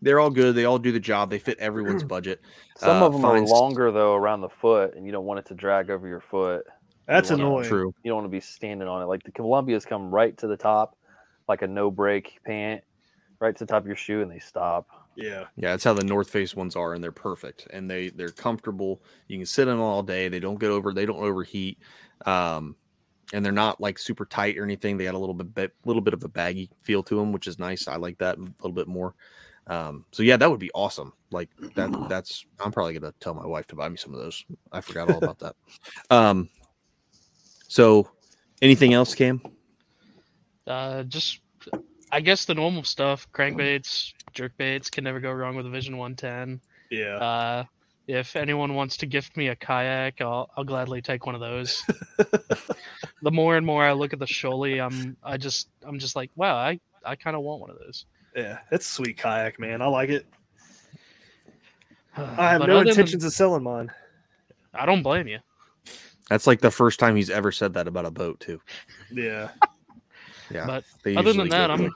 They're 0.02 0.20
all 0.20 0.30
good. 0.30 0.54
They 0.54 0.64
all 0.66 0.78
do 0.78 0.92
the 0.92 1.00
job. 1.00 1.30
They 1.30 1.38
fit 1.38 1.58
everyone's 1.58 2.04
budget. 2.16 2.40
Some 2.76 3.02
Uh, 3.02 3.06
of 3.06 3.12
them 3.14 3.22
fine 3.22 3.42
are 3.44 3.46
longer 3.46 3.90
though 3.90 4.14
around 4.14 4.40
the 4.42 4.48
foot, 4.48 4.94
and 4.94 5.06
you 5.06 5.12
don't 5.12 5.24
want 5.24 5.38
it 5.40 5.46
to 5.46 5.54
drag 5.54 5.90
over 5.90 6.06
your 6.06 6.20
foot. 6.20 6.64
That's 7.06 7.30
you 7.30 7.36
wanna- 7.36 7.48
annoying. 7.48 7.68
True. 7.68 7.94
You 8.02 8.10
don't 8.10 8.16
want 8.16 8.26
to 8.26 8.30
be 8.36 8.40
standing 8.40 8.88
on 8.88 9.02
it. 9.02 9.06
Like 9.06 9.22
the 9.22 9.32
Columbias 9.32 9.86
come 9.86 10.10
right 10.14 10.36
to 10.38 10.46
the 10.46 10.56
top, 10.56 10.96
like 11.48 11.62
a 11.62 11.66
no 11.66 11.90
break 11.90 12.38
pant, 12.44 12.82
right 13.40 13.56
to 13.56 13.64
the 13.64 13.68
top 13.70 13.82
of 13.82 13.86
your 13.86 13.96
shoe, 13.96 14.20
and 14.22 14.30
they 14.30 14.38
stop. 14.38 14.86
Yeah. 15.16 15.44
Yeah, 15.56 15.70
that's 15.70 15.84
how 15.84 15.92
the 15.92 16.04
North 16.04 16.30
Face 16.30 16.54
ones 16.54 16.76
are, 16.76 16.94
and 16.94 17.02
they're 17.02 17.12
perfect, 17.12 17.66
and 17.70 17.90
they 17.90 18.10
they're 18.10 18.28
comfortable. 18.28 19.02
You 19.28 19.38
can 19.38 19.46
sit 19.46 19.68
in 19.68 19.74
them 19.74 19.80
all 19.80 20.02
day. 20.02 20.28
They 20.28 20.40
don't 20.40 20.58
get 20.58 20.70
over. 20.70 20.92
They 20.92 21.06
don't 21.06 21.22
overheat, 21.22 21.78
um, 22.26 22.76
and 23.32 23.44
they're 23.44 23.52
not 23.52 23.80
like 23.80 23.98
super 23.98 24.24
tight 24.24 24.58
or 24.58 24.64
anything. 24.64 24.96
They 24.96 25.04
got 25.04 25.14
a 25.14 25.18
little 25.18 25.34
bit 25.34 25.54
bit 25.54 25.74
little 25.84 26.02
bit 26.02 26.14
of 26.14 26.24
a 26.24 26.28
baggy 26.28 26.70
feel 26.82 27.02
to 27.04 27.16
them, 27.16 27.32
which 27.32 27.46
is 27.46 27.58
nice. 27.58 27.88
I 27.88 27.96
like 27.96 28.18
that 28.18 28.38
a 28.38 28.40
little 28.40 28.72
bit 28.72 28.88
more. 28.88 29.14
Um, 29.66 30.04
so 30.12 30.22
yeah, 30.22 30.36
that 30.36 30.50
would 30.50 30.60
be 30.60 30.70
awesome. 30.74 31.12
Like 31.30 31.50
that. 31.74 31.90
That's 32.08 32.44
I'm 32.60 32.72
probably 32.72 32.94
gonna 32.94 33.14
tell 33.20 33.34
my 33.34 33.46
wife 33.46 33.66
to 33.68 33.76
buy 33.76 33.88
me 33.88 33.96
some 33.96 34.14
of 34.14 34.20
those. 34.20 34.44
I 34.72 34.80
forgot 34.80 35.10
all 35.10 35.18
about 35.18 35.38
that. 35.40 35.56
Um, 36.10 36.48
so 37.68 38.10
anything 38.60 38.94
else, 38.94 39.14
Cam? 39.14 39.40
uh, 40.66 41.02
just, 41.04 41.40
I 42.10 42.20
guess 42.20 42.44
the 42.44 42.54
normal 42.54 42.84
stuff: 42.84 43.26
crankbaits, 43.32 44.12
jerkbaits. 44.34 44.90
Can 44.90 45.04
never 45.04 45.20
go 45.20 45.32
wrong 45.32 45.56
with 45.56 45.66
a 45.66 45.70
Vision 45.70 45.96
110. 45.96 46.60
Yeah. 46.90 47.16
Uh, 47.16 47.64
if 48.06 48.36
anyone 48.36 48.74
wants 48.74 48.96
to 48.98 49.06
gift 49.06 49.36
me 49.36 49.48
a 49.48 49.56
kayak, 49.56 50.20
I'll, 50.20 50.50
I'll 50.56 50.64
gladly 50.64 51.00
take 51.00 51.24
one 51.26 51.34
of 51.34 51.40
those. 51.40 51.82
the 53.22 53.30
more 53.30 53.56
and 53.56 53.64
more 53.64 53.84
I 53.84 53.92
look 53.92 54.12
at 54.12 54.18
the 54.18 54.26
Shoaly, 54.26 54.84
I'm 54.84 55.16
I 55.22 55.36
just 55.36 55.68
I'm 55.82 55.98
just 55.98 56.14
like, 56.14 56.30
wow, 56.36 56.54
I, 56.54 56.78
I 57.04 57.16
kind 57.16 57.34
of 57.34 57.42
want 57.42 57.62
one 57.62 57.70
of 57.70 57.78
those. 57.78 58.04
Yeah, 58.36 58.58
it's 58.70 58.86
a 58.86 58.90
sweet 58.90 59.16
kayak, 59.16 59.58
man. 59.58 59.80
I 59.80 59.86
like 59.86 60.10
it. 60.10 60.26
I 62.16 62.50
have 62.50 62.60
no 62.60 62.64
other 62.66 62.74
than- 62.80 62.88
intentions 62.88 63.24
of 63.24 63.32
selling 63.32 63.62
mine. 63.62 63.90
I 64.74 64.86
don't 64.86 65.02
blame 65.02 65.28
you. 65.28 65.38
That's 66.28 66.46
like 66.46 66.60
the 66.60 66.70
first 66.70 66.98
time 66.98 67.16
he's 67.16 67.30
ever 67.30 67.52
said 67.52 67.74
that 67.74 67.86
about 67.86 68.06
a 68.06 68.10
boat, 68.10 68.40
too. 68.40 68.60
Yeah. 69.12 69.50
Yeah. 70.50 70.66
But 70.66 70.84
other 71.16 71.32
than 71.32 71.48
that, 71.50 71.70
I'm. 71.70 71.92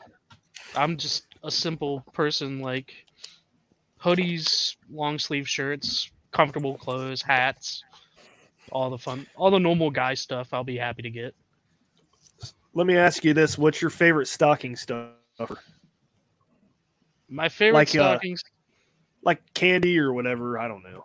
I'm 0.76 0.96
just 0.96 1.24
a 1.42 1.50
simple 1.50 2.00
person 2.12 2.60
like 2.60 2.92
hoodies, 4.02 4.76
long 4.90 5.18
sleeve 5.18 5.48
shirts, 5.48 6.10
comfortable 6.32 6.76
clothes, 6.76 7.22
hats, 7.22 7.84
all 8.70 8.90
the 8.90 8.98
fun, 8.98 9.26
all 9.36 9.50
the 9.50 9.58
normal 9.58 9.90
guy 9.90 10.14
stuff. 10.14 10.48
I'll 10.52 10.64
be 10.64 10.76
happy 10.78 11.02
to 11.02 11.10
get. 11.10 11.34
Let 12.74 12.86
me 12.86 12.96
ask 12.96 13.24
you 13.24 13.34
this: 13.34 13.58
What's 13.58 13.80
your 13.82 13.90
favorite 13.90 14.26
stocking 14.26 14.76
stuffer? 14.76 15.18
My 17.28 17.48
favorite 17.48 17.74
Like, 17.74 17.94
uh, 17.96 18.18
stockings, 18.18 18.42
Like 19.22 19.40
candy 19.54 19.98
or 19.98 20.12
whatever? 20.12 20.58
I 20.58 20.68
don't 20.68 20.82
know. 20.82 21.04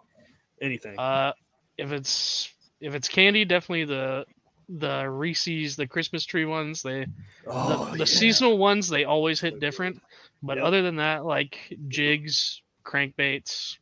Anything. 0.61 0.97
uh, 0.97 1.31
if 1.77 1.91
it's 1.91 2.51
if 2.79 2.93
it's 2.95 3.07
candy, 3.07 3.45
definitely 3.45 3.85
the 3.85 4.25
the 4.69 5.09
Reese's, 5.09 5.75
the 5.75 5.87
Christmas 5.87 6.25
tree 6.25 6.45
ones. 6.45 6.81
They 6.81 7.05
Oh, 7.47 7.87
the, 7.91 7.97
the 7.97 7.97
yeah. 7.99 8.05
seasonal 8.05 8.57
ones 8.57 8.87
they 8.89 9.03
always 9.03 9.39
hit 9.41 9.59
different. 9.59 10.01
But 10.43 10.57
Yep. 10.57 10.65
other 10.65 10.81
than 10.81 10.97
that, 10.97 11.25
like 11.25 11.73
jigs, 11.87 12.61
crankbaits. 12.85 13.77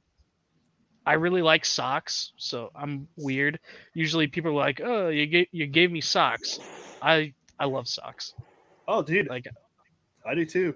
I 1.05 1.13
really 1.13 1.41
like 1.41 1.65
socks, 1.65 2.33
so 2.37 2.69
I'm 2.75 3.07
weird. 3.17 3.59
Usually 3.95 4.27
people 4.27 4.51
are 4.51 4.53
like, 4.53 4.79
"Oh, 4.83 5.09
you 5.09 5.25
gave 5.25 5.47
you 5.51 5.65
gave 5.65 5.91
me 5.91 5.99
socks." 6.01 6.59
I 7.01 7.33
I 7.59 7.65
love 7.65 7.87
socks. 7.87 8.35
Oh, 8.87 9.01
dude, 9.01 9.27
like 9.27 9.47
I 10.25 10.35
do 10.35 10.45
too. 10.45 10.75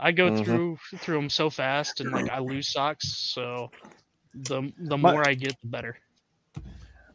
I 0.00 0.12
go 0.12 0.30
Mhm. 0.30 0.44
through 0.44 0.78
through 1.00 1.16
them 1.16 1.28
so 1.30 1.50
fast, 1.50 2.00
and 2.00 2.10
like 2.10 2.30
I 2.30 2.38
lose 2.38 2.72
socks. 2.72 3.06
So 3.08 3.70
the 4.34 4.72
the 4.78 4.96
My- 4.96 5.12
more 5.12 5.28
I 5.28 5.34
get, 5.34 5.60
the 5.60 5.68
better. 5.68 5.98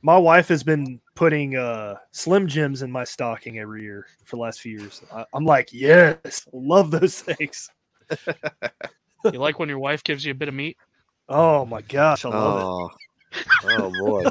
My 0.04 0.18
wife 0.18 0.50
has 0.50 0.64
been 0.64 1.00
putting 1.16 1.56
uh, 1.56 1.96
Slim 2.12 2.48
Jims 2.48 2.82
in 2.84 2.92
my 2.92 3.06
stocking 3.06 3.58
every 3.58 3.82
year 3.84 4.06
for 4.26 4.36
the 4.36 4.42
last 4.42 4.60
few 4.62 4.78
years. 4.80 5.02
I, 5.12 5.26
I'm 5.34 5.46
like, 5.46 5.72
yes, 5.72 6.46
love 6.52 6.92
those 6.92 7.22
things. 7.22 7.70
You 9.32 9.40
like 9.40 9.60
when 9.60 9.70
your 9.70 9.80
wife 9.80 10.04
gives 10.04 10.26
you 10.26 10.32
a 10.32 10.36
bit 10.36 10.48
of 10.50 10.54
meat? 10.54 10.78
Oh 11.30 11.66
my 11.66 11.82
gosh, 11.82 12.26
I 12.26 12.30
love 12.30 12.56
Oh, 12.56 12.90
oh 13.64 13.90
boy. 13.92 14.24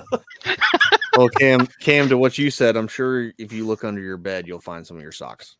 well, 1.16 1.29
Cam, 1.31 1.66
Cam, 1.81 2.09
to 2.09 2.18
what 2.18 2.39
you 2.39 2.51
said, 2.51 2.77
I'm 2.77 2.89
sure 2.89 3.33
if 3.39 3.53
you 3.53 3.66
look 3.66 3.85
under 3.85 4.01
your 4.01 4.16
bed, 4.18 4.47
you'll 4.47 4.61
find 4.61 4.87
some 4.87 4.97
of 4.97 5.03
your 5.03 5.12
socks. 5.12 5.57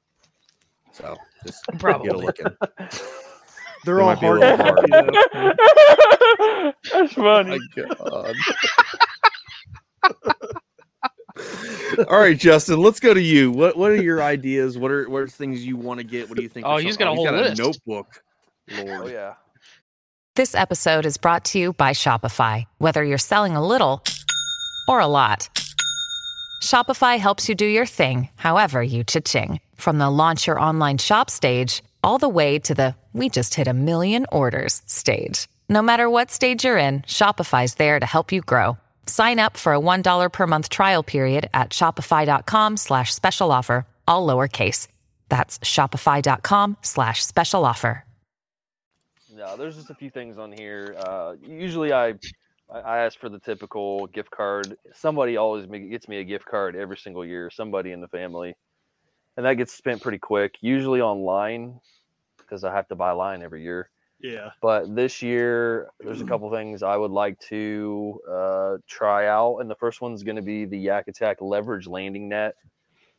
So 0.93 1.17
just 1.45 1.65
get 1.67 1.79
a 1.79 1.79
Probably. 1.79 2.25
look 2.27 2.39
in. 2.39 2.55
They're 3.85 3.97
They 3.97 4.03
all 4.03 4.15
might 4.15 4.21
be 4.21 4.27
a 4.27 4.31
hard. 4.31 4.43
hard. 4.61 5.17
That's 6.93 7.15
funny. 7.15 7.51
My 7.51 7.59
God. 7.99 8.37
All 12.09 12.19
right, 12.19 12.39
Justin, 12.39 12.81
let's 12.81 13.01
go 13.01 13.13
to 13.13 13.21
you. 13.21 13.51
What 13.51 13.77
what 13.77 13.91
are 13.91 14.03
your 14.03 14.23
ideas? 14.23 14.79
What 14.79 14.91
are 14.91 15.09
what 15.09 15.23
are 15.23 15.29
things 15.29 15.65
you 15.65 15.77
want 15.77 15.99
to 15.99 16.05
get? 16.05 16.29
What 16.29 16.37
do 16.37 16.43
you 16.43 16.49
think? 16.49 16.67
Oh, 16.67 16.79
he's 16.79 16.97
got 16.97 17.09
a 17.09 17.11
oh, 17.11 17.15
whole 17.15 17.33
list. 17.33 17.61
notebook. 17.61 18.23
Oh, 18.73 18.83
Lord. 18.83 19.01
Oh 19.03 19.07
yeah. 19.09 19.35
This 20.35 20.55
episode 20.55 21.05
is 21.05 21.19
brought 21.19 21.45
to 21.47 21.59
you 21.59 21.75
by 21.75 21.91
Shopify. 21.91 22.65
Whether 22.79 23.05
you're 23.05 23.19
selling 23.19 23.55
a 23.55 23.67
little 23.67 24.03
or 24.89 25.01
a 25.01 25.07
lot, 25.07 25.51
Shopify 26.63 27.19
helps 27.19 27.51
you 27.51 27.55
do 27.55 27.67
your 27.67 27.85
thing, 27.85 28.31
however 28.37 28.83
you 28.83 29.05
cha-ching. 29.05 29.61
From 29.77 29.99
the 29.99 30.09
launch 30.09 30.47
your 30.47 30.59
online 30.59 30.97
shop 30.97 31.29
stage, 31.29 31.83
all 32.03 32.17
the 32.17 32.31
way 32.31 32.59
to 32.61 32.75
the 32.75 32.95
we 33.13 33.29
just 33.29 33.55
hit 33.55 33.69
a 33.69 33.75
million 33.75 34.25
orders 34.33 34.81
stage. 34.87 35.49
No 35.69 35.83
matter 35.83 36.09
what 36.09 36.31
stage 36.31 36.65
you're 36.65 36.79
in, 36.79 37.03
Shopify's 37.03 37.75
there 37.75 38.01
to 38.01 38.07
help 38.07 38.33
you 38.33 38.41
grow. 38.41 38.79
Sign 39.07 39.39
up 39.39 39.57
for 39.57 39.75
a 39.75 39.81
$1 39.81 40.33
per 40.33 40.47
month 40.47 40.69
trial 40.69 41.03
period 41.03 41.49
at 41.53 41.71
shopify.com 41.71 42.77
slash 42.77 43.15
special 43.15 43.53
offer, 43.53 43.87
all 44.09 44.27
lowercase. 44.27 44.89
That's 45.29 45.59
shopify.com 45.61 46.77
slash 46.83 47.25
special 47.25 47.65
offer. 47.65 48.05
Yeah, 49.35 49.57
there's 49.57 49.77
just 49.77 49.91
a 49.91 49.95
few 49.95 50.11
things 50.11 50.39
on 50.39 50.53
here. 50.53 50.95
Uh, 50.99 51.35
usually, 51.43 51.93
I 51.93 52.15
I 52.71 52.99
ask 52.99 53.19
for 53.19 53.29
the 53.29 53.39
typical 53.39 54.07
gift 54.09 54.31
card. 54.31 54.77
Somebody 54.95 55.37
always 55.37 55.67
gets 55.67 56.07
me 56.07 56.19
a 56.19 56.25
gift 56.25 56.45
card 56.45 56.77
every 56.77 56.97
single 56.97 57.25
year. 57.25 57.51
Somebody 57.51 57.93
in 57.93 58.01
the 58.01 58.09
family, 58.09 58.55
and 59.37 59.47
that 59.47 59.55
gets 59.55 59.73
spent 59.73 60.03
pretty 60.03 60.19
quick. 60.19 60.57
Usually 60.61 61.01
online 61.01 61.81
because 62.39 62.63
I 62.63 62.75
have 62.75 62.89
to 62.89 62.95
buy 62.95 63.13
line 63.13 63.43
every 63.43 63.63
year. 63.63 63.89
Yeah. 64.23 64.51
But 64.61 64.95
this 64.95 65.21
year, 65.21 65.91
there's 65.99 66.21
a 66.21 66.25
couple 66.25 66.51
things 66.51 66.85
I 66.85 66.97
would 66.97 67.11
like 67.11 67.39
to 67.49 68.21
uh, 68.31 68.77
try 68.87 69.27
out, 69.27 69.59
and 69.59 69.69
the 69.69 69.75
first 69.75 70.01
one's 70.01 70.23
going 70.23 70.37
to 70.37 70.43
be 70.43 70.65
the 70.65 70.79
Yak 70.79 71.09
Attack 71.09 71.39
leverage 71.41 71.89
landing 71.89 72.29
net. 72.29 72.55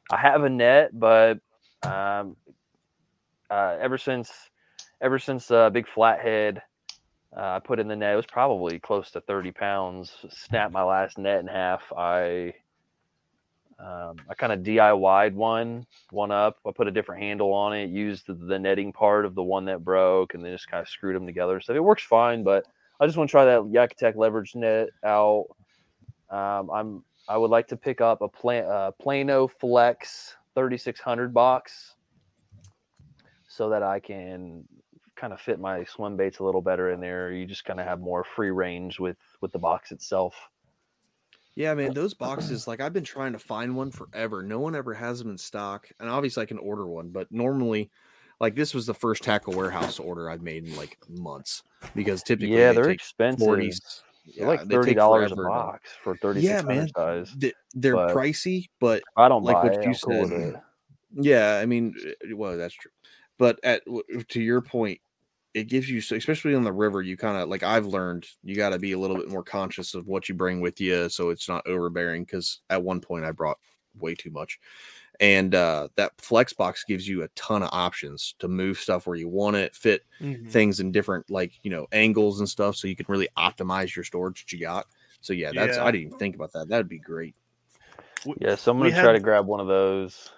I 0.09 0.17
have 0.17 0.43
a 0.43 0.49
net, 0.49 0.97
but 0.97 1.39
um, 1.83 2.37
uh, 3.49 3.77
ever 3.79 3.97
since 3.97 4.31
ever 5.01 5.19
since 5.19 5.51
uh, 5.51 5.69
Big 5.69 5.87
Flathead 5.87 6.61
uh, 7.35 7.55
I 7.55 7.59
put 7.59 7.79
in 7.79 7.87
the 7.89 7.95
net, 7.95 8.13
it 8.13 8.17
was 8.17 8.25
probably 8.25 8.79
close 8.79 9.11
to 9.11 9.21
30 9.21 9.51
pounds. 9.51 10.11
Snapped 10.29 10.71
my 10.71 10.83
last 10.83 11.17
net 11.17 11.41
in 11.41 11.47
half. 11.47 11.81
I 11.95 12.53
um, 13.83 14.15
I 14.29 14.33
kind 14.33 14.53
of 14.53 14.59
DIY'd 14.59 15.35
one, 15.35 15.85
one 16.11 16.31
up. 16.31 16.57
I 16.65 16.71
put 16.71 16.87
a 16.87 16.91
different 16.91 17.21
handle 17.21 17.51
on 17.51 17.75
it, 17.75 17.89
used 17.89 18.27
the, 18.27 18.33
the 18.33 18.57
netting 18.57 18.93
part 18.93 19.25
of 19.25 19.35
the 19.35 19.43
one 19.43 19.65
that 19.65 19.83
broke, 19.83 20.33
and 20.33 20.43
then 20.43 20.53
just 20.53 20.69
kind 20.69 20.81
of 20.81 20.87
screwed 20.87 21.15
them 21.15 21.25
together. 21.25 21.59
So 21.59 21.73
it 21.73 21.83
works 21.83 22.03
fine, 22.03 22.43
but 22.43 22.65
I 22.99 23.05
just 23.05 23.17
want 23.17 23.29
to 23.29 23.31
try 23.31 23.45
that 23.45 23.69
Yak 23.69 23.91
Attack 23.91 24.15
leverage 24.15 24.55
net 24.55 24.89
out. 25.03 25.47
Um, 26.29 26.69
I'm 26.71 27.03
I 27.27 27.37
would 27.37 27.51
like 27.51 27.67
to 27.69 27.77
pick 27.77 28.01
up 28.01 28.21
a 28.21 28.27
Pla- 28.27 28.67
uh, 28.67 28.91
Plano 28.91 29.47
Flex 29.47 30.35
3600 30.55 31.33
box 31.33 31.95
so 33.47 33.69
that 33.69 33.83
I 33.83 33.99
can 33.99 34.63
kind 35.15 35.33
of 35.33 35.39
fit 35.39 35.59
my 35.59 35.83
swim 35.85 36.17
baits 36.17 36.39
a 36.39 36.43
little 36.43 36.61
better 36.61 36.91
in 36.91 36.99
there. 36.99 37.31
You 37.31 37.45
just 37.45 37.65
kind 37.65 37.79
of 37.79 37.85
have 37.85 37.99
more 37.99 38.23
free 38.23 38.51
range 38.51 38.99
with 38.99 39.17
with 39.41 39.51
the 39.51 39.59
box 39.59 39.91
itself. 39.91 40.35
Yeah, 41.55 41.73
man, 41.75 41.93
those 41.93 42.13
boxes, 42.13 42.67
like 42.67 42.81
I've 42.81 42.93
been 42.93 43.03
trying 43.03 43.33
to 43.33 43.39
find 43.39 43.75
one 43.75 43.91
forever. 43.91 44.41
No 44.41 44.59
one 44.59 44.75
ever 44.75 44.93
has 44.93 45.19
them 45.19 45.29
in 45.29 45.37
stock. 45.37 45.89
And 45.99 46.09
obviously 46.09 46.41
I 46.43 46.47
can 46.47 46.57
order 46.57 46.87
one, 46.87 47.09
but 47.09 47.31
normally 47.31 47.91
like 48.39 48.55
this 48.55 48.73
was 48.73 48.85
the 48.87 48.93
first 48.93 49.23
tackle 49.23 49.53
warehouse 49.53 49.99
order 49.99 50.29
I've 50.29 50.41
made 50.41 50.65
in 50.67 50.75
like 50.75 50.97
months 51.09 51.61
because 51.95 52.23
typically 52.23 52.55
Yeah, 52.55 52.69
they 52.69 52.75
they're 52.75 52.85
take 52.85 52.95
expensive. 52.95 53.47
40s. 53.47 54.01
They're 54.37 54.47
like 54.47 54.67
thirty 54.67 54.93
dollars 54.93 55.31
a 55.31 55.35
box 55.35 55.91
for 56.03 56.15
thirty 56.17 56.41
Yeah, 56.41 56.61
man. 56.61 56.87
size. 56.95 57.33
They- 57.37 57.53
They're 57.73 57.95
but 57.95 58.15
pricey, 58.15 58.69
but 58.79 59.03
I 59.17 59.27
don't 59.27 59.43
like 59.43 59.61
what 59.63 59.73
it. 59.75 59.85
you 59.85 59.93
said. 59.93 60.61
Yeah, 61.15 61.59
I 61.61 61.65
mean, 61.67 61.93
uh, 62.07 62.35
well, 62.35 62.57
that's 62.57 62.73
true. 62.73 62.91
But 63.37 63.59
at 63.63 63.83
to 64.29 64.41
your 64.41 64.61
point, 64.61 64.99
it 65.53 65.65
gives 65.69 65.89
you, 65.89 66.01
so 66.01 66.15
especially 66.15 66.55
on 66.55 66.63
the 66.63 66.71
river, 66.73 67.01
you 67.01 67.15
kind 67.17 67.37
of 67.37 67.49
like 67.49 67.63
I've 67.63 67.85
learned 67.85 68.25
you 68.43 68.55
got 68.55 68.69
to 68.69 68.79
be 68.79 68.93
a 68.93 68.99
little 68.99 69.15
bit 69.17 69.29
more 69.29 69.43
conscious 69.43 69.93
of 69.93 70.07
what 70.07 70.27
you 70.27 70.35
bring 70.35 70.61
with 70.61 70.81
you, 70.81 71.09
so 71.09 71.29
it's 71.29 71.47
not 71.47 71.65
overbearing. 71.67 72.23
Because 72.23 72.61
at 72.69 72.81
one 72.83 72.99
point 73.01 73.25
I 73.25 73.31
brought 73.31 73.59
way 73.99 74.15
too 74.15 74.31
much, 74.31 74.59
and 75.19 75.53
uh, 75.53 75.89
that 75.95 76.19
flex 76.19 76.53
box 76.53 76.83
gives 76.87 77.07
you 77.07 77.21
a 77.23 77.27
ton 77.29 77.61
of 77.61 77.69
options 77.71 78.33
to 78.39 78.47
move 78.47 78.77
stuff 78.79 79.05
where 79.05 79.15
you 79.15 79.27
want 79.29 79.55
it, 79.55 79.75
fit 79.75 80.03
Mhm. 80.19 80.49
things 80.49 80.79
in 80.79 80.91
different 80.91 81.29
like 81.29 81.53
you 81.63 81.69
know 81.69 81.87
angles 81.91 82.39
and 82.39 82.49
stuff, 82.49 82.75
so 82.75 82.87
you 82.87 82.95
can 82.95 83.05
really 83.07 83.29
optimize 83.37 83.95
your 83.95 84.05
storage 84.05 84.43
that 84.43 84.51
you 84.53 84.59
got. 84.59 84.87
So 85.21 85.33
yeah, 85.33 85.51
that's 85.53 85.77
Yeah. 85.77 85.85
I 85.85 85.91
didn't 85.91 86.07
even 86.07 86.17
think 86.19 86.35
about 86.35 86.51
that. 86.53 86.67
That'd 86.67 86.89
be 86.89 86.97
great. 86.99 87.35
Yeah, 88.39 88.55
so 88.55 88.71
I'm 88.71 88.77
gonna 88.79 88.89
try 88.91 88.99
had- 89.01 89.11
to 89.13 89.19
grab 89.19 89.45
one 89.45 89.59
of 89.59 89.67
those. 89.67 90.31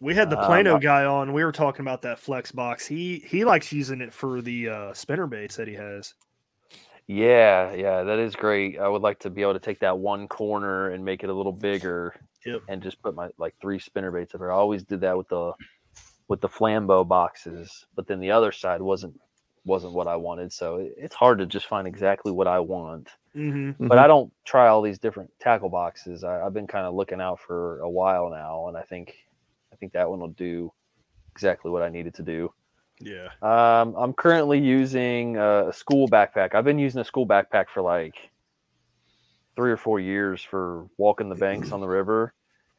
We 0.00 0.14
had 0.14 0.28
the 0.30 0.38
Um, 0.38 0.44
Plano 0.46 0.76
I- 0.76 0.80
guy 0.80 1.04
on. 1.04 1.32
We 1.32 1.44
were 1.44 1.52
talking 1.52 1.80
about 1.82 2.02
that 2.02 2.18
flex 2.18 2.52
box. 2.52 2.86
He 2.86 3.18
he 3.20 3.44
likes 3.44 3.72
using 3.72 4.00
it 4.00 4.12
for 4.12 4.42
the 4.42 4.68
uh, 4.68 4.92
spinner 4.94 5.26
baits 5.26 5.56
that 5.56 5.68
he 5.68 5.74
has. 5.74 6.14
Yeah, 7.06 7.72
yeah, 7.72 8.02
that 8.02 8.18
is 8.18 8.34
great. 8.34 8.78
I 8.80 8.88
would 8.88 9.02
like 9.02 9.20
to 9.20 9.30
be 9.30 9.42
able 9.42 9.52
to 9.52 9.60
take 9.60 9.78
that 9.80 9.96
one 9.98 10.26
corner 10.26 10.90
and 10.90 11.04
make 11.04 11.22
it 11.22 11.30
a 11.30 11.32
little 11.34 11.52
bigger 11.52 12.14
Yep. 12.44 12.62
and 12.68 12.82
just 12.82 13.00
put 13.00 13.14
my 13.14 13.28
like 13.38 13.54
three 13.60 13.78
spinner 13.78 14.10
baits 14.10 14.34
up 14.34 14.40
there. 14.40 14.52
I 14.52 14.56
always 14.56 14.82
did 14.82 15.00
that 15.02 15.16
with 15.16 15.28
the 15.28 15.52
with 16.28 16.40
the 16.40 16.48
flambeau 16.48 17.06
boxes, 17.06 17.86
but 17.94 18.06
then 18.08 18.18
the 18.20 18.32
other 18.32 18.50
side 18.52 18.82
wasn't 18.82 19.18
wasn't 19.64 19.92
what 19.94 20.06
I 20.08 20.16
wanted. 20.16 20.52
So 20.52 20.76
it- 20.76 20.94
it's 20.96 21.14
hard 21.14 21.38
to 21.38 21.46
just 21.46 21.66
find 21.66 21.86
exactly 21.88 22.32
what 22.32 22.46
I 22.48 22.58
want. 22.60 23.08
Mm-hmm. 23.34 23.86
But 23.86 23.98
I 23.98 24.06
don't 24.06 24.32
try 24.44 24.68
all 24.68 24.80
these 24.82 24.98
different 24.98 25.30
tackle 25.40 25.68
boxes. 25.68 26.24
I, 26.24 26.40
I've 26.42 26.54
been 26.54 26.66
kind 26.66 26.86
of 26.86 26.94
looking 26.94 27.20
out 27.20 27.38
for 27.40 27.80
a 27.80 27.90
while 27.90 28.30
now, 28.30 28.68
and 28.68 28.76
I 28.76 28.82
think 28.82 29.14
I 29.76 29.78
think 29.78 29.92
that 29.92 30.08
one 30.08 30.20
will 30.20 30.28
do 30.28 30.72
exactly 31.32 31.70
what 31.70 31.82
I 31.82 31.90
needed 31.90 32.14
to 32.14 32.22
do. 32.22 32.50
Yeah. 32.98 33.28
Um, 33.42 33.94
I'm 33.94 34.14
currently 34.14 34.58
using 34.58 35.36
a 35.36 35.70
school 35.70 36.08
backpack. 36.08 36.54
I've 36.54 36.64
been 36.64 36.78
using 36.78 37.02
a 37.02 37.04
school 37.04 37.26
backpack 37.26 37.66
for 37.68 37.82
like 37.82 38.14
three 39.54 39.70
or 39.70 39.76
four 39.76 40.00
years 40.00 40.42
for 40.42 40.86
walking 40.96 41.28
the 41.28 41.34
banks 41.34 41.72
on 41.72 41.82
the 41.82 41.86
river, 41.88 42.32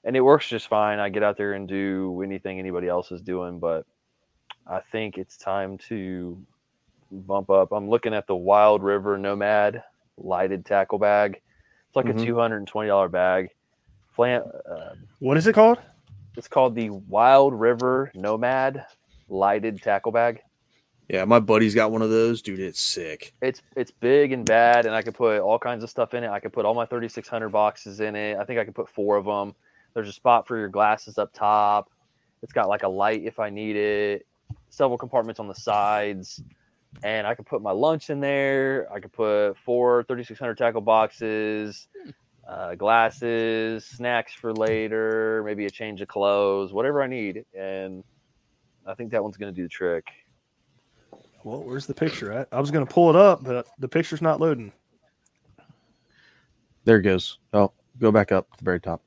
and 0.03 0.15
it 0.15 0.21
works 0.21 0.49
just 0.49 0.67
fine. 0.67 0.97
I 0.97 1.09
get 1.09 1.21
out 1.21 1.37
there 1.37 1.53
and 1.53 1.67
do 1.67 2.19
anything 2.23 2.57
anybody 2.57 2.87
else 2.87 3.11
is 3.11 3.21
doing, 3.21 3.59
but 3.59 3.85
I 4.65 4.79
think 4.79 5.19
it's 5.19 5.37
time 5.37 5.77
to 5.89 6.43
bump 7.11 7.51
up. 7.51 7.71
I'm 7.71 7.87
looking 7.91 8.15
at 8.15 8.25
the 8.25 8.35
Wild 8.35 8.81
River 8.81 9.19
Nomad 9.19 9.83
lighted 10.17 10.65
tackle 10.65 10.97
bag. 10.97 11.41
It's 11.89 11.95
like 11.95 12.07
Mhm. 12.07 12.23
a 12.23 12.25
$220 12.25 13.07
bag. 13.07 13.49
Flam- 14.15 14.51
uh, 14.67 14.95
What 15.19 15.37
is 15.37 15.45
it 15.45 15.53
called? 15.53 15.77
It's 16.38 16.47
called 16.47 16.75
the 16.75 16.91
Wild 16.91 17.59
River 17.59 18.11
Nomad 18.13 18.85
lighted 19.27 19.81
tackle 19.81 20.11
bag. 20.11 20.41
Yeah, 21.09 21.25
my 21.25 21.39
buddy's 21.39 21.73
got 21.73 21.91
one 21.91 22.01
of 22.01 22.09
those, 22.09 22.41
dude. 22.41 22.59
It's 22.59 22.79
sick. 22.79 23.33
It's 23.41 23.61
it's 23.75 23.91
big 23.91 24.33
and 24.33 24.45
bad, 24.45 24.85
and 24.85 24.93
I 24.93 25.01
could 25.01 25.15
put 25.15 25.39
all 25.39 25.57
kinds 25.57 25.83
of 25.83 25.89
stuff 25.89 26.13
in 26.13 26.23
it. 26.23 26.29
I 26.29 26.39
could 26.39 26.53
put 26.53 26.65
all 26.65 26.75
my 26.75 26.85
3600 26.85 27.49
boxes 27.49 28.01
in 28.01 28.15
it. 28.15 28.38
I 28.38 28.43
think 28.43 28.59
I 28.59 28.65
could 28.65 28.75
put 28.75 28.89
four 28.89 29.15
of 29.15 29.25
them. 29.25 29.55
There's 29.93 30.09
a 30.09 30.13
spot 30.13 30.47
for 30.47 30.57
your 30.57 30.67
glasses 30.67 31.17
up 31.17 31.33
top. 31.33 31.89
It's 32.43 32.53
got 32.53 32.67
like 32.67 32.83
a 32.83 32.88
light 32.88 33.23
if 33.23 33.39
I 33.39 33.49
need 33.49 33.75
it. 33.75 34.27
Several 34.69 34.97
compartments 34.97 35.39
on 35.39 35.47
the 35.47 35.55
sides, 35.55 36.43
and 37.03 37.25
I 37.25 37.33
could 37.35 37.45
put 37.45 37.61
my 37.61 37.71
lunch 37.71 38.09
in 38.09 38.19
there. 38.19 38.88
I 38.93 38.99
could 38.99 39.13
put 39.13 39.53
four 39.53 40.03
3600 40.03 40.57
tackle 40.57 40.81
boxes, 40.81 41.88
uh, 42.47 42.75
glasses, 42.75 43.85
snacks 43.85 44.33
for 44.33 44.53
later, 44.53 45.43
maybe 45.45 45.65
a 45.65 45.69
change 45.69 46.01
of 46.01 46.07
clothes, 46.07 46.73
whatever 46.73 47.01
I 47.01 47.07
need, 47.07 47.45
and 47.57 48.03
I 48.85 48.93
think 48.93 49.11
that 49.11 49.21
one's 49.21 49.37
gonna 49.37 49.51
do 49.51 49.63
the 49.63 49.69
trick. 49.69 50.07
Well, 51.43 51.63
where's 51.63 51.85
the 51.85 51.93
picture 51.93 52.33
at? 52.33 52.49
I 52.51 52.59
was 52.59 52.71
going 52.71 52.85
to 52.85 52.93
pull 52.93 53.09
it 53.09 53.15
up, 53.15 53.41
but 53.41 53.67
the 53.79 53.87
picture's 53.87 54.21
not 54.21 54.41
loading. 54.41 54.73
There 56.83 56.97
it 56.97 57.03
goes. 57.03 57.39
Oh, 57.53 57.71
go 57.99 58.11
back 58.11 58.33
up 58.33 58.51
to 58.51 58.57
the 58.57 58.65
very 58.65 58.81
top. 58.81 59.01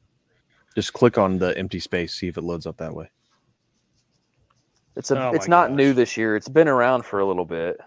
Just 0.74 0.95
click 0.95 1.18
on 1.18 1.38
the 1.38 1.57
empty 1.59 1.80
space, 1.80 2.14
see 2.14 2.28
if 2.28 2.38
it 2.38 2.43
loads 2.43 2.66
up 2.66 2.78
that 2.78 2.95
way. 2.95 3.11
It's 4.97 5.11
a 5.11 5.20
Oh 5.20 5.32
it's 5.34 5.49
my 5.49 5.66
not 5.68 5.72
new 5.72 5.93
this 5.93 6.16
year. 6.16 6.34
It's 6.34 6.49
been 6.49 6.66
around 6.66 7.05
for 7.05 7.20
a 7.20 7.26
little 7.26 7.45
bit. 7.45 7.78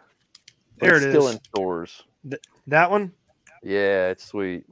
There 0.77 0.97
it's 0.97 1.05
it 1.05 1.09
still 1.09 1.27
is. 1.29 1.35
in 1.35 1.43
stores. 1.43 2.03
Th- 2.29 2.41
that 2.67 2.91
one? 2.91 3.11
Yeah, 3.63 4.09
it's 4.09 4.25
sweet. 4.25 4.65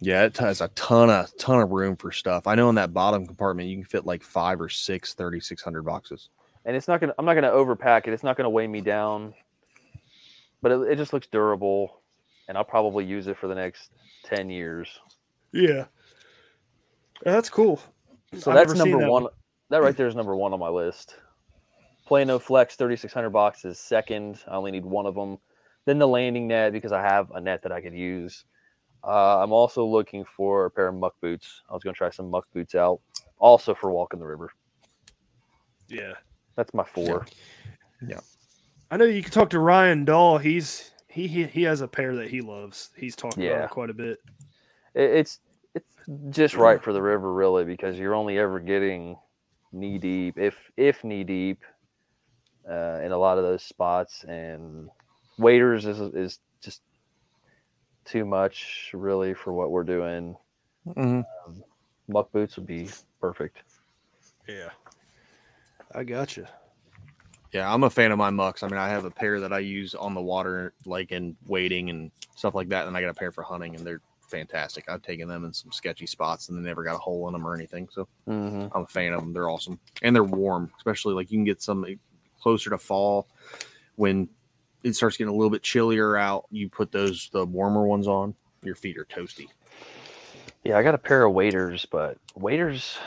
Yeah, 0.00 0.24
it 0.24 0.36
has 0.38 0.60
a 0.60 0.68
ton 0.68 1.10
of 1.10 1.36
ton 1.38 1.60
of 1.60 1.70
room 1.70 1.96
for 1.96 2.12
stuff. 2.12 2.46
I 2.46 2.54
know 2.54 2.68
in 2.68 2.76
that 2.76 2.92
bottom 2.92 3.26
compartment 3.26 3.68
you 3.68 3.76
can 3.76 3.84
fit 3.84 4.06
like 4.06 4.22
five 4.22 4.60
or 4.60 4.68
six 4.68 5.14
3600 5.14 5.82
boxes. 5.82 6.28
And 6.64 6.76
it's 6.76 6.86
not 6.86 7.00
gonna 7.00 7.14
I'm 7.18 7.24
not 7.24 7.34
gonna 7.34 7.50
overpack 7.50 8.06
it. 8.06 8.12
It's 8.12 8.22
not 8.22 8.36
gonna 8.36 8.50
weigh 8.50 8.68
me 8.68 8.80
down. 8.80 9.34
But 10.62 10.72
it, 10.72 10.92
it 10.92 10.96
just 10.96 11.12
looks 11.12 11.26
durable 11.26 12.00
and 12.48 12.56
I'll 12.56 12.64
probably 12.64 13.04
use 13.04 13.26
it 13.26 13.36
for 13.36 13.48
the 13.48 13.54
next 13.54 13.90
ten 14.22 14.50
years. 14.50 14.88
Yeah. 15.52 15.86
That's 17.24 17.50
cool. 17.50 17.80
So 18.38 18.52
I've 18.52 18.58
that's 18.58 18.74
number 18.74 19.00
that 19.00 19.10
one. 19.10 19.26
That 19.70 19.82
right 19.82 19.96
there 19.96 20.06
is 20.06 20.14
number 20.14 20.36
one 20.36 20.52
on 20.52 20.60
my 20.60 20.68
list. 20.68 21.16
Plano 22.06 22.38
Flex 22.38 22.76
3600 22.76 23.30
boxes 23.30 23.78
second. 23.78 24.38
I 24.48 24.54
only 24.54 24.70
need 24.70 24.84
one 24.84 25.06
of 25.06 25.14
them. 25.14 25.38
Then 25.84 25.98
the 25.98 26.08
landing 26.08 26.46
net 26.46 26.72
because 26.72 26.92
I 26.92 27.02
have 27.02 27.30
a 27.32 27.40
net 27.40 27.62
that 27.62 27.72
I 27.72 27.80
could 27.80 27.94
use. 27.94 28.44
Uh, 29.08 29.42
I'm 29.42 29.52
also 29.52 29.86
looking 29.86 30.24
for 30.24 30.66
a 30.66 30.70
pair 30.70 30.88
of 30.88 30.94
muck 30.94 31.14
boots. 31.22 31.62
I 31.70 31.72
was 31.72 31.82
going 31.82 31.94
to 31.94 31.98
try 31.98 32.10
some 32.10 32.30
muck 32.30 32.46
boots 32.52 32.74
out, 32.74 33.00
also 33.38 33.74
for 33.74 33.90
walking 33.90 34.20
the 34.20 34.26
river. 34.26 34.50
Yeah. 35.88 36.12
That's 36.56 36.74
my 36.74 36.84
four. 36.84 37.24
Yeah. 38.06 38.20
I 38.90 38.98
know 38.98 39.06
you 39.06 39.22
can 39.22 39.32
talk 39.32 39.48
to 39.50 39.60
Ryan 39.60 40.04
Dahl. 40.04 40.36
He's 40.38 40.90
he 41.08 41.26
he, 41.26 41.44
he 41.44 41.62
has 41.62 41.80
a 41.80 41.88
pair 41.88 42.16
that 42.16 42.28
he 42.28 42.42
loves. 42.42 42.90
He's 42.96 43.16
talking 43.16 43.44
about 43.44 43.56
Yeah. 43.58 43.64
it 43.64 43.70
quite 43.70 43.90
a 43.90 43.94
bit. 43.94 44.18
It, 44.94 45.10
it's 45.10 45.40
it's 45.74 45.86
just 46.30 46.54
right 46.54 46.82
for 46.82 46.92
the 46.92 47.00
river, 47.00 47.32
really, 47.32 47.64
because 47.64 47.98
you're 47.98 48.14
only 48.14 48.38
ever 48.38 48.60
getting 48.60 49.16
knee 49.72 49.98
deep, 49.98 50.36
if 50.38 50.70
if 50.76 51.04
knee 51.04 51.24
deep, 51.24 51.62
uh, 52.68 53.00
in 53.02 53.12
a 53.12 53.18
lot 53.18 53.38
of 53.38 53.44
those 53.44 53.62
spots. 53.62 54.24
And 54.24 54.90
waders 55.38 55.86
is 55.86 56.00
is 56.00 56.12
just 56.14 56.40
too 58.08 58.24
much, 58.24 58.90
really, 58.94 59.34
for 59.34 59.52
what 59.52 59.70
we're 59.70 59.84
doing. 59.84 60.36
Mhm. 60.86 61.24
Um, 61.46 61.62
muck 62.08 62.32
boots 62.32 62.56
would 62.56 62.66
be 62.66 62.88
perfect. 63.20 63.62
Yeah. 64.48 64.70
I 65.94 66.04
got 66.04 66.36
you. 66.36 66.46
Yeah, 67.52 67.72
I'm 67.72 67.84
a 67.84 67.90
fan 67.90 68.12
of 68.12 68.18
my 68.18 68.30
mucks. 68.30 68.62
I 68.62 68.68
mean, 68.68 68.78
I 68.78 68.88
have 68.88 69.04
a 69.04 69.10
pair 69.10 69.40
that 69.40 69.52
I 69.52 69.58
use 69.60 69.94
on 69.94 70.14
the 70.14 70.20
water, 70.20 70.74
like 70.84 71.12
in 71.12 71.36
wading 71.46 71.90
and 71.90 72.10
stuff 72.34 72.54
like 72.54 72.68
that. 72.68 72.86
And 72.86 72.96
I 72.96 73.00
got 73.00 73.10
a 73.10 73.14
pair 73.14 73.32
for 73.32 73.42
hunting, 73.42 73.74
and 73.74 73.86
they're 73.86 74.02
fantastic. 74.28 74.88
I've 74.88 75.02
taken 75.02 75.28
them 75.28 75.44
in 75.44 75.52
some 75.52 75.72
sketchy 75.72 76.06
spots, 76.06 76.48
and 76.48 76.58
they 76.58 76.62
never 76.66 76.84
got 76.84 76.96
a 76.96 76.98
hole 76.98 77.26
in 77.28 77.32
them 77.32 77.46
or 77.46 77.54
anything. 77.54 77.88
So 77.90 78.06
Mhm. 78.26 78.70
I'm 78.74 78.82
a 78.82 78.86
fan 78.86 79.14
of 79.14 79.20
them. 79.20 79.32
They're 79.32 79.48
awesome, 79.48 79.80
and 80.02 80.14
they're 80.14 80.24
warm. 80.24 80.70
Especially 80.76 81.14
like 81.14 81.30
you 81.30 81.38
can 81.38 81.44
get 81.44 81.62
some 81.62 81.86
closer 82.40 82.70
to 82.70 82.78
fall 82.78 83.28
when 83.96 84.28
it 84.82 84.94
starts 84.94 85.16
getting 85.16 85.32
a 85.32 85.36
little 85.36 85.50
bit 85.50 85.62
chillier 85.62 86.16
out. 86.16 86.46
You 86.50 86.68
put 86.68 86.92
those 86.92 87.28
the 87.32 87.44
warmer 87.44 87.86
ones 87.86 88.06
on, 88.06 88.34
your 88.62 88.74
feet 88.74 88.96
are 88.98 89.04
toasty. 89.04 89.48
Yeah, 90.64 90.78
I 90.78 90.82
got 90.82 90.94
a 90.94 90.98
pair 90.98 91.24
of 91.24 91.32
waders, 91.32 91.86
but 91.86 92.18
waders, 92.34 92.98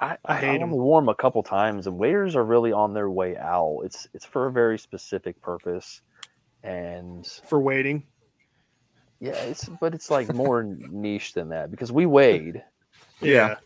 I, 0.00 0.16
I 0.24 0.36
hate 0.36 0.60
I 0.60 0.62
only 0.62 0.78
wore 0.78 1.00
them 1.00 1.08
a 1.08 1.14
couple 1.14 1.42
times, 1.42 1.86
and 1.86 1.98
waders 1.98 2.36
are 2.36 2.44
really 2.44 2.72
on 2.72 2.94
their 2.94 3.10
way 3.10 3.36
out. 3.36 3.80
It's 3.84 4.06
it's 4.14 4.24
for 4.24 4.46
a 4.46 4.52
very 4.52 4.78
specific 4.78 5.40
purpose, 5.42 6.02
and 6.62 7.26
For 7.48 7.60
waiting. 7.60 8.04
yeah, 9.18 9.32
it's 9.32 9.68
but 9.80 9.94
it's 9.94 10.10
like 10.10 10.32
more 10.34 10.62
niche 10.90 11.32
than 11.34 11.48
that 11.50 11.70
because 11.70 11.90
we 11.90 12.06
wade, 12.06 12.62
Yeah. 13.20 13.56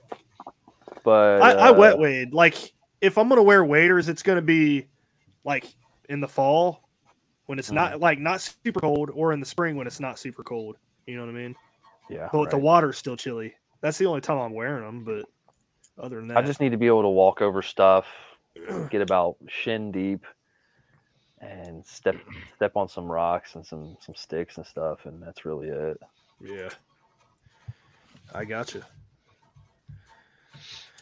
but 1.03 1.43
I, 1.43 1.53
I 1.53 1.69
uh, 1.71 1.75
wet 1.75 1.99
wade. 1.99 2.33
Like 2.33 2.73
if 3.01 3.19
I'm 3.19 3.29
gonna 3.29 3.43
wear 3.43 3.65
waders, 3.65 4.09
it's 4.09 4.23
gonna 4.23 4.43
be 4.43 4.87
like 5.45 5.67
in 6.09 6.21
the 6.21 6.29
fall 6.29 6.84
when 7.47 7.59
it's 7.59 7.69
Mm-hmm. 7.69 7.75
not 7.77 8.01
like 8.01 8.19
not 8.19 8.41
super 8.41 8.81
cold, 8.81 9.11
or 9.15 9.33
in 9.33 9.41
the 9.41 9.47
spring 9.47 9.77
when 9.77 9.87
it's 9.87 10.01
not 10.01 10.19
super 10.19 10.43
cold. 10.43 10.77
You 11.07 11.17
know 11.17 11.23
what 11.27 11.31
I 11.35 11.39
mean? 11.39 11.55
Yeah, 12.11 12.29
But 12.33 12.51
the 12.51 12.59
water's 12.59 12.99
still 12.99 13.17
chilly. 13.17 13.55
That's 13.81 13.99
the 13.99 14.07
only 14.07 14.21
time 14.21 14.39
I'm 14.39 14.53
wearing 14.55 14.85
them. 14.85 15.05
But 15.05 15.27
other 16.03 16.17
than 16.17 16.29
that, 16.29 16.39
I 16.39 16.43
just 16.43 16.61
need 16.61 16.71
to 16.73 16.77
be 16.79 16.87
able 16.87 17.03
to 17.03 17.09
walk 17.09 17.41
over 17.43 17.63
stuff, 17.63 18.07
get 18.91 19.01
about 19.03 19.37
shin 19.49 19.91
deep, 19.93 20.25
and 21.41 21.85
step 21.85 22.17
step 22.57 22.77
on 22.77 22.89
some 22.89 23.11
rocks 23.11 23.55
and 23.55 23.65
some 23.67 23.97
some 24.01 24.15
sticks 24.15 24.57
and 24.59 24.67
stuff, 24.67 25.07
and 25.07 25.23
that's 25.23 25.45
really 25.45 25.69
it. 25.69 25.99
yeah. 26.41 26.71
I 28.35 28.45
got 28.45 28.75
you. 28.75 28.83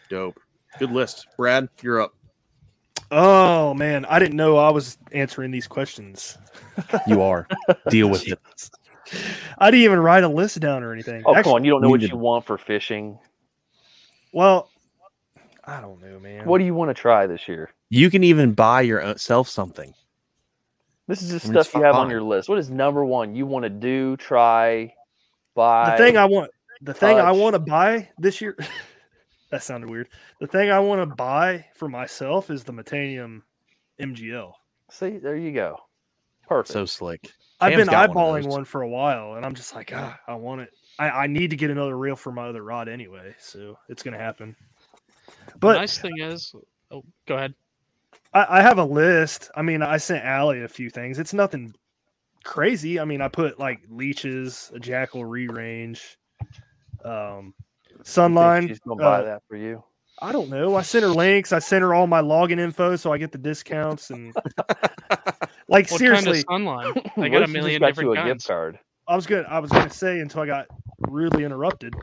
Dope. 0.09 0.39
Good 0.79 0.91
list, 0.91 1.27
Brad. 1.37 1.69
You're 1.83 2.01
up. 2.03 2.15
Oh 3.15 3.75
man, 3.75 4.07
I 4.07 4.19
didn't 4.19 4.37
know 4.37 4.57
I 4.57 4.71
was 4.71 4.97
answering 5.13 5.51
these 5.51 5.67
questions. 5.67 6.39
You 7.07 7.21
are. 7.21 7.47
Deal 7.91 8.09
with 8.09 8.27
it. 8.27 8.39
I 9.59 9.71
didn't 9.71 9.85
even 9.85 9.99
write 10.01 10.25
a 10.25 10.29
list 10.29 10.59
down 10.61 10.83
or 10.83 10.95
anything. 10.95 11.23
Oh, 11.27 11.35
come 11.43 11.53
on! 11.53 11.65
You 11.65 11.71
don't 11.73 11.83
know 11.83 11.91
what 11.91 12.01
you 12.01 12.17
want 12.17 12.47
for 12.47 12.57
fishing. 12.57 13.19
Well, 14.33 14.71
I 15.63 15.83
don't 15.83 16.01
know, 16.01 16.19
man. 16.21 16.47
What 16.47 16.57
do 16.57 16.65
you 16.65 16.75
want 16.75 16.89
to 16.89 16.95
try 16.95 17.27
this 17.27 17.47
year? 17.47 17.69
You 17.91 18.09
can 18.11 18.25
even 18.25 18.55
buy 18.55 18.81
yourself 18.81 19.47
something. 19.47 19.93
This 21.07 21.21
is 21.21 21.29
the 21.29 21.47
I 21.47 21.53
mean, 21.53 21.63
stuff 21.63 21.75
you 21.75 21.83
have 21.83 21.97
on 21.97 22.09
your 22.09 22.23
list. 22.23 22.49
What 22.49 22.59
is 22.59 22.71
number 22.71 23.05
one 23.05 23.35
you 23.35 23.45
want 23.45 23.65
to 23.65 23.69
do, 23.69 24.17
try, 24.17 24.95
buy? 25.55 25.91
the 25.91 26.03
thing 26.03 26.17
I 26.17 26.25
want, 26.25 26.51
the 26.81 26.95
thing 26.95 27.19
I 27.19 27.33
want 27.33 27.53
to 27.55 27.59
buy 27.59 28.09
this 28.19 28.41
year. 28.41 28.57
that 29.53 29.63
sounded 29.63 29.89
weird. 29.89 30.09
The 30.41 30.47
thing 30.47 30.71
I 30.71 30.81
want 30.81 31.03
to 31.03 31.15
buy 31.15 31.67
for 31.75 31.89
myself 31.89 32.51
is 32.51 32.65
the 32.65 32.73
Metanium 32.73 33.43
MGL. 34.01 34.53
See, 34.91 35.19
there 35.19 35.37
you 35.37 35.53
go. 35.53 35.77
Perfect. 36.49 36.73
So 36.73 36.87
slick. 36.87 37.31
I've 37.61 37.73
Cam's 37.73 37.85
been 37.85 37.93
got 37.93 38.15
one 38.15 38.43
eyeballing 38.43 38.49
one 38.49 38.65
for 38.65 38.83
a 38.83 38.89
while, 38.89 39.35
and 39.35 39.47
I'm 39.47 39.55
just 39.55 39.75
like, 39.75 39.93
ah, 39.95 40.19
I 40.27 40.35
want 40.35 40.63
it. 40.63 40.71
I, 40.99 41.11
I 41.11 41.27
need 41.27 41.51
to 41.51 41.57
get 41.57 41.71
another 41.71 41.97
reel 41.97 42.17
for 42.17 42.33
my 42.33 42.49
other 42.49 42.65
rod 42.65 42.89
anyway, 42.89 43.35
so 43.39 43.79
it's 43.89 44.03
gonna 44.03 44.19
happen. 44.19 44.57
But 45.61 45.75
the 45.75 45.79
nice 45.81 45.99
thing 45.99 46.19
is, 46.19 46.55
oh, 46.91 47.05
go 47.27 47.37
ahead. 47.37 47.55
I, 48.33 48.59
I 48.59 48.63
have 48.63 48.79
a 48.79 48.85
list. 48.85 49.51
I 49.55 49.63
mean, 49.63 49.83
I 49.83 49.99
sent 49.99 50.25
Allie 50.25 50.63
a 50.63 50.69
few 50.69 50.89
things. 50.89 51.19
It's 51.19 51.35
nothing 51.35 51.75
crazy. 52.43 52.99
I 52.99 53.05
mean, 53.05 53.21
I 53.21 53.29
put 53.29 53.59
like 53.59 53.81
leeches, 53.91 54.73
a 54.75 54.79
Jackall 54.79 55.29
Rerange, 55.29 56.17
um, 57.05 57.53
You 57.53 57.53
think 57.53 57.72
sunline. 58.05 58.69
She's 58.69 58.79
gonna 58.81 59.01
buy 59.01 59.21
uh, 59.21 59.25
that 59.25 59.43
for 59.49 59.57
you. 59.57 59.83
I 60.21 60.31
don't 60.31 60.51
know. 60.51 60.77
I 60.77 60.83
sent 60.83 61.03
her 61.03 61.11
links. 61.11 61.53
I 61.53 61.59
sent 61.59 61.83
her 61.83 61.95
all 61.95 62.07
my 62.07 62.23
login 62.23 62.61
info 62.61 62.95
so 62.97 63.13
I 63.13 63.19
get 63.19 63.33
the 63.33 63.39
discounts 63.39 64.11
and 64.11 64.35
like 65.69 65.91
What 65.91 65.99
seriously. 65.99 66.45
kind 66.45 66.69
of 66.69 66.95
sunline? 66.95 67.11
I 67.25 67.29
got 67.29 67.43
a 67.43 67.49
million 67.49 67.81
just 67.81 67.81
got 67.81 67.87
different 67.89 68.09
you 68.09 68.13
a 68.13 68.17
kinds. 68.17 68.35
gift 68.35 68.47
card. 68.47 68.79
I 69.09 69.17
was 69.17 69.27
gonna 69.27 69.43
I 69.49 69.59
was 69.59 69.71
gonna 69.71 69.91
say 69.91 70.21
until 70.21 70.43
I 70.43 70.47
got 70.47 70.67
rudely 71.09 71.45
interrupted. 71.45 71.95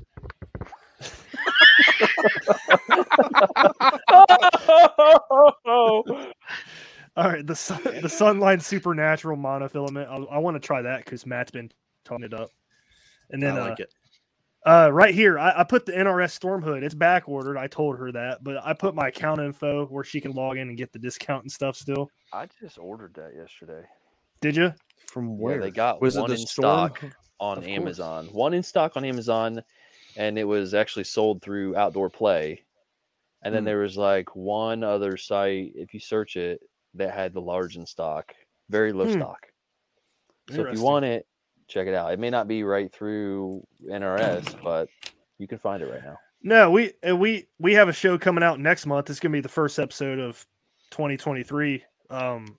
All 7.15 7.27
right, 7.27 7.45
the 7.45 7.55
sun, 7.55 7.81
the 7.83 8.07
Sunline 8.07 8.61
Supernatural 8.61 9.37
monofilament. 9.37 10.07
I, 10.07 10.35
I 10.35 10.37
want 10.37 10.55
to 10.55 10.65
try 10.65 10.81
that 10.81 11.03
because 11.03 11.25
Matt's 11.25 11.51
been 11.51 11.71
talking 12.05 12.25
it 12.25 12.33
up. 12.33 12.49
And 13.31 13.41
then 13.41 13.55
I 13.57 13.61
like 13.69 13.79
uh, 13.79 13.83
it. 13.83 13.93
Uh, 14.66 14.89
right 14.91 15.16
here, 15.16 15.39
I, 15.39 15.62
I 15.62 15.64
put 15.64 15.86
the 15.86 15.93
NRS 15.93 16.32
Storm 16.32 16.62
Hood. 16.62 16.84
It's 16.84 16.93
back 16.93 17.30
ordered. 17.30 17.57
I 17.57 17.68
told 17.68 17.97
her 17.97 18.12
that, 18.12 18.43
but 18.43 18.57
I 18.64 18.74
put 18.74 18.93
my 18.93 19.07
account 19.07 19.39
info 19.39 19.86
where 19.88 20.03
she 20.03 20.20
can 20.20 20.32
log 20.34 20.57
in 20.57 20.68
and 20.68 20.78
get 20.78 20.91
the 20.91 20.99
discount 20.99 21.43
and 21.43 21.51
stuff. 21.51 21.78
Still, 21.78 22.10
I 22.34 22.47
just 22.60 22.78
ordered 22.78 23.14
that 23.16 23.34
yesterday. 23.36 23.88
did 24.41 24.55
you? 24.55 24.74
From 25.07 25.38
Yeah, 25.38 25.43
where? 25.45 25.62
they 25.62 25.72
got 25.72 26.01
Was 26.01 26.18
it 26.18 26.22
one 26.22 26.30
the 26.32 26.36
in 26.36 26.45
Storm? 26.45 26.93
stock 26.93 27.03
on 27.39 27.57
Of 27.57 27.64
course. 27.64 27.74
Amazon. 27.76 28.26
One 28.28 28.53
in 28.53 28.62
stock 28.64 28.97
on 28.97 29.05
Amazon, 29.05 29.64
and 30.18 30.38
it 30.38 30.43
was 30.43 30.74
actually 30.74 31.05
sold 31.05 31.41
through 31.41 31.78
Outdoor 31.78 32.10
Play. 32.10 32.66
And 33.41 33.55
then 33.55 33.64
Hmm. 33.64 33.68
there 33.68 33.80
was 33.80 33.95
like 33.97 34.36
one 34.36 34.84
other 34.84 35.16
site, 35.16 35.72
if 35.74 35.93
you 35.93 36.01
search 36.01 36.36
it, 36.36 36.60
that 36.95 37.14
had 37.14 37.34
the 37.34 37.39
large 37.41 37.78
in 37.78 37.86
stock, 37.86 38.34
very 38.70 38.91
low 38.91 39.05
Hmm. 39.07 39.20
stock. 39.22 39.47
So 40.49 40.64
if 40.66 40.74
you 40.74 40.82
want 40.82 41.05
it, 41.05 41.26
check 41.70 41.88
it 41.88 41.93
out. 41.93 42.11
It 42.11 42.20
may 42.20 42.30
not 42.30 42.47
be 42.49 42.63
right 42.63 42.91
through 42.91 43.65
NRS, 43.89 44.61
but 44.61 44.89
you 45.38 45.47
can 45.47 45.57
find 45.59 45.82
it 45.82 45.86
right 45.91 46.03
now. 46.03 46.17
No, 46.41 46.72
we 46.72 46.91
uh, 47.07 47.15
we 47.15 47.47
we 47.59 47.74
have 47.74 47.88
a 47.89 47.93
show 47.93 48.17
coming 48.17 48.43
out 48.43 48.59
next 48.59 48.86
month. 48.86 49.09
It's 49.09 49.20
gonna 49.20 49.34
be 49.34 49.41
the 49.41 49.47
first 49.49 49.78
episode 49.80 50.20
of 50.20 50.45
2023, 50.91 51.84
um, 52.09 52.57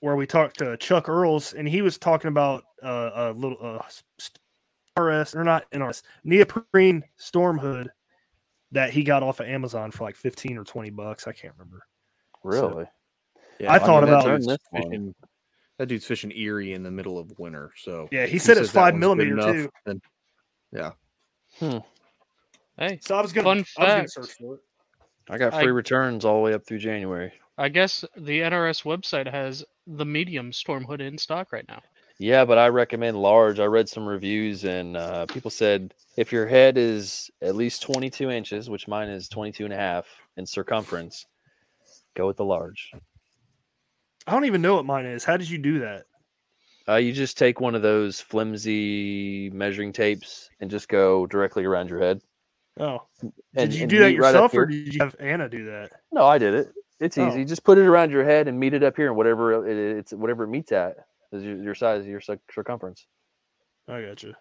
where 0.00 0.16
we 0.16 0.26
talked 0.26 0.58
to 0.58 0.76
Chuck 0.78 1.08
Earls, 1.08 1.52
and 1.54 1.68
he 1.68 1.80
was 1.82 1.96
talking 1.98 2.28
about 2.28 2.64
uh, 2.82 3.10
a 3.14 3.32
little 3.32 3.58
uh, 3.60 3.78
s- 3.86 4.02
RS 4.98 5.34
or 5.34 5.44
not 5.44 5.70
NRS 5.72 6.02
neoprene 6.24 7.04
storm 7.16 7.58
hood 7.58 7.88
that 8.72 8.90
he 8.90 9.02
got 9.04 9.22
off 9.22 9.40
of 9.40 9.46
Amazon 9.46 9.90
for 9.90 10.04
like 10.04 10.16
15 10.16 10.58
or 10.58 10.64
20 10.64 10.90
bucks. 10.90 11.26
I 11.26 11.32
can't 11.32 11.54
remember. 11.56 11.82
Really? 12.44 12.86
I 13.68 13.78
thought 13.78 14.00
that 14.02 14.08
about- 14.08 14.24
dude's 14.24 14.46
This 14.46 14.58
one. 14.70 14.82
fishing- 14.82 15.14
That 15.78 15.86
dude's 15.86 16.04
fishing 16.04 16.32
Erie 16.32 16.72
in 16.74 16.82
the 16.82 16.90
middle 16.90 17.18
of 17.18 17.38
winter. 17.38 17.72
So 17.76 18.08
Yeah, 18.12 18.26
he 18.26 18.36
if 18.36 18.42
said 18.42 18.56
it's 18.58 18.70
five 18.70 18.94
one's 18.94 19.00
millimeter, 19.00 19.32
enough, 19.32 19.52
too. 19.54 19.70
Then, 19.86 20.00
yeah. 20.72 20.90
Hey, 22.78 22.98
So 23.02 23.16
I 23.16 23.22
was 23.22 23.32
gonna, 23.32 23.44
Fun 23.44 23.56
I 23.56 23.60
was 23.60 23.66
gonna 23.76 23.98
fact. 24.00 24.10
search 24.12 24.30
for 24.32 24.54
it. 24.54 24.60
I 25.30 25.38
got 25.38 25.54
I- 25.54 25.62
free 25.62 25.72
returns 25.72 26.24
all 26.24 26.34
the 26.36 26.40
way 26.42 26.54
up 26.54 26.66
through 26.66 26.78
January. 26.78 27.32
I 27.56 27.68
guess 27.68 28.04
the 28.16 28.40
NRS 28.40 28.84
website 28.84 29.28
has 29.30 29.64
the 29.86 30.04
medium 30.06 30.52
storm 30.52 30.84
hood 30.84 31.00
in 31.00 31.18
stock 31.18 31.52
right 31.52 31.66
now. 31.68 31.82
Yeah, 32.20 32.44
but 32.44 32.56
I 32.58 32.68
recommend 32.68 33.16
large. 33.20 33.58
I 33.60 33.64
read 33.64 33.88
some 33.88 34.06
reviews 34.06 34.64
and 34.64 34.96
uh, 34.96 35.26
people 35.26 35.50
said 35.50 35.92
if 36.16 36.32
your 36.32 36.46
head 36.46 36.78
is 36.78 37.30
at 37.42 37.56
least 37.56 37.82
22 37.82 38.30
inches, 38.30 38.70
which 38.70 38.86
mine 38.88 39.08
is 39.08 39.28
22 39.28 39.64
and 39.64 39.72
a 39.72 39.76
half 39.76 40.06
in 40.36 40.46
circumference, 40.46 41.26
go 42.16 42.26
with 42.28 42.36
the 42.36 42.44
large. 42.44 42.90
I 44.28 44.32
don't 44.32 44.44
even 44.44 44.62
know 44.62 44.74
what 44.74 44.84
mine 44.84 45.06
is. 45.06 45.24
How 45.24 45.36
did 45.36 45.48
you 45.48 45.58
do 45.58 45.80
that? 45.80 46.04
Uh, 46.88 46.96
you 46.96 47.12
just 47.12 47.36
take 47.38 47.60
one 47.60 47.74
of 47.74 47.82
those 47.82 48.20
flimsy 48.20 49.50
measuring 49.50 49.92
tapes 49.92 50.48
and 50.60 50.70
just 50.70 50.88
go 50.88 51.26
directly 51.26 51.64
around 51.64 51.88
your 51.90 52.00
head. 52.00 52.20
Oh, 52.80 53.02
And- 53.22 53.32
did 53.70 53.74
you 53.74 53.86
do 53.86 53.98
that 53.98 54.08
meet 54.10 54.18
right 54.20 54.26
yourself, 54.28 54.54
or 54.54 54.66
did 54.66 54.94
you 54.94 55.00
have 55.00 55.16
Anna 55.18 55.48
do 55.48 55.64
that? 55.66 55.90
No, 56.12 56.24
I 56.26 56.38
did 56.38 56.54
it. 56.54 56.72
It's 57.00 57.18
Oh. 57.18 57.28
easy. 57.28 57.44
Just 57.44 57.64
put 57.64 57.78
it 57.78 57.86
around 57.86 58.10
your 58.10 58.24
head 58.24 58.48
and 58.48 58.58
meet 58.58 58.74
it 58.74 58.82
up 58.82 58.96
here, 58.96 59.08
and 59.08 59.16
whatever 59.16 59.66
it, 59.66 59.76
it's 59.98 60.12
whatever 60.12 60.44
it 60.44 60.48
meets 60.48 60.72
at 60.72 60.96
is 61.32 61.42
your, 61.44 61.56
your 61.62 61.74
size, 61.74 62.06
your 62.06 62.20
circumference. 62.50 63.06
I 63.88 64.02
got 64.02 64.22
you. 64.22 64.34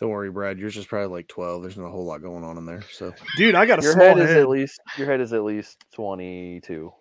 Don't 0.00 0.10
worry, 0.10 0.30
Brad. 0.30 0.58
Yours 0.58 0.76
is 0.76 0.86
probably 0.86 1.08
like 1.08 1.28
12. 1.28 1.62
There's 1.62 1.76
not 1.78 1.86
a 1.86 1.90
whole 1.90 2.04
lot 2.04 2.20
going 2.22 2.44
on 2.44 2.58
in 2.58 2.66
there. 2.66 2.82
So, 2.92 3.12
Dude, 3.36 3.54
I 3.54 3.64
got 3.66 3.78
a 3.78 3.82
your 3.82 3.92
small 3.92 4.06
head 4.08 4.18
head. 4.18 4.28
is 4.30 4.36
at 4.36 4.48
least 4.48 4.80
your 4.98 5.06
head 5.06 5.20
is 5.20 5.32
at 5.32 5.42
least 5.42 5.84
twenty 5.94 6.60
two. 6.60 6.92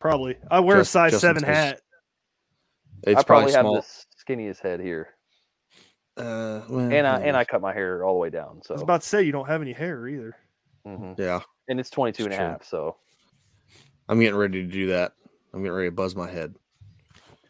Probably. 0.00 0.36
I 0.50 0.60
wear 0.60 0.78
Just- 0.78 0.90
a 0.90 0.92
size 0.92 1.12
just 1.12 1.24
in 1.24 1.28
seven 1.36 1.42
hat. 1.44 1.80
it's 3.04 3.20
I 3.20 3.22
probably, 3.24 3.52
probably 3.52 3.52
have 3.52 3.62
small. 3.62 3.74
the 4.26 4.34
skinniest 4.34 4.60
head 4.60 4.80
here, 4.80 5.08
Uh, 6.16 6.62
well, 6.68 6.80
and 6.92 7.06
I 7.06 7.16
maybe. 7.18 7.28
and 7.28 7.36
I 7.36 7.44
cut 7.44 7.60
my 7.60 7.72
hair 7.72 8.04
all 8.04 8.14
the 8.14 8.18
way 8.20 8.30
down. 8.30 8.60
So 8.62 8.74
I 8.74 8.76
was 8.76 8.82
about 8.82 9.02
to 9.02 9.08
say 9.08 9.22
you 9.22 9.32
don't 9.32 9.46
have 9.48 9.62
any 9.62 9.72
hair 9.72 10.06
either. 10.08 10.36
mhm. 10.86 11.18
yeah, 11.18 11.40
and 11.68 11.78
it's 11.80 11.90
22 11.90 12.24
and 12.24 12.32
a 12.32 12.36
half. 12.36 12.64
So 12.64 12.96
I'm 14.08 14.20
getting 14.20 14.36
ready 14.38 14.62
to 14.64 14.70
do 14.70 14.86
that. 14.88 15.12
I'm 15.52 15.62
getting 15.62 15.76
ready 15.76 15.88
to 15.88 15.94
buzz 15.94 16.14
my 16.16 16.30
head. 16.30 16.54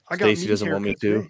I 0.08 0.16
got 0.16 0.26
Stacy 0.26 0.46
doesn't 0.46 0.70
want 0.70 0.84
me 0.84 0.94
to. 0.94 1.14
today. 1.22 1.28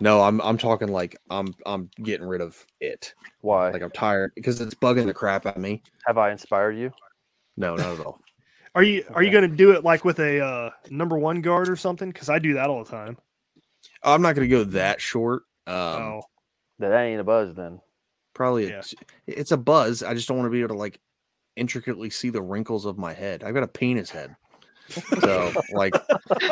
No, 0.00 0.20
I'm 0.20 0.40
I'm 0.42 0.58
talking 0.58 0.88
like 0.88 1.16
I'm 1.30 1.54
I'm 1.64 1.88
getting 2.02 2.26
rid 2.26 2.40
of 2.40 2.62
it. 2.80 3.14
why 3.40 3.70
Like 3.70 3.82
I'm 3.82 3.90
tired 3.90 4.32
because 4.34 4.60
it's 4.60 4.74
bugging 4.74 5.06
the 5.06 5.14
crap 5.14 5.46
out 5.46 5.56
of 5.56 5.62
me. 5.62 5.82
have 6.06 6.18
I 6.18 6.30
inspired 6.32 6.76
you? 6.76 6.90
No, 7.56 7.76
not 7.76 7.98
at 8.00 8.04
all. 8.04 8.18
Are 8.74 8.82
you 8.82 9.04
are 9.14 9.22
you 9.22 9.30
gonna 9.30 9.48
do 9.48 9.72
it 9.72 9.84
like 9.84 10.04
with 10.04 10.18
a 10.18 10.40
uh, 10.40 10.70
number 10.90 11.16
one 11.18 11.40
guard 11.40 11.68
or 11.68 11.76
something? 11.76 12.10
Because 12.10 12.28
I 12.28 12.38
do 12.38 12.54
that 12.54 12.68
all 12.68 12.82
the 12.82 12.90
time. 12.90 13.16
I'm 14.02 14.22
not 14.22 14.34
gonna 14.34 14.48
go 14.48 14.64
that 14.64 15.00
short. 15.00 15.42
Um, 15.66 15.74
oh, 15.76 16.22
That 16.80 16.92
ain't 17.00 17.20
a 17.20 17.24
buzz 17.24 17.54
then. 17.54 17.80
probably 18.34 18.68
Yeah. 18.68 18.78
it's, 18.78 18.94
it's 19.26 19.52
a 19.52 19.56
buzz. 19.56 20.02
I 20.02 20.14
just 20.14 20.26
don't 20.28 20.36
want 20.36 20.46
to 20.46 20.50
be 20.52 20.60
able 20.60 20.74
to 20.74 20.78
like 20.78 21.00
intricately 21.56 22.10
see 22.10 22.30
the 22.30 22.42
wrinkles 22.42 22.84
of 22.84 22.98
my 22.98 23.12
head. 23.12 23.44
I've 23.44 23.54
got 23.54 23.62
a 23.62 23.68
penis 23.68 24.10
head. 24.10 24.34
So 25.20 25.52
like 25.72 25.94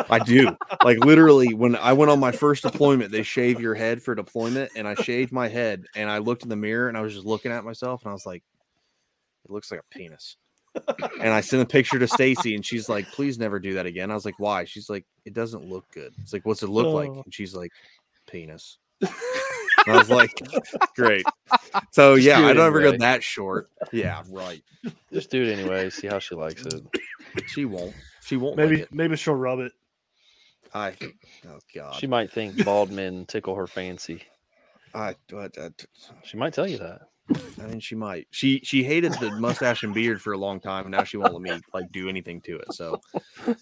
I 0.09 0.21
do. 0.21 0.57
Like 0.85 1.05
literally 1.05 1.55
when 1.55 1.75
I 1.77 1.93
went 1.93 2.11
on 2.11 2.21
my 2.21 2.33
first 2.33 2.63
deployment, 2.63 3.11
they 3.11 3.25
shave 3.25 3.61
your 3.61 3.75
head 3.75 4.01
for 4.01 4.15
deployment 4.15 4.71
and 4.77 4.87
I 4.87 4.95
shaved 4.95 5.33
my 5.33 5.49
head 5.49 5.85
and 5.97 6.09
I 6.09 6.19
looked 6.19 6.45
in 6.45 6.49
the 6.49 6.57
mirror 6.57 6.89
and 6.89 6.97
I 6.97 7.01
was 7.01 7.15
just 7.15 7.27
looking 7.27 7.51
at 7.51 7.65
myself 7.65 8.03
and 8.03 8.11
I 8.11 8.15
was 8.15 8.27
like 8.27 8.45
it 9.45 9.51
looks 9.51 9.73
like 9.73 9.81
a 9.81 9.99
penis. 9.99 10.37
And 11.21 11.33
I 11.33 11.41
sent 11.41 11.63
a 11.63 11.67
picture 11.67 11.99
to 11.99 12.09
Stacy 12.09 12.55
and 12.55 12.65
she's 12.65 12.89
like, 12.89 13.07
please 13.11 13.39
never 13.39 13.61
do 13.61 13.75
that 13.75 13.87
again. 13.87 14.11
I 14.11 14.15
was 14.15 14.25
like, 14.25 14.39
why? 14.39 14.65
She's 14.65 14.89
like, 14.89 15.05
it 15.25 15.35
doesn't 15.35 15.65
look 15.69 15.85
good. 15.93 16.15
It's 16.23 16.33
like, 16.33 16.47
what's 16.47 16.63
it 16.63 16.69
look 16.69 16.93
like? 16.95 17.11
Oh. 17.11 17.23
And 17.25 17.33
she's 17.33 17.55
like, 17.55 17.73
penis. 18.27 18.79
And 19.87 19.97
I 19.97 19.99
was 19.99 20.11
like, 20.11 20.31
great. 20.95 21.25
So 21.91 22.15
Just 22.15 22.27
yeah, 22.27 22.39
do 22.39 22.47
I 22.47 22.53
don't 22.53 22.67
ever 22.67 22.81
go 22.81 22.97
that 22.99 23.23
short. 23.23 23.69
Yeah, 23.91 24.23
right. 24.31 24.63
Just 25.13 25.31
do 25.31 25.43
it 25.43 25.59
anyway. 25.59 25.91
See 25.91 26.07
how 26.07 26.19
she 26.19 26.35
likes 26.35 26.65
it. 26.67 26.85
She 27.49 27.65
won't. 27.65 27.95
She 28.23 28.37
won't 28.37 28.57
maybe 28.57 28.79
like 28.79 28.93
maybe 28.93 29.17
she'll 29.17 29.35
rub 29.35 29.59
it. 29.59 29.73
I 30.75 30.95
oh 31.49 31.59
god. 31.75 31.97
She 31.97 32.07
might 32.07 32.31
think 32.31 32.65
bald 32.65 32.93
men 32.93 33.27
tickle 33.27 33.57
her 33.57 33.67
fancy. 33.67 34.23
I, 34.95 35.17
I, 35.33 35.37
I, 35.37 35.45
uh, 35.61 35.71
She 36.23 36.37
might 36.37 36.55
tell 36.55 36.69
you 36.69 36.79
that. 36.79 37.09
I 37.31 37.67
mean, 37.67 37.81
she 37.81 37.95
might. 37.95 38.27
She 38.31 38.61
she 38.65 38.83
hated 38.83 39.13
the 39.15 39.31
mustache 39.33 39.85
and 39.85 39.95
beard 39.95 40.21
for 40.21 40.33
a 40.33 40.39
long 40.39 40.61
time, 40.61 40.85
and 40.85 40.93
now 40.93 41.05
she 41.05 41.17
won't 41.17 41.33
let 41.33 41.43
me 41.43 41.53
like 41.73 41.91
do 41.93 42.09
anything 42.09 42.41
to 42.43 42.57
it. 42.57 42.73
So, 42.75 43.01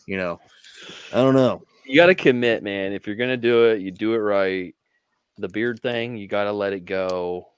you 0.06 0.16
know, 0.16 0.40
I 1.12 1.16
don't 1.16 1.34
know. 1.34 1.62
You 1.84 1.96
got 1.96 2.06
to 2.06 2.14
commit, 2.14 2.62
man. 2.62 2.92
If 2.92 3.06
you're 3.06 3.16
gonna 3.16 3.36
do 3.36 3.66
it, 3.70 3.80
you 3.80 3.90
do 3.90 4.14
it 4.14 4.18
right. 4.18 4.74
The 5.38 5.48
beard 5.48 5.80
thing, 5.80 6.16
you 6.16 6.28
got 6.28 6.44
to 6.44 6.52
let 6.52 6.72
it 6.72 6.84
go 6.84 7.48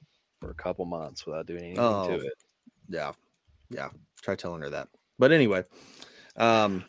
for 0.40 0.50
a 0.50 0.54
couple 0.54 0.84
months 0.84 1.26
without 1.26 1.46
doing 1.46 1.62
anything 1.64 1.78
Oh, 1.84 2.08
to 2.08 2.14
it. 2.26 2.32
Yeah, 2.88 3.12
yeah. 3.70 3.88
Try 4.22 4.34
telling 4.36 4.62
her 4.62 4.70
that. 4.70 4.88
But 5.18 5.32
anyway, 5.32 5.64
um, 6.36 6.84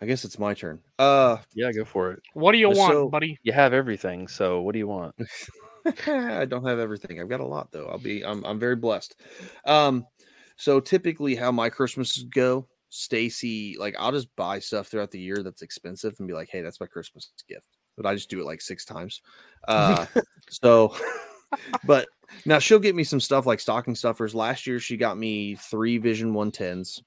I 0.00 0.06
guess 0.06 0.24
it's 0.24 0.38
my 0.38 0.54
turn. 0.54 0.80
Uh, 0.98 1.38
Yeah, 1.54 1.72
go 1.72 1.84
for 1.84 2.12
it. 2.12 2.22
What 2.34 2.52
do 2.52 2.58
you 2.58 2.68
want, 2.70 2.92
So- 2.92 3.08
buddy? 3.08 3.38
You 3.42 3.52
have 3.52 3.72
everything, 3.72 4.28
so 4.28 4.60
what 4.60 4.72
do 4.72 4.78
you 4.78 4.88
want? 4.88 5.14
I 6.06 6.44
don't 6.44 6.66
have 6.66 6.78
everything. 6.78 7.20
I've 7.20 7.28
got 7.28 7.40
a 7.40 7.46
lot 7.46 7.70
though. 7.72 7.86
I'll 7.86 7.98
be 7.98 8.24
I'm 8.24 8.44
I'm 8.44 8.58
very 8.58 8.76
blessed. 8.76 9.16
Um 9.64 10.06
so 10.56 10.80
typically 10.80 11.34
how 11.34 11.52
my 11.52 11.68
Christmases 11.68 12.24
go, 12.24 12.66
Stacy, 12.88 13.76
like 13.78 13.94
I'll 13.98 14.12
just 14.12 14.34
buy 14.36 14.58
stuff 14.58 14.88
throughout 14.88 15.10
the 15.10 15.20
year 15.20 15.42
that's 15.42 15.62
expensive 15.62 16.14
and 16.18 16.26
be 16.26 16.34
like, 16.34 16.48
"Hey, 16.48 16.62
that's 16.62 16.80
my 16.80 16.86
Christmas 16.86 17.30
gift." 17.48 17.66
But 17.96 18.06
I 18.06 18.14
just 18.14 18.30
do 18.30 18.40
it 18.40 18.46
like 18.46 18.60
6 18.60 18.84
times. 18.84 19.22
Uh 19.68 20.06
so 20.50 20.94
but 21.84 22.08
now 22.44 22.58
she'll 22.58 22.78
get 22.78 22.96
me 22.96 23.04
some 23.04 23.20
stuff 23.20 23.46
like 23.46 23.60
stocking 23.60 23.94
stuffers. 23.94 24.34
Last 24.34 24.66
year 24.66 24.80
she 24.80 24.96
got 24.96 25.18
me 25.18 25.54
3 25.56 25.98
Vision 25.98 26.32
110s 26.32 27.02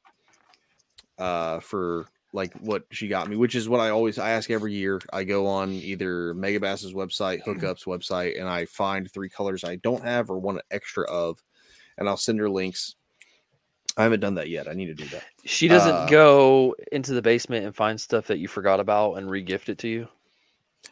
uh 1.17 1.59
for 1.59 2.07
like 2.31 2.53
what 2.59 2.83
she 2.91 3.07
got 3.07 3.27
me, 3.27 3.35
which 3.35 3.55
is 3.55 3.67
what 3.67 3.79
I 3.79 3.89
always 3.89 4.19
I 4.19 4.31
ask 4.31 4.49
every 4.51 4.73
year. 4.73 4.99
I 5.11 5.23
go 5.23 5.47
on 5.47 5.71
either 5.71 6.33
Megabass's 6.35 6.93
website, 6.93 7.43
Hookups 7.43 7.85
website, 7.85 8.39
and 8.39 8.47
I 8.47 8.65
find 8.65 9.09
three 9.09 9.29
colors 9.29 9.63
I 9.63 9.77
don't 9.77 10.03
have 10.03 10.29
or 10.29 10.37
one 10.37 10.59
extra 10.69 11.05
of, 11.09 11.41
and 11.97 12.07
I'll 12.07 12.17
send 12.17 12.39
her 12.39 12.49
links. 12.49 12.95
I 13.97 14.03
haven't 14.03 14.19
done 14.19 14.35
that 14.35 14.49
yet. 14.49 14.67
I 14.67 14.73
need 14.73 14.85
to 14.85 14.93
do 14.93 15.05
that. 15.05 15.23
She 15.43 15.67
doesn't 15.67 15.91
Uh, 15.91 16.05
go 16.05 16.75
into 16.91 17.13
the 17.13 17.21
basement 17.21 17.65
and 17.65 17.75
find 17.75 17.99
stuff 17.99 18.27
that 18.27 18.37
you 18.37 18.47
forgot 18.47 18.79
about 18.79 19.15
and 19.15 19.27
regift 19.27 19.67
it 19.67 19.77
to 19.79 19.87
you. 19.87 20.07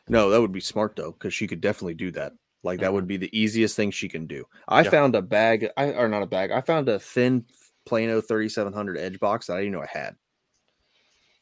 No, 0.10 0.30
that 0.30 0.42
would 0.42 0.52
be 0.52 0.60
smart 0.60 0.96
though, 0.96 1.12
because 1.12 1.34
she 1.34 1.48
could 1.48 1.62
definitely 1.62 1.94
do 1.94 2.12
that. 2.12 2.34
Like 2.64 2.80
that 2.82 2.92
would 2.92 3.08
be 3.08 3.18
the 3.18 3.30
easiest 3.38 3.76
thing 3.76 3.92
she 3.92 4.10
can 4.10 4.26
do. 4.26 4.46
I 4.68 4.82
Yeah. 4.82 4.90
found 4.90 5.16
a 5.16 5.22
bag, 5.22 5.70
I 5.78 5.92
or 5.94 6.08
not 6.10 6.24
a 6.24 6.28
bag. 6.28 6.52
I 6.52 6.60
found 6.62 6.90
a 6.90 7.00
thin 7.00 7.46
Plano 7.86 8.20
3700 8.20 8.98
edge 8.98 9.20
box 9.20 9.48
that 9.48 9.56
I 9.56 9.60
didn't 9.60 9.74
know 9.74 9.82
I 9.84 9.88
had. 9.90 10.16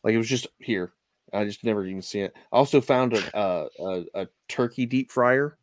Like 0.06 0.14
it 0.14 0.20
was 0.20 0.30
just 0.30 0.48
here. 0.60 0.94
I 1.34 1.44
just 1.46 1.64
never 1.64 1.84
even 1.84 2.04
seen 2.04 2.26
it. 2.26 2.34
I 2.54 2.56
also 2.56 2.80
found 2.80 3.14
a 3.14 3.36
uh, 3.38 3.68
a, 3.80 4.22
a 4.22 4.28
turkey 4.48 4.86
deep 4.86 5.12
fryer. 5.12 5.58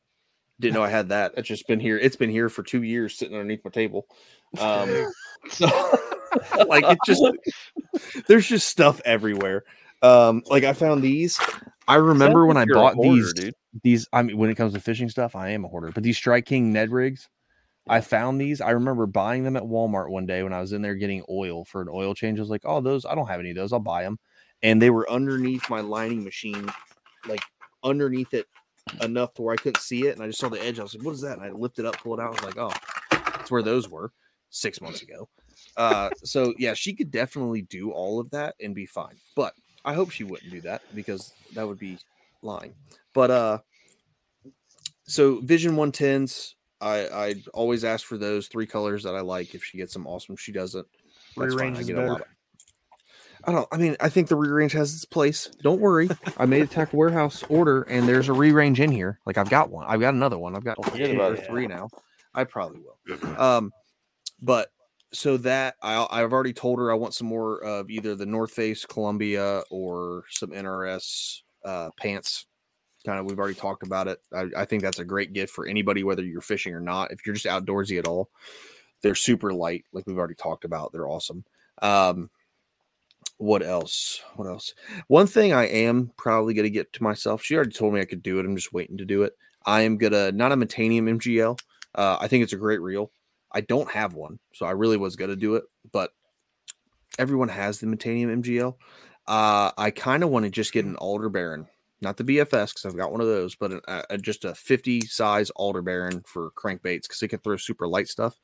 Didn't 0.61 0.75
know 0.75 0.83
I 0.83 0.91
had 0.91 1.09
that. 1.09 1.33
It's 1.37 1.49
just 1.49 1.67
been 1.67 1.81
here. 1.81 1.97
It's 1.97 2.17
been 2.17 2.29
here 2.29 2.49
for 2.49 2.63
two 2.63 2.83
years, 2.83 3.17
sitting 3.17 3.35
underneath 3.35 3.65
my 3.65 3.71
table. 3.71 4.07
Um, 4.59 5.13
so 5.49 5.67
like 6.67 6.85
it 6.85 6.99
just 7.07 7.25
there's 8.27 8.47
just 8.47 8.67
stuff 8.67 9.01
everywhere. 9.05 9.65
Um, 10.03 10.43
like 10.47 10.65
I 10.65 10.73
found 10.73 11.03
these. 11.03 11.41
I 11.87 11.95
remember 11.95 12.45
when 12.45 12.57
I 12.57 12.61
like 12.61 12.69
you're 12.69 12.79
a 12.79 12.81
bought 12.81 12.95
hoarder, 12.95 13.23
these. 13.23 13.33
dude. 13.33 13.55
These, 13.83 14.09
I 14.13 14.23
mean, 14.23 14.37
when 14.37 14.51
it 14.51 14.57
comes 14.57 14.75
to 14.75 14.81
fishing 14.81 15.09
stuff, 15.09 15.37
I 15.37 15.51
am 15.51 15.65
a 15.65 15.69
hoarder. 15.69 15.93
But 15.93 16.03
these 16.03 16.17
Strike 16.17 16.47
King 16.47 16.73
Ned 16.73 16.91
rigs, 16.91 17.29
I 17.89 18.01
found 18.01 18.41
these. 18.41 18.61
I 18.61 18.71
remember 18.71 19.07
buying 19.07 19.45
them 19.45 19.57
at 19.57 19.63
Walmart 19.63 20.11
one 20.11 20.27
day 20.27 20.43
when 20.43 20.53
I 20.53 20.61
was 20.61 20.73
in 20.73 20.83
there 20.83 20.95
getting 20.95 21.25
oil 21.31 21.65
for 21.65 21.81
an 21.81 21.89
oil 21.91 22.15
change. 22.15 22.39
I 22.39 22.43
was 22.43 22.51
like, 22.51 22.63
"Oh, 22.65 22.81
those! 22.81 23.05
I 23.05 23.15
don't 23.15 23.29
have 23.29 23.41
any 23.41 23.51
of 23.51 23.57
those. 23.57 23.73
I'll 23.73 23.81
buy 23.81 24.03
them." 24.03 24.19
And 24.63 24.81
they 24.81 24.91
were 24.91 25.11
underneath 25.11 25.69
my 25.69 25.81
lining 25.81 26.23
machine, 26.23 26.71
like 27.27 27.43
underneath 27.83 28.33
it 28.35 28.47
enough 29.01 29.35
to 29.35 29.43
where 29.43 29.55
I 29.55 29.57
couldn't 29.57 29.81
see 29.81 30.07
it. 30.07 30.15
And 30.15 30.23
I 30.23 30.27
just 30.27 30.41
saw 30.41 30.49
the 30.49 30.63
edge. 30.63 30.79
I 30.79 30.83
was 30.83 30.95
like, 30.95 31.05
"What 31.05 31.15
is 31.15 31.21
that?" 31.23 31.39
And 31.39 31.47
I 31.47 31.51
lifted 31.51 31.87
up, 31.87 31.97
pulled 31.99 32.19
it 32.19 32.23
out. 32.23 32.29
I 32.29 32.45
was 32.45 32.57
like, 32.57 32.59
"Oh, 32.59 32.73
that's 33.11 33.51
where 33.51 33.63
those 33.63 33.89
were 33.89 34.13
six 34.51 34.81
months 34.81 35.03
ago." 35.03 35.29
Uh, 35.77 36.11
so 36.25 36.55
yeah, 36.59 36.75
she 36.75 36.93
could 36.93 37.11
definitely 37.11 37.63
do 37.63 37.91
all 37.91 38.21
of 38.21 38.31
that 38.31 38.55
and 38.61 38.75
be 38.75 38.87
fine. 38.87 39.17
But 39.35 39.55
I 39.85 39.95
hope 39.95 40.11
she 40.11 40.25
wouldn't 40.25 40.51
do 40.51 40.61
that 40.63 40.83
because 40.95 41.33
that 41.55 41.67
would 41.67 41.79
be 41.79 41.99
lying. 42.43 42.75
But 43.15 43.31
uh, 43.31 43.59
so 45.05 45.41
Vision 45.41 45.77
110s, 45.77 46.55
I 46.81 47.09
I 47.09 47.35
always 47.55 47.85
ask 47.85 48.07
for 48.07 48.19
those 48.19 48.49
three 48.49 48.67
colors 48.67 49.03
that 49.05 49.15
I 49.15 49.21
like. 49.21 49.55
If 49.55 49.65
she 49.65 49.79
gets 49.79 49.93
them, 49.93 50.07
awesome. 50.07 50.37
She 50.37 50.53
doesn't, 50.53 50.87
that's 51.37 51.55
fine. 51.55 51.75
Rerange 51.75 51.77
I 51.79 51.81
is 51.81 51.87
get 51.87 51.99
a 51.99 52.01
lot. 52.01 52.19
better. 52.19 52.23
Of, 52.23 52.29
I 53.45 53.53
don't. 53.53 53.69
I 53.73 53.77
mean, 53.77 53.97
I 54.01 54.09
think 54.09 54.29
the 54.29 54.37
rerange 54.37 54.73
has 54.73 54.95
its 54.95 55.05
place. 55.05 55.49
Don't 55.63 55.81
worry. 55.81 56.09
I 56.37 56.47
made 56.47 56.63
a 56.63 56.67
tackle 56.67 56.99
warehouse 56.99 57.43
order, 57.49 57.83
and 57.83 58.09
there's 58.09 58.29
a 58.29 58.33
rerange 58.33 58.81
in 58.81 58.91
here. 58.91 59.19
Like 59.27 59.39
I've 59.39 59.51
got 59.51 59.71
one. 59.71 59.87
I've 59.87 60.01
got 60.01 60.15
another 60.15 60.39
one. 60.39 60.55
I've 60.57 60.65
got 60.65 60.83
forget 60.85 61.09
two 61.09 61.17
about 61.17 61.33
or 61.33 61.35
it. 61.37 61.47
three 61.47 61.67
now. 61.67 61.89
I 62.35 62.45
probably 62.45 62.81
will. 62.81 62.99
Um, 63.39 63.73
but 64.41 64.71
so 65.13 65.37
that 65.39 65.77
I 65.83 66.07
I've 66.11 66.33
already 66.33 66.53
told 66.53 66.79
her 66.79 66.91
I 66.91 66.95
want 66.95 67.15
some 67.15 67.27
more 67.27 67.63
of 67.63 67.91
either 67.91 68.15
the 68.15 68.27
North 68.27 68.53
Face 68.53 68.87
Columbia 68.87 69.63
or 69.71 70.25
some 70.31 70.51
NRS 70.51 71.41
uh, 71.65 71.91
pants. 71.99 72.47
Kind 73.05 73.19
of, 73.19 73.27
we've 73.27 73.39
already 73.39 73.55
talked 73.57 73.85
about 73.85 74.07
it. 74.07 74.21
I, 74.33 74.47
I 74.59 74.65
think 74.65 74.83
that's 74.83 75.01
a 75.01 75.05
great 75.05 75.33
gift 75.33 75.53
for 75.53 75.67
anybody, 75.67 76.05
whether 76.05 76.23
you're 76.23 76.41
fishing 76.41 76.73
or 76.73 76.81
not. 76.81 77.11
If 77.11 77.27
you're 77.27 77.35
just 77.35 77.47
outdoorsy 77.47 77.99
at 77.99 78.07
all, 78.07 78.31
they're 79.03 79.17
super 79.17 79.53
light, 79.53 79.85
like 79.93 80.07
we've 80.07 80.19
already 80.19 80.37
talked 80.37 80.65
about. 80.65 80.93
They're 80.93 81.09
awesome. 81.09 81.45
Um, 81.83 82.31
what 83.43 83.63
else? 83.63 84.23
What 84.37 84.47
else? 84.47 84.73
One 85.09 85.27
thing 85.27 85.53
I 85.53 85.65
am 85.67 86.13
probably 86.17 86.55
going 86.55 86.65
to 86.65 86.71
get 86.71 86.93
to 86.93 87.03
myself. 87.03 87.43
She 87.43 87.57
already 87.57 87.73
told 87.73 87.93
me 87.93 88.01
I 88.01 88.05
could 88.05 88.23
do 88.23 88.39
it. 88.39 88.47
I'm 88.47 88.55
just 88.55 88.73
waiting 88.73 88.97
to 88.99 89.05
do 89.05 89.25
it. 89.25 89.37
I 89.67 89.83
am 89.83 89.97
gonna 89.97 90.33
not 90.33 90.53
a 90.53 90.57
Metanium 90.57 91.09
MGL. 91.19 91.59
Uh, 91.95 92.17
I 92.21 92.29
think 92.29 92.43
it's 92.45 92.53
a 92.53 92.57
great 92.57 92.81
reel. 92.81 93.11
I 93.53 93.61
don't 93.61 93.91
have 93.91 94.15
one, 94.15 94.39
so 94.55 94.65
I 94.67 94.71
really 94.73 94.97
was 94.97 95.17
gonna 95.17 95.37
do 95.37 95.57
it, 95.57 95.65
but 95.93 96.13
everyone 97.19 97.49
has 97.49 97.79
the 97.79 97.87
Metanium 97.87 98.43
MGL. 98.43 98.77
Uh, 99.27 99.71
I 99.77 99.91
kind 99.91 100.23
of 100.25 100.31
want 100.31 100.45
to 100.45 100.51
just 100.51 100.73
get 100.73 100.85
an 100.85 100.97
Aldebaran, 100.97 101.67
not 102.01 102.17
the 102.17 102.25
BFS 102.25 102.73
because 102.73 102.85
I've 102.87 102.97
got 102.97 103.13
one 103.13 103.21
of 103.21 103.27
those, 103.29 103.55
but 103.55 103.73
a, 103.73 104.15
a- 104.15 104.19
just 104.19 104.45
a 104.45 104.55
50 104.55 105.03
size 105.03 105.51
Aldebaran 105.57 106.23
for 106.27 106.51
crankbaits 106.53 107.03
because 107.03 107.23
it 107.23 107.29
can 107.29 107.39
throw 107.41 107.57
super 107.57 107.87
light 107.87 108.09
stuff, 108.09 108.39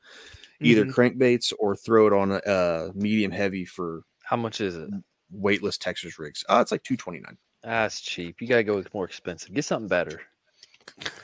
either 0.61 0.85
Mhm. 0.85 0.93
crankbaits 0.93 1.51
or 1.59 1.75
throw 1.75 2.07
it 2.07 2.13
on 2.13 2.31
a, 2.31 2.41
a 2.45 2.91
medium 2.95 3.31
heavy 3.31 3.65
for 3.65 4.03
How 4.29 4.35
much 4.37 4.61
is 4.61 4.75
it? 4.75 4.89
weightless 5.31 5.77
Texas 5.77 6.17
rigs. 6.19 6.43
Uh, 6.49 6.59
it's 6.61 6.71
like 6.71 6.83
229. 6.83 7.35
That's 7.63 7.99
cheap. 8.01 8.41
You 8.41 8.47
gotta 8.47 8.63
go 8.63 8.75
with 8.75 8.93
more 8.93 9.05
expensive. 9.05 9.53
Get 9.53 9.65
something 9.65 9.87
better. 9.87 10.21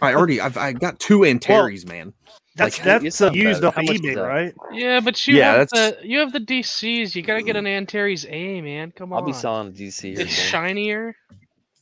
I 0.01 0.13
already 0.15 0.39
I've 0.41 0.57
I 0.57 0.73
got 0.73 0.99
two 0.99 1.23
Antares, 1.25 1.85
man. 1.87 2.13
That's 2.55 2.77
Like, 2.79 2.85
that's 2.85 3.03
it's 3.05 3.21
not 3.21 3.35
used 3.35 3.61
bad. 3.61 3.67
off 3.67 3.75
How 3.75 3.81
much 3.83 3.97
eBay, 3.97 4.15
that? 4.15 4.21
right? 4.21 4.53
Yeah, 4.71 4.99
but 5.01 5.27
you 5.27 5.37
Yeah, 5.37 5.53
have 5.53 5.69
that's- 5.69 6.01
the 6.01 6.07
you 6.07 6.19
have 6.19 6.33
the 6.33 6.39
DCs. 6.39 7.13
You 7.15 7.21
gotta 7.21 7.41
get 7.43 7.55
an 7.55 7.65
Antares 7.67 8.25
A, 8.29 8.61
man. 8.61 8.91
Come 8.91 9.11
on. 9.13 9.19
I'll 9.19 9.25
be 9.25 9.33
selling 9.33 9.67
a 9.67 9.71
DC. 9.71 10.11
It's 10.17 10.19
soon. 10.19 10.27
shinier. 10.27 11.15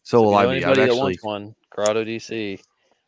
So 0.03 0.21
will 0.23 0.35
I 0.35 0.43
know 0.43 0.49
be. 0.49 0.55
I've 0.57 0.63
Anybody 0.63 0.79
that 0.81 0.83
actually 0.89 0.99
wants 1.01 1.23
one, 1.23 1.55
Curado 1.71 2.03
DC, 2.03 2.61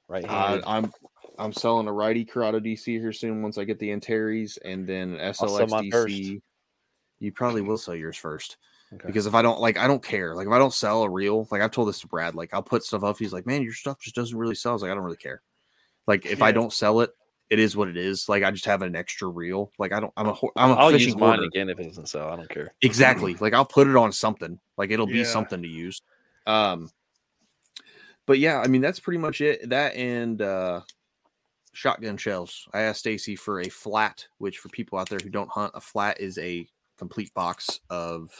right 0.07 0.25
Uh. 0.27 0.61
I'm 0.65 0.91
I'm 1.37 1.51
selling 1.53 1.87
a 1.87 1.91
righty 1.93 2.23
Curado 2.25 2.59
DC 2.59 2.85
here 2.99 3.11
soon 3.13 3.41
once 3.41 3.57
I 3.57 3.63
get 3.65 3.79
the 3.79 3.91
Antares 3.91 4.57
and 4.63 4.87
then 4.87 5.17
sell 5.33 5.49
SLX 5.49 5.69
mine 5.69 5.89
DC. 5.91 6.41
You 7.25 7.31
probably 7.31 7.61
will 7.61 7.77
sell 7.77 7.95
yours 7.95 8.17
first. 8.17 8.57
Okay. 8.93 9.07
Because 9.07 9.25
if 9.25 9.33
I 9.33 9.41
don't 9.41 9.59
like 9.59 9.77
I 9.77 9.87
don't 9.87 10.03
care. 10.03 10.35
Like 10.35 10.47
if 10.47 10.53
I 10.53 10.59
don't 10.59 10.73
sell 10.73 11.03
a 11.03 11.09
reel, 11.09 11.47
like 11.51 11.61
I've 11.61 11.71
told 11.71 11.89
this 11.89 11.99
to 12.01 12.07
Brad, 12.07 12.35
like 12.35 12.53
I'll 12.53 12.63
put 12.63 12.83
stuff 12.83 13.03
up. 13.03 13.17
He's 13.17 13.33
like, 13.33 13.45
Man, 13.45 13.63
your 13.63 13.73
stuff 13.73 13.99
just 13.99 14.15
doesn't 14.15 14.37
really 14.37 14.55
sell. 14.55 14.71
I 14.71 14.73
was 14.73 14.81
like, 14.81 14.91
I 14.91 14.93
don't 14.93 15.03
really 15.03 15.17
care. 15.17 15.41
Like 16.07 16.25
if 16.25 16.41
I 16.41 16.51
don't 16.51 16.71
sell 16.71 17.01
it, 17.01 17.11
it 17.49 17.59
is 17.59 17.75
what 17.75 17.87
it 17.87 17.97
is. 17.97 18.29
Like 18.29 18.43
I 18.43 18.51
just 18.51 18.65
have 18.65 18.81
an 18.81 18.95
extra 18.95 19.27
reel. 19.27 19.71
Like 19.77 19.91
I 19.91 19.99
don't 19.99 20.13
I'm 20.17 20.27
a 20.27 20.35
I'm 20.55 20.71
a 20.71 20.73
I'll 20.73 20.91
fishing 20.91 21.09
use 21.09 21.17
mine 21.17 21.43
again 21.43 21.69
if 21.69 21.79
it 21.79 21.87
doesn't 21.87 22.09
sell. 22.09 22.29
I 22.29 22.35
don't 22.35 22.49
care. 22.49 22.73
Exactly. 22.81 23.35
Like 23.35 23.53
I'll 23.53 23.65
put 23.65 23.87
it 23.87 23.95
on 23.95 24.11
something. 24.11 24.59
Like 24.77 24.91
it'll 24.91 25.07
be 25.07 25.23
something 25.23 25.61
to 25.61 25.67
use. 25.67 26.01
Um 26.47 26.89
but 28.25 28.39
yeah, 28.39 28.59
I 28.59 28.67
mean 28.67 28.81
that's 28.81 28.99
pretty 28.99 29.19
much 29.19 29.41
it. 29.41 29.69
That 29.69 29.95
and 29.95 30.41
uh 30.41 30.81
shotgun 31.73 32.17
shells. 32.17 32.67
I 32.73 32.81
asked 32.81 32.99
Stacy 32.99 33.35
for 33.35 33.61
a 33.61 33.69
flat, 33.69 34.25
which 34.37 34.57
for 34.57 34.69
people 34.69 34.97
out 34.97 35.09
there 35.09 35.19
who 35.21 35.29
don't 35.29 35.49
hunt, 35.49 35.71
a 35.75 35.81
flat 35.81 36.19
is 36.19 36.37
a 36.37 36.67
complete 36.97 37.33
box 37.33 37.79
of 37.89 38.31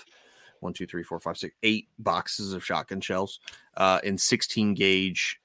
one, 0.61 0.73
two, 0.73 0.85
three, 0.87 1.03
four, 1.03 1.19
five, 1.19 1.37
six, 1.37 1.53
eight 1.63 1.87
boxes 1.99 2.53
of 2.53 2.65
shotgun 2.65 3.01
shells 3.01 3.39
uh 3.77 3.99
in 4.03 4.17
16 4.17 4.73
gauge 4.73 5.39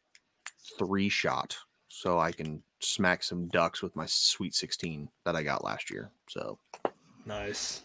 three 0.78 1.08
shot. 1.08 1.56
So 1.88 2.18
I 2.18 2.32
can 2.32 2.62
smack 2.78 3.22
some 3.22 3.48
ducks 3.48 3.82
with 3.82 3.94
my 3.94 4.06
sweet 4.06 4.54
16 4.54 5.08
that 5.24 5.36
I 5.36 5.42
got 5.42 5.64
last 5.64 5.90
year. 5.90 6.10
So 6.28 6.58
Nice. 7.26 7.82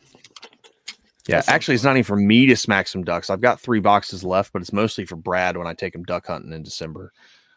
yeah, 1.27 1.41
That 1.41 1.49
actually, 1.49 1.75
it's 1.75 1.83
not 1.83 1.97
even 1.97 2.03
for 2.03 2.15
me 2.15 2.45
to 2.45 2.55
smack 2.55 2.87
some 2.87 3.03
ducks. 3.03 3.29
I've 3.29 3.41
got 3.41 3.59
three 3.59 3.79
boxes 3.81 4.23
left, 4.23 4.53
but 4.53 4.61
it's 4.61 4.71
mostly 4.71 5.05
for 5.05 5.15
Brad 5.17 5.57
when 5.57 5.67
I 5.67 5.73
take 5.73 5.93
him 5.93 6.03
duck 6.03 6.27
hunting 6.27 6.53
in 6.53 6.63
December, 6.63 7.11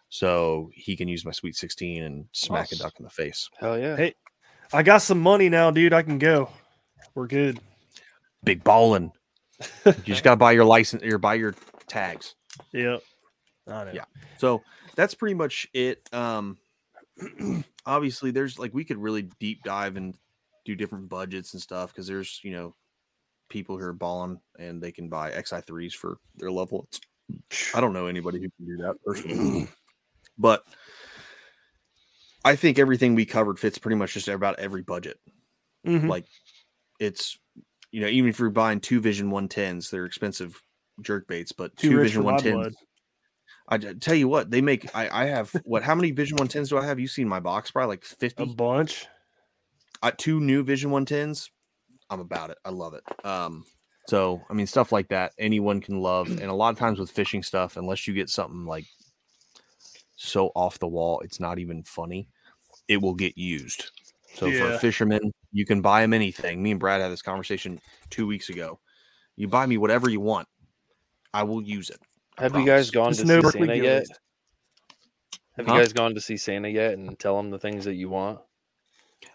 so 0.08 0.70
he 0.74 0.96
can 0.96 1.06
use 1.06 1.24
my 1.24 1.30
sweet 1.30 1.54
sixteen 1.54 2.02
and 2.02 2.26
smack 2.32 2.72
a 2.72 2.76
duck 2.76 2.94
in 2.98 3.04
the 3.04 3.10
face. 3.10 3.48
Hell 3.60 3.78
yeah. 3.78 3.96
Hey, 3.96 4.14
I 4.72 4.82
got 4.82 5.02
some 5.02 5.20
money 5.20 5.48
now, 5.48 5.70
dude. 5.70 5.92
I 5.92 6.02
can 6.02 6.18
go. 6.18 6.50
We're 7.18 7.26
good. 7.26 7.58
Big 8.44 8.62
ballin'. 8.62 9.10
you 9.84 9.92
just 10.04 10.22
gotta 10.22 10.36
buy 10.36 10.52
your 10.52 10.64
license 10.64 11.02
or 11.02 11.18
buy 11.18 11.34
your 11.34 11.52
tags. 11.88 12.36
Yep. 12.72 13.02
I 13.66 13.84
know. 13.84 13.90
Yeah. 13.92 14.04
So 14.38 14.62
that's 14.94 15.14
pretty 15.14 15.34
much 15.34 15.66
it. 15.74 16.08
Um, 16.12 16.58
obviously, 17.86 18.30
there's 18.30 18.56
like 18.56 18.72
we 18.72 18.84
could 18.84 18.98
really 18.98 19.22
deep 19.40 19.64
dive 19.64 19.96
and 19.96 20.14
do 20.64 20.76
different 20.76 21.08
budgets 21.08 21.54
and 21.54 21.60
stuff 21.60 21.90
because 21.92 22.06
there's 22.06 22.38
you 22.44 22.52
know 22.52 22.72
people 23.48 23.76
who 23.76 23.84
are 23.84 23.92
balling 23.92 24.38
and 24.56 24.80
they 24.80 24.92
can 24.92 25.08
buy 25.08 25.32
XI 25.42 25.60
threes 25.62 25.94
for 25.94 26.18
their 26.36 26.52
level. 26.52 26.86
It's- 26.92 27.74
I 27.74 27.80
don't 27.80 27.92
know 27.92 28.06
anybody 28.06 28.38
who 28.38 28.48
can 28.48 28.76
do 28.76 28.82
that 28.84 28.94
personally, 29.04 29.66
but 30.38 30.62
I 32.44 32.54
think 32.54 32.78
everything 32.78 33.16
we 33.16 33.26
covered 33.26 33.58
fits 33.58 33.76
pretty 33.76 33.96
much 33.96 34.14
just 34.14 34.28
about 34.28 34.60
every 34.60 34.82
budget. 34.82 35.18
Mhm. 35.84 36.08
Like 36.08 36.26
it's 36.98 37.38
you 37.90 38.00
know 38.00 38.08
even 38.08 38.30
if 38.30 38.38
you're 38.38 38.50
buying 38.50 38.80
two 38.80 39.00
Vision 39.00 39.30
110s, 39.30 39.90
they're 39.90 40.06
expensive 40.06 40.60
jerk 41.00 41.28
baits, 41.28 41.52
but 41.52 41.76
Too 41.76 41.90
two 41.90 42.00
Vision 42.00 42.22
110s. 42.22 42.74
I 43.70 43.78
tell 43.78 44.14
you 44.14 44.28
what, 44.28 44.50
they 44.50 44.62
make. 44.62 44.94
I, 44.96 45.24
I 45.24 45.26
have 45.26 45.52
what? 45.64 45.82
How 45.82 45.94
many 45.94 46.10
Vision 46.10 46.38
110s 46.38 46.70
do 46.70 46.78
I 46.78 46.86
have? 46.86 46.98
You 46.98 47.06
seen 47.06 47.28
my 47.28 47.40
box? 47.40 47.70
Probably 47.70 47.88
like 47.88 48.04
50. 48.04 48.42
A 48.42 48.46
bunch. 48.46 49.06
Uh, 50.02 50.12
two 50.16 50.40
new 50.40 50.62
Vision 50.62 50.90
110s. 50.90 51.50
I'm 52.08 52.20
about 52.20 52.50
it. 52.50 52.58
I 52.64 52.70
love 52.70 52.94
it. 52.94 53.02
Um, 53.26 53.64
so 54.06 54.40
I 54.48 54.54
mean, 54.54 54.66
stuff 54.66 54.90
like 54.90 55.08
that, 55.08 55.32
anyone 55.38 55.82
can 55.82 56.00
love. 56.00 56.30
And 56.30 56.44
a 56.44 56.54
lot 56.54 56.70
of 56.70 56.78
times 56.78 56.98
with 56.98 57.10
fishing 57.10 57.42
stuff, 57.42 57.76
unless 57.76 58.06
you 58.06 58.14
get 58.14 58.30
something 58.30 58.64
like 58.64 58.86
so 60.16 60.50
off 60.56 60.78
the 60.78 60.88
wall, 60.88 61.20
it's 61.20 61.38
not 61.38 61.58
even 61.58 61.82
funny. 61.82 62.28
It 62.88 63.02
will 63.02 63.14
get 63.14 63.36
used. 63.36 63.90
So 64.34 64.52
for 64.52 64.70
a 64.70 64.78
fisherman, 64.78 65.32
you 65.52 65.66
can 65.66 65.80
buy 65.80 66.02
him 66.02 66.12
anything. 66.12 66.62
Me 66.62 66.70
and 66.70 66.80
Brad 66.80 67.00
had 67.00 67.10
this 67.10 67.22
conversation 67.22 67.80
two 68.10 68.26
weeks 68.26 68.48
ago. 68.50 68.78
You 69.36 69.48
buy 69.48 69.66
me 69.66 69.78
whatever 69.78 70.08
you 70.08 70.20
want, 70.20 70.46
I 71.34 71.42
will 71.42 71.62
use 71.62 71.90
it. 71.90 71.98
I 72.38 72.44
Have 72.44 72.56
you 72.56 72.64
guys 72.64 72.90
gone 72.90 73.12
Just 73.12 73.22
to 73.22 73.26
no 73.26 73.36
see 73.38 73.42
Berkeley 73.42 73.68
Santa 73.68 73.76
yet? 73.76 74.06
Have 75.56 75.66
Huh? 75.66 75.74
you 75.74 75.80
guys 75.80 75.92
gone 75.92 76.14
to 76.14 76.20
see 76.20 76.36
Santa 76.36 76.68
yet 76.68 76.94
and 76.94 77.18
tell 77.18 77.38
him 77.38 77.50
the 77.50 77.58
things 77.58 77.84
that 77.84 77.94
you 77.94 78.08
want? 78.08 78.38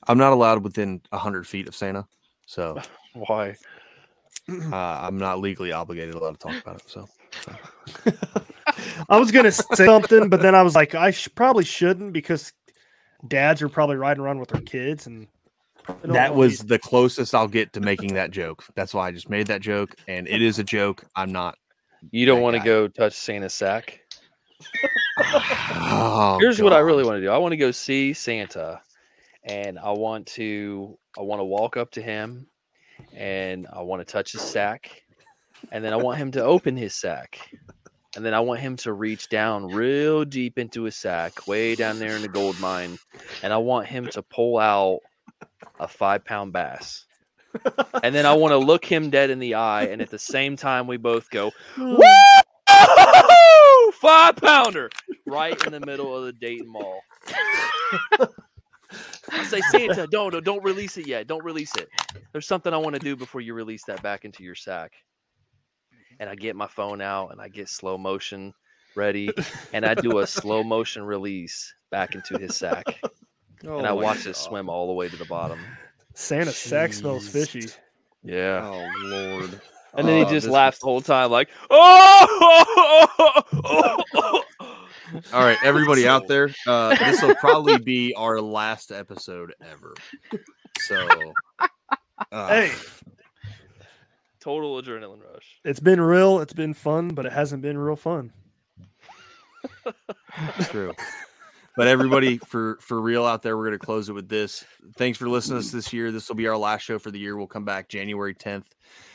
I'm 0.08 0.18
not 0.18 0.32
allowed 0.32 0.64
within 0.64 1.02
hundred 1.12 1.46
feet 1.46 1.68
of 1.68 1.76
Santa, 1.76 2.06
so 2.46 2.80
Why? 3.14 3.56
uh, 4.50 4.76
I'm 4.76 5.18
not 5.18 5.40
legally 5.40 5.72
obligated 5.72 6.16
allowed 6.16 6.40
to 6.40 6.48
talk 6.48 6.62
about 6.62 6.78
it. 6.78 6.90
So 6.90 7.10
I 9.10 9.18
was 9.20 9.32
gonna 9.32 9.52
say 9.52 9.86
something, 9.86 10.30
but 10.30 10.42
then 10.42 10.56
I 10.56 10.62
was 10.62 10.76
like, 10.76 10.96
I 10.96 11.12
sh- 11.12 11.30
probably 11.36 11.66
shouldn't 11.66 12.14
because 12.14 12.54
dads 13.28 13.62
are 13.62 13.70
probably 13.70 13.96
riding 13.96 14.24
around 14.24 14.40
with 14.40 14.50
their 14.50 14.62
kids, 14.62 15.08
and 15.08 15.28
that 16.04 16.34
was 16.34 16.60
the 16.60 16.80
closest 16.80 17.36
I'll 17.36 17.48
get 17.48 17.74
to 17.74 17.82
making 17.82 18.14
that 18.14 18.32
joke. 18.32 18.64
That's 18.76 18.94
why 18.94 19.08
I 19.08 19.12
just 19.12 19.30
made 19.30 19.48
that 19.48 19.62
joke, 19.62 19.96
and 20.08 20.28
it 20.28 20.42
is 20.42 20.60
a 20.60 20.64
joke. 20.64 21.04
I'm 21.16 21.32
not. 21.32 21.58
You 22.12 22.26
don't 22.26 22.42
want 22.42 22.58
to 22.58 22.64
go 22.64 22.88
touch 22.88 23.14
Santa's 23.14 23.54
sack? 23.54 24.00
Oh, 25.96 26.40
Here's 26.40 26.60
what 26.60 26.74
I 26.74 26.80
really 26.80 27.04
want 27.04 27.18
to 27.18 27.22
do. 27.22 27.30
I 27.30 27.38
want 27.38 27.52
to 27.52 27.58
go 27.58 27.70
see 27.70 28.14
Santa, 28.14 28.82
and 29.44 29.78
I 29.78 29.92
want 29.92 30.26
to 30.28 30.98
I 31.18 31.22
want 31.22 31.40
to 31.40 31.44
walk 31.44 31.78
up 31.78 31.92
to 31.92 32.02
him, 32.02 32.48
and 33.14 33.68
I 33.72 33.82
want 33.82 34.00
to 34.00 34.12
touch 34.12 34.32
his 34.32 34.42
sack, 34.42 35.04
and 35.72 35.86
then 35.86 35.94
I 35.94 35.98
want 35.98 36.18
him 36.18 36.32
to 36.32 36.44
open 36.44 36.76
his 36.76 36.96
sack, 36.96 37.40
and 38.16 38.24
then 38.26 38.34
I 38.34 38.40
want 38.42 38.60
him 38.60 38.76
to 38.78 38.94
reach 38.94 39.30
down 39.30 39.68
real 39.68 40.24
deep 40.26 40.58
into 40.60 40.84
his 40.84 40.96
sack, 40.96 41.48
way 41.48 41.76
down 41.76 42.00
there 42.00 42.16
in 42.16 42.22
the 42.22 42.28
gold 42.28 42.60
mine, 42.60 42.98
and 43.42 43.52
I 43.54 43.58
want 43.58 43.88
him 43.88 44.08
to 44.08 44.22
pull 44.22 44.58
out 44.60 45.00
a 45.80 45.88
five 45.88 46.24
pound 46.26 46.54
bass. 46.54 47.06
And 48.04 48.14
then 48.16 48.26
I 48.26 48.34
want 48.34 48.52
to 48.52 48.58
look 48.58 48.84
him 48.84 49.10
dead 49.10 49.30
in 49.30 49.40
the 49.40 49.56
eye, 49.56 49.84
and 49.86 50.02
at 50.02 50.10
the 50.10 50.20
same 50.20 50.56
time, 50.56 50.88
we 50.88 50.98
both 50.98 51.30
go, 51.30 51.52
Woo! 51.78 52.00
Five 53.94 54.36
pounder 54.38 54.90
right 55.26 55.64
in 55.66 55.72
the 55.72 55.80
middle 55.80 56.16
of 56.18 56.26
the 56.26 56.34
Dayton 56.34 56.68
Mall. 56.68 57.00
I 59.32 59.44
say, 59.46 59.62
Santa, 59.72 60.08
don't, 60.08 60.32
don't- 60.32 60.44
don't 60.44 60.64
release 60.64 60.98
it 60.98 61.08
yet. 61.08 61.28
Don't 61.28 61.44
release 61.44 61.74
it. 61.76 61.90
There's 62.32 62.48
something 62.48 62.74
I 62.74 62.78
want 62.78 62.96
to 62.96 63.00
do 63.00 63.16
before 63.16 63.42
you 63.42 63.54
release 63.54 63.84
that 63.86 64.02
back 64.04 64.26
into 64.26 64.44
your 64.44 64.56
sack. 64.56 64.92
And 66.24 66.30
I 66.30 66.36
get 66.36 66.56
my 66.56 66.68
phone 66.68 67.02
out 67.02 67.34
and 67.34 67.42
I 67.42 67.50
get 67.50 67.68
slow 67.68 67.98
motion 67.98 68.54
ready, 68.96 69.30
and 69.74 69.86
I 69.86 69.94
do 69.94 70.20
a 70.20 70.28
slow 70.28 70.64
motion 70.64 71.04
release 71.04 71.74
back 71.92 72.16
into 72.16 72.38
his 72.38 72.56
sack, 72.56 72.86
and 73.62 73.70
I 73.70 73.70
Oh 73.70 73.82
my 73.82 73.92
watch 73.92 74.26
it 74.26 74.38
swim 74.38 74.70
all 74.70 74.88
the 74.88 74.94
way 74.94 75.10
to 75.10 75.18
the 75.18 75.26
bottom. 75.26 75.60
Santa's 76.14 76.56
sack 76.56 76.94
smells 76.94 77.28
fishy. 77.28 77.68
Yeah. 78.24 78.62
Oh 78.64 78.90
Lord. 79.08 79.60
And 79.96 80.08
then 80.08 80.16
he 80.20 80.24
Oh, 80.24 80.30
just 80.30 80.46
this- 80.46 80.54
laughs 80.54 80.80
the 80.80 80.86
whole 80.86 81.02
time, 81.02 81.30
like, 81.30 81.50
oh! 81.70 82.84
All 85.34 85.44
right, 85.44 85.58
everybody 85.62 86.08
out 86.14 86.30
there, 86.30 86.50
uh, 86.66 86.96
this 86.96 87.22
will 87.22 87.36
probably 87.36 87.80
be 87.80 88.14
our 88.16 88.40
last 88.40 88.94
episode 88.94 89.54
ever. 89.70 89.94
So, 90.80 91.06
uh, 92.32 92.48
Hey, 92.48 92.72
Total 94.44 94.82
adrenaline 94.82 95.22
rush. 95.34 95.62
it's 95.64 95.80
been 95.80 96.02
real. 96.02 96.40
It's 96.40 96.52
been 96.52 96.74
fun, 96.74 97.10
but 97.10 97.26
it 97.26 97.32
hasn't 97.32 97.62
been 97.62 97.78
real 97.78 97.96
fun. 97.96 98.34
True. 100.64 100.94
But 101.78 101.88
everybody, 101.88 102.38
for 102.40 102.78
for 102.82 103.02
real 103.02 103.26
out 103.26 103.42
there, 103.42 103.58
we're 103.58 103.64
gonna 103.66 103.80
close 103.80 104.10
it 104.10 104.14
with 104.14 104.28
this. 104.28 104.64
Thanks 104.98 105.18
for 105.18 105.30
listening 105.30 105.62
to 105.62 105.66
us 105.66 105.72
this 105.72 105.94
year. 105.94 106.12
This 106.12 106.28
will 106.28 106.36
be 106.36 106.48
our 106.48 106.58
last 106.58 106.82
show 106.82 107.00
for 107.00 107.10
the 107.10 107.18
year. 107.18 107.38
We'll 107.38 107.48
come 107.48 107.66
back 107.66 107.88
January 107.88 108.36
10th. 108.36 108.66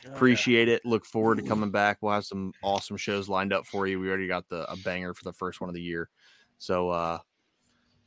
Appreciate 0.06 0.68
it. 0.68 0.84
Look 0.86 1.04
forward 1.04 1.36
to 1.38 1.44
coming 1.44 1.70
back. 1.70 1.98
We'll 2.00 2.14
have 2.14 2.24
some 2.24 2.52
awesome 2.62 2.96
shows 2.96 3.28
lined 3.28 3.52
up 3.52 3.66
for 3.66 3.86
you. 3.86 4.00
We 4.00 4.08
already 4.08 4.26
got 4.26 4.48
the 4.48 4.68
a 4.72 4.76
banger 4.78 5.12
for 5.14 5.24
the 5.24 5.32
first 5.32 5.60
one 5.60 5.68
of 5.68 5.74
the 5.74 5.82
year. 5.82 6.08
So 6.56 6.88
uh 6.88 7.18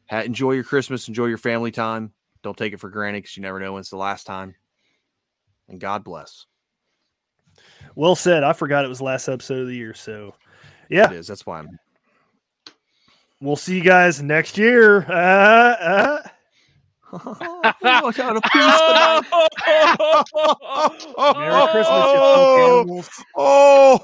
ha- 0.09 0.21
enjoy 0.21 0.53
your 0.53 0.63
Christmas, 0.63 1.07
enjoy 1.07 1.27
your 1.27 1.37
family 1.37 1.71
time. 1.71 2.11
Don't 2.41 2.57
take 2.57 2.73
it 2.73 2.79
for 2.79 2.89
granted 2.89 3.19
because 3.19 3.37
you 3.37 3.43
never 3.43 3.59
know 3.59 3.73
when 3.73 3.81
it's 3.81 3.91
the 3.91 3.97
last 3.97 4.25
time. 4.25 4.55
And 5.69 5.79
God 5.79 6.03
bless. 6.03 6.47
Well 7.95 8.15
said. 8.15 8.43
I 8.43 8.53
forgot 8.53 8.85
it 8.85 8.87
was 8.87 9.01
last 9.01 9.27
episode 9.27 9.61
of 9.61 9.67
the 9.67 9.75
year. 9.75 9.93
So, 9.93 10.33
yeah, 10.89 11.11
It 11.11 11.17
is. 11.17 11.27
That's 11.27 11.45
why 11.45 11.59
I'm 11.59 11.79
we'll 13.41 13.55
see 13.55 13.75
you 13.75 13.83
guys 13.83 14.21
next 14.21 14.57
year. 14.57 15.05
Uh, 15.09 15.75
uh. 15.79 16.21
I 17.13 18.13
got 18.15 18.37
a 18.37 18.41
piece 18.41 18.53
Merry 21.37 21.67
Christmas, 21.71 22.07
you 22.07 22.23
filthy 22.23 22.63
animals. 22.63 23.09
Oh, 23.35 23.99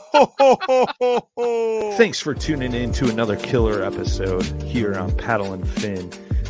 thanks 1.97 2.19
for 2.19 2.33
tuning 2.33 2.73
in 2.73 2.91
to 2.93 3.09
another 3.09 3.38
killer 3.38 3.81
episode 3.81 4.43
here 4.63 4.95
on 4.95 5.15
Paddle 5.15 5.53
and 5.53 5.65
Fin. 5.65 6.11